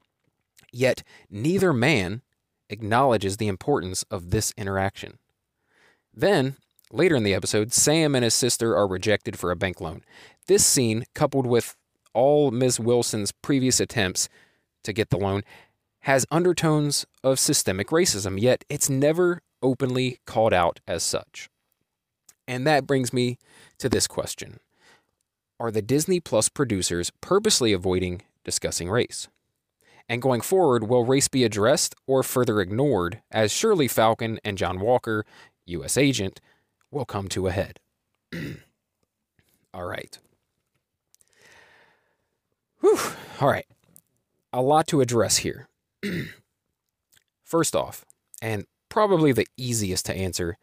Yet 0.72 1.02
neither 1.28 1.74
man 1.74 2.22
acknowledges 2.70 3.36
the 3.36 3.48
importance 3.48 4.02
of 4.10 4.30
this 4.30 4.54
interaction. 4.56 5.18
Then, 6.12 6.56
later 6.92 7.16
in 7.16 7.22
the 7.24 7.34
episode, 7.34 7.72
Sam 7.72 8.14
and 8.14 8.24
his 8.24 8.34
sister 8.34 8.76
are 8.76 8.86
rejected 8.86 9.38
for 9.38 9.50
a 9.50 9.56
bank 9.56 9.80
loan. 9.80 10.02
This 10.46 10.64
scene, 10.64 11.04
coupled 11.14 11.46
with 11.46 11.76
all 12.12 12.50
Ms. 12.50 12.78
Wilson's 12.78 13.32
previous 13.32 13.80
attempts 13.80 14.28
to 14.84 14.92
get 14.92 15.10
the 15.10 15.18
loan, 15.18 15.42
has 16.00 16.26
undertones 16.30 17.06
of 17.22 17.38
systemic 17.38 17.88
racism, 17.88 18.40
yet 18.40 18.64
it's 18.68 18.90
never 18.90 19.40
openly 19.62 20.18
called 20.26 20.52
out 20.52 20.80
as 20.86 21.02
such. 21.02 21.48
And 22.46 22.66
that 22.66 22.86
brings 22.86 23.12
me 23.12 23.38
to 23.78 23.88
this 23.88 24.06
question 24.06 24.60
Are 25.58 25.70
the 25.70 25.82
Disney 25.82 26.20
Plus 26.20 26.48
producers 26.48 27.10
purposely 27.20 27.72
avoiding 27.72 28.22
discussing 28.44 28.90
race? 28.90 29.28
And 30.06 30.20
going 30.20 30.42
forward, 30.42 30.88
will 30.88 31.06
race 31.06 31.28
be 31.28 31.44
addressed 31.44 31.94
or 32.06 32.22
further 32.22 32.60
ignored 32.60 33.22
as 33.30 33.50
surely 33.50 33.88
Falcon 33.88 34.38
and 34.44 34.58
John 34.58 34.78
Walker, 34.80 35.24
U.S. 35.64 35.96
agent, 35.96 36.42
will 36.94 37.04
come 37.04 37.28
to 37.28 37.46
a 37.46 37.52
head? 37.52 37.80
All 39.74 39.84
right. 39.84 40.18
Whew. 42.80 42.98
All 43.40 43.48
right. 43.48 43.66
A 44.52 44.62
lot 44.62 44.86
to 44.88 45.00
address 45.00 45.38
here. 45.38 45.68
First 47.44 47.74
off, 47.74 48.04
and 48.40 48.64
probably 48.88 49.32
the 49.32 49.46
easiest 49.56 50.06
to 50.06 50.14
answer, 50.14 50.56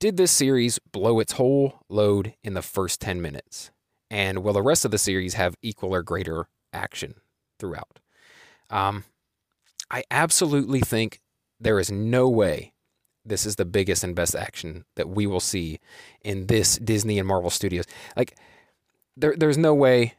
did 0.00 0.16
this 0.16 0.32
series 0.32 0.78
blow 0.78 1.20
its 1.20 1.34
whole 1.34 1.80
load 1.88 2.34
in 2.42 2.54
the 2.54 2.62
first 2.62 3.00
10 3.00 3.22
minutes? 3.22 3.70
And 4.10 4.42
will 4.42 4.52
the 4.52 4.62
rest 4.62 4.84
of 4.84 4.90
the 4.90 4.98
series 4.98 5.34
have 5.34 5.54
equal 5.62 5.94
or 5.94 6.02
greater 6.02 6.48
action 6.72 7.14
throughout? 7.58 8.00
Um, 8.68 9.04
I 9.90 10.02
absolutely 10.10 10.80
think 10.80 11.20
there 11.60 11.78
is 11.78 11.90
no 11.90 12.28
way 12.28 12.72
this 13.24 13.46
is 13.46 13.56
the 13.56 13.64
biggest 13.64 14.02
and 14.04 14.14
best 14.14 14.34
action 14.34 14.84
that 14.96 15.08
we 15.08 15.26
will 15.26 15.40
see 15.40 15.78
in 16.22 16.46
this 16.46 16.76
Disney 16.76 17.18
and 17.18 17.28
Marvel 17.28 17.50
Studios. 17.50 17.84
Like, 18.16 18.36
there, 19.16 19.34
there's 19.36 19.58
no 19.58 19.74
way 19.74 20.14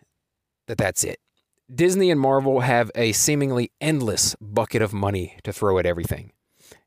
that 0.68 0.78
that's 0.78 1.04
it. 1.04 1.20
Disney 1.74 2.12
and 2.12 2.20
Marvel 2.20 2.62
have 2.62 2.92
a 2.96 3.12
seemingly 3.12 3.72
endless 3.82 4.36
bucket 4.40 4.82
of 4.82 4.94
money 4.94 5.38
to 5.44 5.52
throw 5.52 5.78
at 5.80 5.86
everything, 5.86 6.32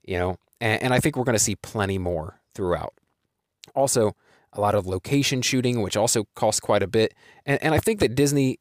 you 0.04 0.18
know, 0.18 0.38
and, 0.60 0.82
and 0.84 0.94
I 0.94 1.00
think 1.00 1.16
we're 1.16 1.24
going 1.24 1.36
to 1.36 1.42
see 1.42 1.56
plenty 1.56 1.98
more 1.98 2.40
throughout. 2.54 2.94
Also, 3.74 4.14
a 4.52 4.60
lot 4.60 4.74
of 4.74 4.86
location 4.86 5.42
shooting, 5.42 5.82
which 5.82 5.96
also 5.96 6.26
costs 6.34 6.60
quite 6.60 6.82
a 6.82 6.86
bit. 6.86 7.14
And, 7.44 7.62
and 7.62 7.74
I 7.74 7.78
think 7.78 8.00
that 8.00 8.14
Disney, 8.14 8.58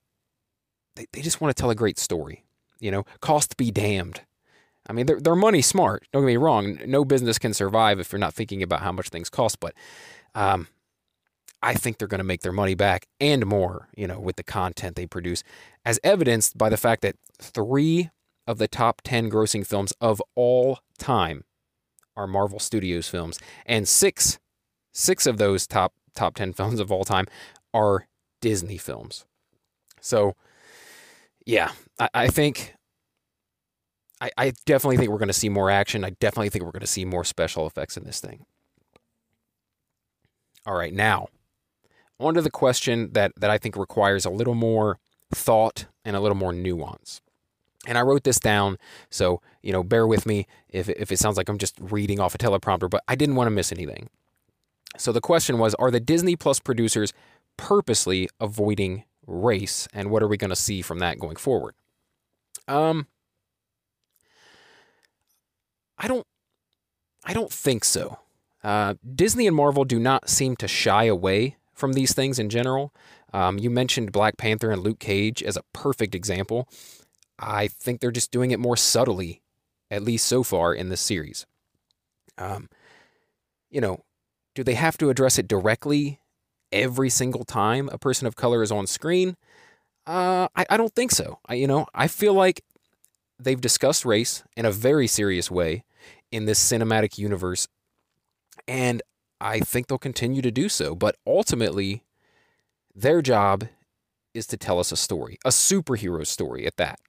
they, 0.96 1.06
they 1.12 1.22
just 1.22 1.42
want 1.42 1.56
to 1.56 1.60
tell 1.60 1.70
a 1.70 1.76
great 1.76 2.00
story, 2.00 2.44
you 2.80 2.92
know, 2.92 3.06
cost 3.22 3.58
be 3.58 3.72
damned. 3.72 4.22
I 4.88 4.94
mean, 4.94 5.06
they're, 5.06 5.20
they're 5.20 5.36
money 5.36 5.62
smart. 5.62 6.08
Don't 6.12 6.24
get 6.24 6.28
me 6.28 6.38
wrong. 6.38 6.80
No 6.86 7.04
business 7.06 7.40
can 7.40 7.54
survive 7.54 8.00
if 8.00 8.12
you're 8.12 8.20
not 8.20 8.34
thinking 8.34 8.62
about 8.62 8.82
how 8.82 8.92
much 8.92 9.10
things 9.10 9.30
cost. 9.30 9.60
But 9.60 9.74
um, 10.36 10.68
I 11.62 11.74
think 11.74 11.98
they're 11.98 12.08
going 12.08 12.20
to 12.20 12.24
make 12.24 12.42
their 12.42 12.52
money 12.52 12.76
back 12.76 13.08
and 13.20 13.46
more, 13.46 13.90
you 13.96 14.08
know, 14.08 14.20
with 14.20 14.36
the 14.36 14.44
content 14.44 14.96
they 14.96 15.08
produce, 15.08 15.44
as 15.84 16.00
evidenced 16.04 16.58
by 16.58 16.70
the 16.70 16.78
fact 16.78 17.02
that 17.02 17.16
three 17.40 18.12
of 18.48 18.60
the 18.60 18.68
top 18.68 19.02
10 19.04 19.30
grossing 19.32 19.66
films 19.66 19.92
of 20.00 20.22
all 20.36 20.80
time 21.00 21.44
are 22.16 22.28
Marvel 22.28 22.60
Studios 22.60 23.10
films, 23.10 23.40
and 23.66 23.88
six 23.88 24.40
six 24.94 25.26
of 25.26 25.38
those 25.38 25.68
top 25.68 25.94
top 26.16 26.36
10 26.36 26.54
films 26.54 26.80
of 26.80 26.92
all 26.92 27.04
time 27.04 27.28
are 27.74 28.08
Disney 28.42 28.78
films. 28.78 29.26
So, 30.00 30.36
yeah, 31.46 31.72
I, 32.00 32.10
I 32.14 32.28
think 32.28 32.76
I, 34.26 34.32
I 34.38 34.54
definitely 34.66 34.98
think 34.98 35.12
we're 35.12 35.20
going 35.20 35.28
to 35.28 35.34
see 35.34 35.50
more 35.50 35.70
action. 35.70 36.04
I 36.04 36.12
definitely 36.12 36.50
think 36.50 36.66
we're 36.66 36.72
going 36.72 36.82
to 36.82 36.88
see 36.88 37.06
more 37.06 37.24
special 37.24 37.68
effects 37.68 37.96
in 37.96 38.06
this 38.06 38.20
thing. 38.20 38.46
All 40.66 40.76
right, 40.76 40.94
now 40.94 41.28
on 42.20 42.34
to 42.34 42.42
the 42.42 42.50
question 42.50 43.12
that, 43.12 43.34
that 43.38 43.50
I 43.50 43.58
think 43.58 43.76
requires 43.76 44.26
a 44.26 44.30
little 44.30 44.56
more 44.56 45.00
thought 45.34 45.86
and 46.04 46.16
a 46.16 46.20
little 46.20 46.38
more 46.38 46.54
nuance. 46.54 47.22
And 47.88 47.98
I 47.98 48.02
wrote 48.02 48.24
this 48.24 48.40
down, 48.40 48.78
so 49.12 49.42
you 49.62 49.72
know, 49.72 49.84
bear 49.84 50.08
with 50.08 50.26
me 50.26 50.48
if 50.70 50.90
if 50.90 51.12
it 51.12 51.20
sounds 51.20 51.38
like 51.38 51.50
I'm 51.50 51.60
just 51.60 51.76
reading 51.80 52.20
off 52.20 52.34
a 52.34 52.38
teleprompter, 52.40 52.90
but 52.90 53.04
I 53.08 53.14
didn't 53.16 53.36
want 53.36 53.46
to 53.46 53.52
miss 53.52 53.72
anything. 53.72 54.10
So 54.98 55.12
the 55.12 55.22
question 55.22 55.60
was, 55.60 55.76
are 55.76 55.92
the 55.92 56.00
Disney 56.00 56.36
Plus 56.36 56.60
producers 56.60 57.14
purposely 57.58 58.28
avoiding 58.40 59.04
race, 59.28 59.88
and 59.94 60.10
what 60.10 60.24
are 60.24 60.28
we 60.28 60.38
going 60.38 60.50
to 60.50 60.56
see 60.56 60.82
from 60.82 60.98
that 60.98 61.20
going 61.20 61.36
forward? 61.36 61.76
Um, 62.68 63.06
I 65.98 66.08
don't, 66.08 66.26
I 67.24 67.34
don't 67.34 67.52
think 67.52 67.84
so. 67.84 68.20
Uh, 68.64 68.96
Disney 69.16 69.48
and 69.48 69.56
Marvel 69.56 69.86
do 69.86 70.00
not 70.00 70.30
seem 70.30 70.56
to 70.58 70.68
shy 70.68 71.06
away 71.06 71.58
from 71.74 71.94
these 71.94 72.14
things 72.14 72.40
in 72.40 72.50
general. 72.50 72.94
Um, 73.34 73.60
you 73.60 73.70
mentioned 73.70 74.12
Black 74.12 74.38
Panther 74.38 74.72
and 74.72 74.82
Luke 74.82 75.00
Cage 75.00 75.44
as 75.44 75.58
a 75.58 75.64
perfect 75.74 76.16
example. 76.16 76.68
I 77.38 77.68
think 77.68 78.00
they're 78.00 78.12
just 78.12 78.32
doing 78.32 78.52
it 78.52 78.60
more 78.60 78.78
subtly, 78.78 79.42
at 79.92 80.04
least 80.04 80.26
so 80.26 80.42
far 80.42 80.74
in 80.74 80.90
this 80.90 81.02
series. 81.02 81.46
Um, 82.38 82.70
you 83.70 83.82
know, 83.82 84.04
do 84.54 84.64
they 84.64 84.76
have 84.76 84.98
to 84.98 85.10
address 85.10 85.38
it 85.38 85.48
directly 85.48 86.20
every 86.72 87.10
single 87.10 87.44
time 87.44 87.90
a 87.92 87.98
person 87.98 88.26
of 88.26 88.36
color 88.36 88.64
is 88.64 88.72
on 88.72 88.88
screen? 88.88 89.36
Uh, 90.08 90.48
I, 90.56 90.66
I 90.70 90.78
don't 90.78 90.94
think 90.96 91.12
so. 91.12 91.40
I, 91.46 91.56
you 91.56 91.68
know, 91.68 91.88
I 91.94 92.08
feel 92.08 92.34
like 92.34 92.64
they've 93.40 93.60
discussed 93.60 94.06
race 94.06 94.44
in 94.56 94.66
a 94.66 94.72
very 94.72 95.08
serious 95.08 95.52
way 95.52 95.84
in 96.32 96.46
this 96.46 96.60
cinematic 96.60 97.18
universe, 97.18 97.68
and 98.68 99.02
I 99.40 99.60
think 99.60 99.88
they'll 99.88 99.98
continue 99.98 100.42
to 100.42 100.52
do 100.52 100.70
so. 100.70 100.96
But 100.96 101.18
ultimately, 101.28 102.04
their 102.96 103.22
job 103.22 103.66
is 104.34 104.48
to 104.48 104.58
tell 104.58 104.80
us 104.80 104.92
a 104.92 104.98
story, 104.98 105.38
a 105.46 105.50
superhero 105.50 106.26
story 106.26 106.66
at 106.66 106.78
that. 106.78 107.00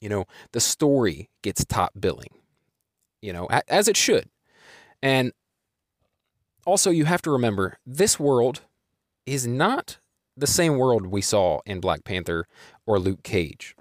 You 0.00 0.08
know, 0.08 0.24
the 0.52 0.60
story 0.60 1.30
gets 1.42 1.64
top 1.64 1.92
billing, 1.98 2.38
you 3.22 3.32
know, 3.32 3.48
as 3.68 3.88
it 3.88 3.96
should. 3.96 4.28
And 5.02 5.32
also, 6.66 6.90
you 6.90 7.04
have 7.04 7.22
to 7.22 7.30
remember 7.30 7.78
this 7.86 8.18
world 8.18 8.62
is 9.26 9.46
not 9.46 9.98
the 10.36 10.46
same 10.46 10.76
world 10.76 11.06
we 11.06 11.20
saw 11.20 11.60
in 11.64 11.80
Black 11.80 12.04
Panther 12.04 12.46
or 12.86 12.98
Luke 12.98 13.22
Cage. 13.22 13.76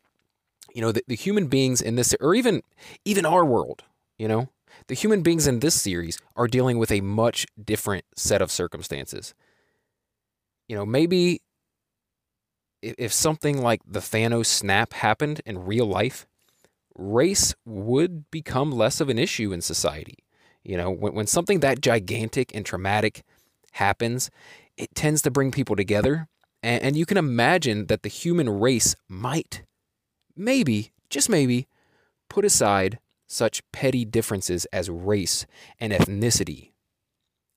You 0.74 0.82
know, 0.82 0.92
the, 0.92 1.04
the 1.08 1.16
human 1.16 1.48
beings 1.48 1.82
in 1.82 1.96
this, 1.96 2.16
or 2.20 2.36
even 2.36 2.62
even 3.06 3.26
our 3.26 3.46
world, 3.46 3.84
you 4.18 4.28
know, 4.28 4.50
the 4.88 4.96
human 4.96 5.22
beings 5.22 5.48
in 5.48 5.60
this 5.60 5.80
series 5.80 6.20
are 6.36 6.48
dealing 6.48 6.78
with 6.78 6.92
a 6.92 7.02
much 7.02 7.46
different 7.64 8.06
set 8.16 8.42
of 8.42 8.52
circumstances. 8.52 9.34
You 10.68 10.76
know, 10.76 10.86
maybe 10.86 11.42
if 12.82 13.14
something 13.14 13.62
like 13.62 13.82
the 13.88 14.00
Thanos 14.00 14.48
snap 14.48 14.94
happened 14.94 15.42
in 15.46 15.66
real 15.66 15.86
life, 15.86 16.26
race 16.96 17.56
would 17.66 18.30
become 18.32 18.72
less 18.72 19.00
of 19.00 19.10
an 19.10 19.20
issue 19.20 19.54
in 19.54 19.62
society. 19.62 20.20
You 20.64 20.78
know, 20.78 20.90
when, 20.90 21.14
when 21.14 21.28
something 21.28 21.60
that 21.60 21.82
gigantic 21.82 22.54
and 22.56 22.66
traumatic 22.66 23.24
happens, 23.74 24.30
it 24.78 24.96
tends 24.96 25.22
to 25.24 25.32
bring 25.32 25.52
people 25.52 25.76
together. 25.76 26.28
And, 26.62 26.84
and 26.84 26.98
you 26.98 27.06
can 27.06 27.18
imagine 27.18 27.88
that 27.88 28.04
the 28.04 28.10
human 28.10 28.50
race 28.50 28.96
might, 29.08 29.64
maybe, 30.36 30.92
just 31.10 31.30
maybe, 31.30 31.68
put 32.30 32.46
aside 32.46 33.00
such 33.28 33.64
petty 33.72 34.06
differences 34.06 34.66
as 34.66 34.90
race 34.90 35.46
and 35.80 35.94
ethnicity 35.94 36.72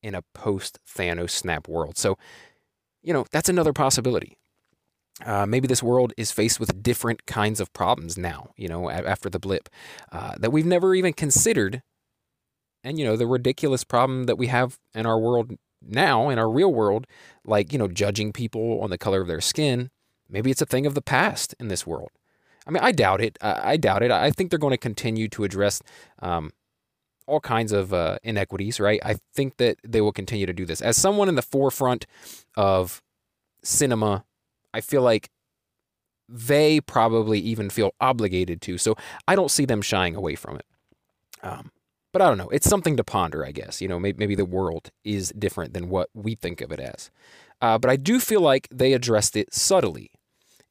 in 0.03 0.15
a 0.15 0.23
post 0.35 0.79
Thanos 0.87 1.31
snap 1.31 1.69
world. 1.69 1.99
So, 1.99 2.17
you 3.03 3.13
know, 3.13 3.27
that's 3.31 3.49
another 3.49 3.73
possibility. 3.73 4.37
Uh, 5.25 5.47
maybe 5.47 5.67
this 5.67 5.83
world 5.83 6.13
is 6.17 6.31
faced 6.31 6.61
with 6.61 6.83
different 6.83 7.25
kinds 7.27 7.59
of 7.59 7.73
problems 7.73 8.19
now, 8.19 8.51
you 8.57 8.69
know, 8.69 8.91
after 8.91 9.31
the 9.31 9.39
blip 9.39 9.69
uh, 10.13 10.35
that 10.39 10.53
we've 10.53 10.67
never 10.67 10.95
even 10.95 11.13
considered. 11.13 11.83
And, 12.85 12.99
you 12.99 13.05
know, 13.05 13.17
the 13.17 13.27
ridiculous 13.27 13.83
problem 13.83 14.25
that 14.25 14.37
we 14.37 14.49
have 14.49 14.79
in 14.95 15.07
our 15.07 15.19
world 15.19 15.53
now, 15.83 16.29
in 16.29 16.39
our 16.39 16.51
real 16.51 16.73
world, 16.73 17.07
like, 17.45 17.73
you 17.73 17.79
know, 17.79 17.89
judging 17.89 18.33
people 18.33 18.81
on 18.83 18.91
the 18.91 18.99
color 18.99 19.21
of 19.21 19.27
their 19.27 19.41
skin, 19.41 19.91
maybe 20.29 20.51
it's 20.51 20.63
a 20.63 20.67
thing 20.67 20.87
of 20.87 20.95
the 20.95 21.03
past 21.03 21.55
in 21.59 21.69
this 21.69 21.87
world. 21.87 22.11
I 22.67 22.71
mean, 22.71 22.83
I 22.83 22.93
doubt 22.93 23.21
it. 23.21 23.39
I 23.41 23.77
doubt 23.77 24.03
it. 24.03 24.11
I 24.11 24.31
think 24.31 24.51
they're 24.51 24.59
going 24.59 24.73
to 24.73 24.77
continue 24.79 25.29
to 25.29 25.45
address 25.45 25.83
um, 26.21 26.51
all 27.27 27.41
kinds 27.41 27.73
of 27.73 27.93
uh, 27.93 28.19
inequities, 28.23 28.81
right? 28.81 29.01
I 29.05 29.17
think 29.35 29.57
that 29.59 29.79
they 29.85 30.01
will 30.01 30.13
continue 30.13 30.47
to 30.47 30.53
do 30.53 30.65
this. 30.65 30.81
As 30.81 30.97
someone 30.97 31.29
in 31.29 31.37
the 31.37 31.43
forefront 31.43 32.07
of 32.57 33.03
cinema, 33.63 34.25
I 34.75 34.81
feel 34.81 35.03
like 35.03 35.31
they 36.29 36.81
probably 36.81 37.39
even 37.39 37.71
feel 37.71 37.93
obligated 38.01 38.61
to. 38.63 38.79
So 38.79 38.97
I 39.29 39.37
don't 39.37 39.51
see 39.51 39.65
them 39.65 39.81
shying 39.83 40.17
away 40.17 40.35
from 40.35 40.57
it. 40.57 40.67
Um, 41.43 41.71
but 42.13 42.23
I 42.23 42.29
don't 42.29 42.39
know. 42.39 42.49
It's 42.49 42.69
something 42.69 42.97
to 42.97 43.05
ponder, 43.05 43.45
I 43.45 43.53
guess. 43.53 43.81
You 43.81 43.89
know, 43.89 44.01
maybe, 44.01 44.19
maybe 44.19 44.35
the 44.35 44.45
world 44.45 44.91
is 45.05 45.33
different 45.39 45.73
than 45.73 45.89
what 45.89 46.09
we 46.15 46.35
think 46.35 46.61
of 46.61 46.73
it 46.73 46.81
as. 46.81 47.11
Uh, 47.61 47.79
but 47.79 47.91
I 47.91 47.97
do 47.97 48.19
feel 48.21 48.41
like 48.41 48.69
they 48.71 48.93
addressed 48.93 49.37
it 49.37 49.55
subtly 49.55 50.11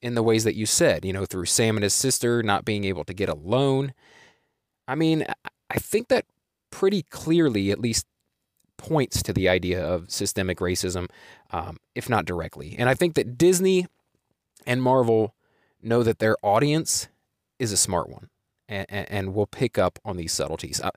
in 0.06 0.14
the 0.14 0.22
ways 0.22 0.44
that 0.44 0.56
you 0.56 0.68
said, 0.68 1.04
you 1.04 1.12
know, 1.12 1.26
through 1.26 1.46
Sam 1.46 1.78
and 1.78 1.84
his 1.84 1.94
sister 1.96 2.44
not 2.44 2.64
being 2.64 2.84
able 2.84 3.04
to 3.06 3.14
get 3.14 3.28
a 3.28 3.34
loan. 3.34 3.92
I 4.88 4.94
mean, 4.94 5.26
I 5.76 5.80
think 5.80 6.10
that 6.10 6.26
pretty 6.70 7.02
clearly, 7.10 7.72
at 7.72 7.80
least, 7.80 8.06
points 8.78 9.24
to 9.24 9.34
the 9.34 9.50
idea 9.50 9.84
of 9.84 10.12
systemic 10.12 10.60
racism, 10.60 11.10
um, 11.50 11.78
if 11.96 12.08
not 12.08 12.26
directly. 12.26 12.76
And 12.78 12.88
I 12.88 12.94
think 12.94 13.16
that 13.16 13.36
Disney 13.36 13.88
and 14.68 14.80
Marvel 14.80 15.34
know 15.82 16.04
that 16.04 16.20
their 16.20 16.38
audience 16.44 17.08
is 17.58 17.72
a 17.72 17.78
smart 17.78 18.08
one. 18.08 18.30
and, 18.68 18.86
and 18.90 19.34
we'll 19.34 19.48
pick 19.48 19.78
up 19.78 20.00
on 20.04 20.18
these 20.18 20.34
subtleties. 20.34 20.82
I, 20.82 20.90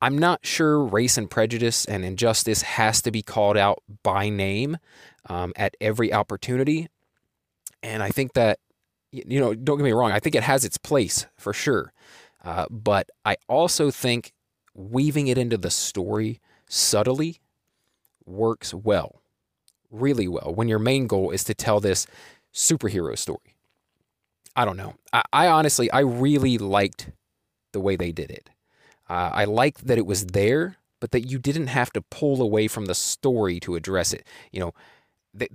I'm 0.00 0.18
not 0.18 0.44
sure 0.44 0.80
race 0.80 1.16
and 1.16 1.30
prejudice 1.30 1.84
and 1.84 2.04
injustice 2.04 2.62
has 2.62 3.02
to 3.02 3.10
be 3.10 3.22
called 3.22 3.56
out 3.56 3.82
by 4.02 4.28
name 4.28 4.78
um, 5.28 5.52
at 5.56 5.76
every 5.80 6.12
opportunity. 6.12 6.88
And 7.82 8.02
I 8.02 8.10
think 8.10 8.34
that, 8.34 8.58
you 9.10 9.40
know, 9.40 9.54
don't 9.54 9.76
get 9.76 9.84
me 9.84 9.92
wrong, 9.92 10.12
I 10.12 10.20
think 10.20 10.34
it 10.34 10.42
has 10.42 10.64
its 10.64 10.78
place 10.78 11.26
for 11.36 11.52
sure. 11.52 11.92
Uh, 12.44 12.66
but 12.70 13.10
I 13.24 13.36
also 13.48 13.90
think 13.90 14.32
weaving 14.74 15.28
it 15.28 15.38
into 15.38 15.56
the 15.56 15.70
story 15.70 16.40
subtly 16.68 17.40
works 18.24 18.72
well, 18.72 19.20
really 19.90 20.28
well, 20.28 20.52
when 20.54 20.68
your 20.68 20.78
main 20.78 21.06
goal 21.06 21.30
is 21.30 21.44
to 21.44 21.54
tell 21.54 21.80
this 21.80 22.06
superhero 22.54 23.16
story. 23.16 23.56
I 24.54 24.64
don't 24.64 24.76
know. 24.76 24.94
I, 25.12 25.22
I 25.32 25.46
honestly, 25.48 25.90
I 25.90 26.00
really 26.00 26.58
liked 26.58 27.10
the 27.72 27.80
way 27.80 27.96
they 27.96 28.12
did 28.12 28.30
it. 28.30 28.50
Uh, 29.08 29.30
I 29.32 29.44
liked 29.44 29.86
that 29.86 29.98
it 29.98 30.06
was 30.06 30.26
there, 30.26 30.76
but 31.00 31.10
that 31.10 31.22
you 31.22 31.38
didn't 31.38 31.66
have 31.66 31.92
to 31.92 32.02
pull 32.02 32.40
away 32.40 32.68
from 32.68 32.86
the 32.86 32.94
story 32.94 33.58
to 33.60 33.74
address 33.74 34.12
it. 34.12 34.26
You 34.52 34.60
know, 34.60 34.74
they, 35.34 35.48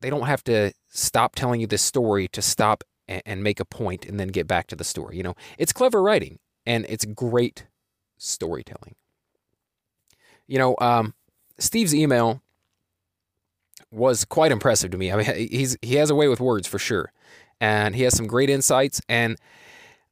they 0.00 0.10
don't 0.10 0.26
have 0.26 0.44
to 0.44 0.72
stop 0.88 1.34
telling 1.34 1.60
you 1.60 1.66
this 1.66 1.82
story 1.82 2.28
to 2.28 2.42
stop 2.42 2.84
and, 3.06 3.22
and 3.26 3.42
make 3.42 3.60
a 3.60 3.64
point 3.64 4.06
and 4.06 4.18
then 4.18 4.28
get 4.28 4.46
back 4.46 4.66
to 4.68 4.76
the 4.76 4.84
story. 4.84 5.16
You 5.16 5.22
know, 5.22 5.34
it's 5.58 5.72
clever 5.72 6.02
writing 6.02 6.38
and 6.66 6.86
it's 6.88 7.04
great 7.04 7.66
storytelling. 8.18 8.94
You 10.46 10.58
know, 10.58 10.76
um, 10.80 11.14
Steve's 11.58 11.94
email 11.94 12.42
was 13.90 14.24
quite 14.24 14.52
impressive 14.52 14.90
to 14.90 14.98
me. 14.98 15.12
I 15.12 15.16
mean, 15.16 15.48
he's 15.50 15.76
he 15.82 15.96
has 15.96 16.10
a 16.10 16.14
way 16.14 16.28
with 16.28 16.40
words 16.40 16.66
for 16.66 16.78
sure, 16.78 17.12
and 17.60 17.94
he 17.94 18.02
has 18.02 18.16
some 18.16 18.26
great 18.26 18.50
insights. 18.50 19.00
And 19.08 19.36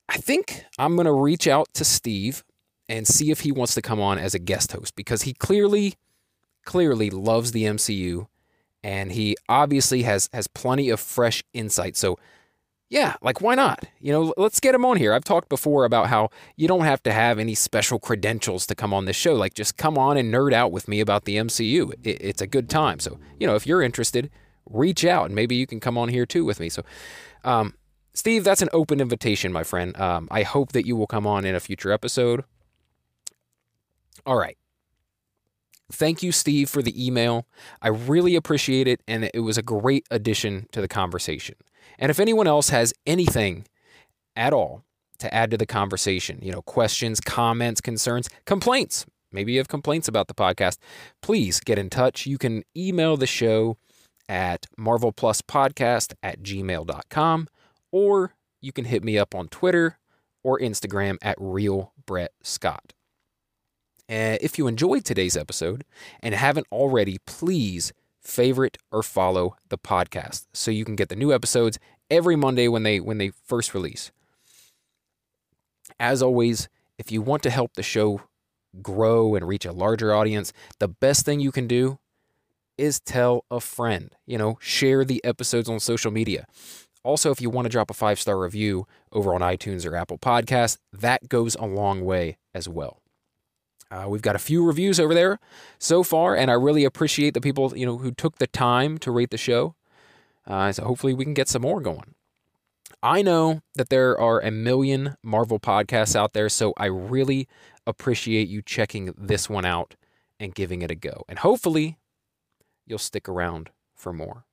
I 0.08 0.16
think 0.16 0.64
I'm 0.78 0.96
going 0.96 1.06
to 1.06 1.12
reach 1.12 1.46
out 1.46 1.68
to 1.74 1.84
Steve 1.84 2.44
and 2.88 3.06
see 3.06 3.30
if 3.30 3.40
he 3.40 3.52
wants 3.52 3.74
to 3.74 3.82
come 3.82 4.00
on 4.00 4.18
as 4.18 4.34
a 4.34 4.38
guest 4.38 4.72
host 4.72 4.94
because 4.94 5.22
he 5.22 5.32
clearly, 5.32 5.94
clearly 6.64 7.10
loves 7.10 7.52
the 7.52 7.64
MCU, 7.64 8.28
and 8.86 9.10
he 9.10 9.36
obviously 9.48 10.02
has 10.04 10.30
has 10.32 10.46
plenty 10.46 10.90
of 10.90 11.00
fresh 11.00 11.42
insight. 11.52 11.96
So 11.96 12.20
yeah, 12.88 13.16
like 13.20 13.40
why 13.40 13.56
not? 13.56 13.84
You 14.00 14.12
know, 14.12 14.32
let's 14.36 14.60
get 14.60 14.76
him 14.76 14.84
on 14.84 14.96
here. 14.96 15.12
I've 15.12 15.24
talked 15.24 15.48
before 15.48 15.84
about 15.84 16.06
how 16.06 16.30
you 16.54 16.68
don't 16.68 16.84
have 16.84 17.02
to 17.02 17.12
have 17.12 17.40
any 17.40 17.56
special 17.56 17.98
credentials 17.98 18.64
to 18.66 18.76
come 18.76 18.94
on 18.94 19.04
this 19.04 19.16
show. 19.16 19.34
Like 19.34 19.54
just 19.54 19.76
come 19.76 19.98
on 19.98 20.16
and 20.16 20.32
nerd 20.32 20.52
out 20.52 20.70
with 20.70 20.86
me 20.86 21.00
about 21.00 21.24
the 21.24 21.34
MCU. 21.36 21.94
it's 22.04 22.40
a 22.40 22.46
good 22.46 22.70
time. 22.70 23.00
So, 23.00 23.18
you 23.40 23.46
know, 23.48 23.56
if 23.56 23.66
you're 23.66 23.82
interested, 23.82 24.30
reach 24.70 25.04
out 25.04 25.26
and 25.26 25.34
maybe 25.34 25.56
you 25.56 25.66
can 25.66 25.80
come 25.80 25.98
on 25.98 26.08
here 26.08 26.24
too 26.24 26.44
with 26.44 26.60
me. 26.60 26.68
So, 26.68 26.84
um, 27.42 27.74
Steve, 28.14 28.44
that's 28.44 28.62
an 28.62 28.68
open 28.72 29.00
invitation, 29.00 29.52
my 29.52 29.64
friend. 29.64 30.00
Um, 30.00 30.28
I 30.30 30.44
hope 30.44 30.70
that 30.72 30.86
you 30.86 30.94
will 30.94 31.08
come 31.08 31.26
on 31.26 31.44
in 31.44 31.56
a 31.56 31.60
future 31.60 31.90
episode. 31.90 32.44
All 34.24 34.36
right. 34.36 34.56
Thank 35.90 36.22
you, 36.22 36.32
Steve, 36.32 36.68
for 36.68 36.82
the 36.82 37.06
email. 37.06 37.46
I 37.80 37.88
really 37.88 38.34
appreciate 38.34 38.88
it, 38.88 39.00
and 39.06 39.30
it 39.32 39.40
was 39.40 39.56
a 39.56 39.62
great 39.62 40.06
addition 40.10 40.68
to 40.72 40.80
the 40.80 40.88
conversation. 40.88 41.54
And 41.98 42.10
if 42.10 42.18
anyone 42.18 42.46
else 42.46 42.70
has 42.70 42.92
anything 43.06 43.66
at 44.34 44.52
all 44.52 44.82
to 45.18 45.32
add 45.32 45.50
to 45.52 45.56
the 45.56 45.66
conversation, 45.66 46.40
you 46.42 46.52
know, 46.52 46.62
questions, 46.62 47.20
comments, 47.20 47.80
concerns, 47.80 48.28
complaints, 48.44 49.06
maybe 49.32 49.52
you 49.52 49.58
have 49.58 49.68
complaints 49.68 50.08
about 50.08 50.28
the 50.28 50.34
podcast, 50.34 50.78
please 51.22 51.60
get 51.60 51.78
in 51.78 51.88
touch. 51.88 52.26
You 52.26 52.38
can 52.38 52.64
email 52.76 53.16
the 53.16 53.26
show 53.26 53.78
at 54.28 54.66
marvelpluspodcast 54.78 56.14
at 56.22 56.42
gmail.com 56.42 57.48
or 57.92 58.34
you 58.60 58.72
can 58.72 58.86
hit 58.86 59.04
me 59.04 59.16
up 59.16 59.34
on 59.34 59.48
Twitter 59.48 59.98
or 60.42 60.58
Instagram 60.58 61.16
at 61.22 61.36
Real 61.38 61.92
Brett 62.06 62.32
Scott. 62.42 62.92
Uh, 64.08 64.38
if 64.40 64.56
you 64.56 64.68
enjoyed 64.68 65.04
today's 65.04 65.36
episode 65.36 65.84
and 66.20 66.34
haven't 66.34 66.66
already, 66.70 67.18
please 67.26 67.92
favorite 68.20 68.78
or 68.92 69.02
follow 69.02 69.56
the 69.68 69.78
podcast 69.78 70.46
so 70.52 70.70
you 70.70 70.84
can 70.84 70.96
get 70.96 71.08
the 71.08 71.16
new 71.16 71.32
episodes 71.32 71.78
every 72.10 72.36
Monday 72.36 72.68
when 72.68 72.82
they 72.82 73.00
when 73.00 73.18
they 73.18 73.30
first 73.30 73.74
release. 73.74 74.12
As 75.98 76.22
always, 76.22 76.68
if 76.98 77.10
you 77.10 77.22
want 77.22 77.42
to 77.44 77.50
help 77.50 77.74
the 77.74 77.82
show 77.82 78.22
grow 78.82 79.34
and 79.34 79.46
reach 79.46 79.64
a 79.64 79.72
larger 79.72 80.14
audience, 80.14 80.52
the 80.78 80.88
best 80.88 81.24
thing 81.24 81.40
you 81.40 81.52
can 81.52 81.66
do 81.66 81.98
is 82.76 83.00
tell 83.00 83.44
a 83.50 83.60
friend. 83.60 84.14
You 84.26 84.38
know, 84.38 84.58
share 84.60 85.04
the 85.04 85.24
episodes 85.24 85.68
on 85.68 85.80
social 85.80 86.10
media. 86.10 86.46
Also, 87.02 87.30
if 87.30 87.40
you 87.40 87.50
want 87.50 87.66
to 87.66 87.70
drop 87.70 87.90
a 87.90 87.94
five 87.94 88.20
star 88.20 88.38
review 88.38 88.86
over 89.12 89.34
on 89.34 89.40
iTunes 89.40 89.86
or 89.86 89.96
Apple 89.96 90.18
Podcasts, 90.18 90.78
that 90.92 91.28
goes 91.28 91.54
a 91.56 91.64
long 91.66 92.04
way 92.04 92.36
as 92.54 92.68
well. 92.68 93.00
Uh, 93.90 94.06
we've 94.08 94.22
got 94.22 94.36
a 94.36 94.40
few 94.40 94.64
reviews 94.64 94.98
over 94.98 95.14
there 95.14 95.38
so 95.78 96.02
far, 96.02 96.34
and 96.34 96.50
I 96.50 96.54
really 96.54 96.84
appreciate 96.84 97.34
the 97.34 97.40
people 97.40 97.76
you 97.76 97.86
know 97.86 97.98
who 97.98 98.10
took 98.10 98.38
the 98.38 98.46
time 98.46 98.98
to 98.98 99.10
rate 99.10 99.30
the 99.30 99.38
show. 99.38 99.74
Uh, 100.46 100.72
so 100.72 100.84
hopefully 100.84 101.14
we 101.14 101.24
can 101.24 101.34
get 101.34 101.48
some 101.48 101.62
more 101.62 101.80
going. 101.80 102.14
I 103.02 103.22
know 103.22 103.62
that 103.74 103.88
there 103.88 104.18
are 104.18 104.40
a 104.40 104.50
million 104.50 105.16
Marvel 105.22 105.60
podcasts 105.60 106.16
out 106.16 106.32
there, 106.32 106.48
so 106.48 106.72
I 106.76 106.86
really 106.86 107.48
appreciate 107.86 108.48
you 108.48 108.62
checking 108.62 109.12
this 109.16 109.48
one 109.48 109.64
out 109.64 109.94
and 110.40 110.54
giving 110.54 110.82
it 110.82 110.90
a 110.90 110.94
go. 110.94 111.24
And 111.28 111.38
hopefully 111.38 111.98
you'll 112.86 112.98
stick 112.98 113.28
around 113.28 113.70
for 113.94 114.12
more. 114.12 114.44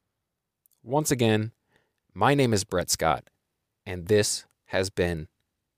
Once 0.84 1.12
again, 1.12 1.52
my 2.14 2.34
name 2.34 2.54
is 2.54 2.64
Brett 2.64 2.90
Scott, 2.90 3.30
and 3.86 4.08
this 4.08 4.46
has 4.68 4.90
been 4.90 5.28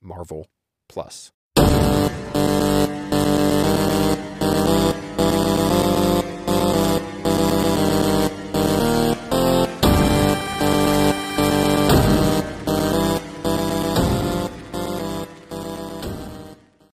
Marvel 0.01 0.47
Plus. 0.87 1.31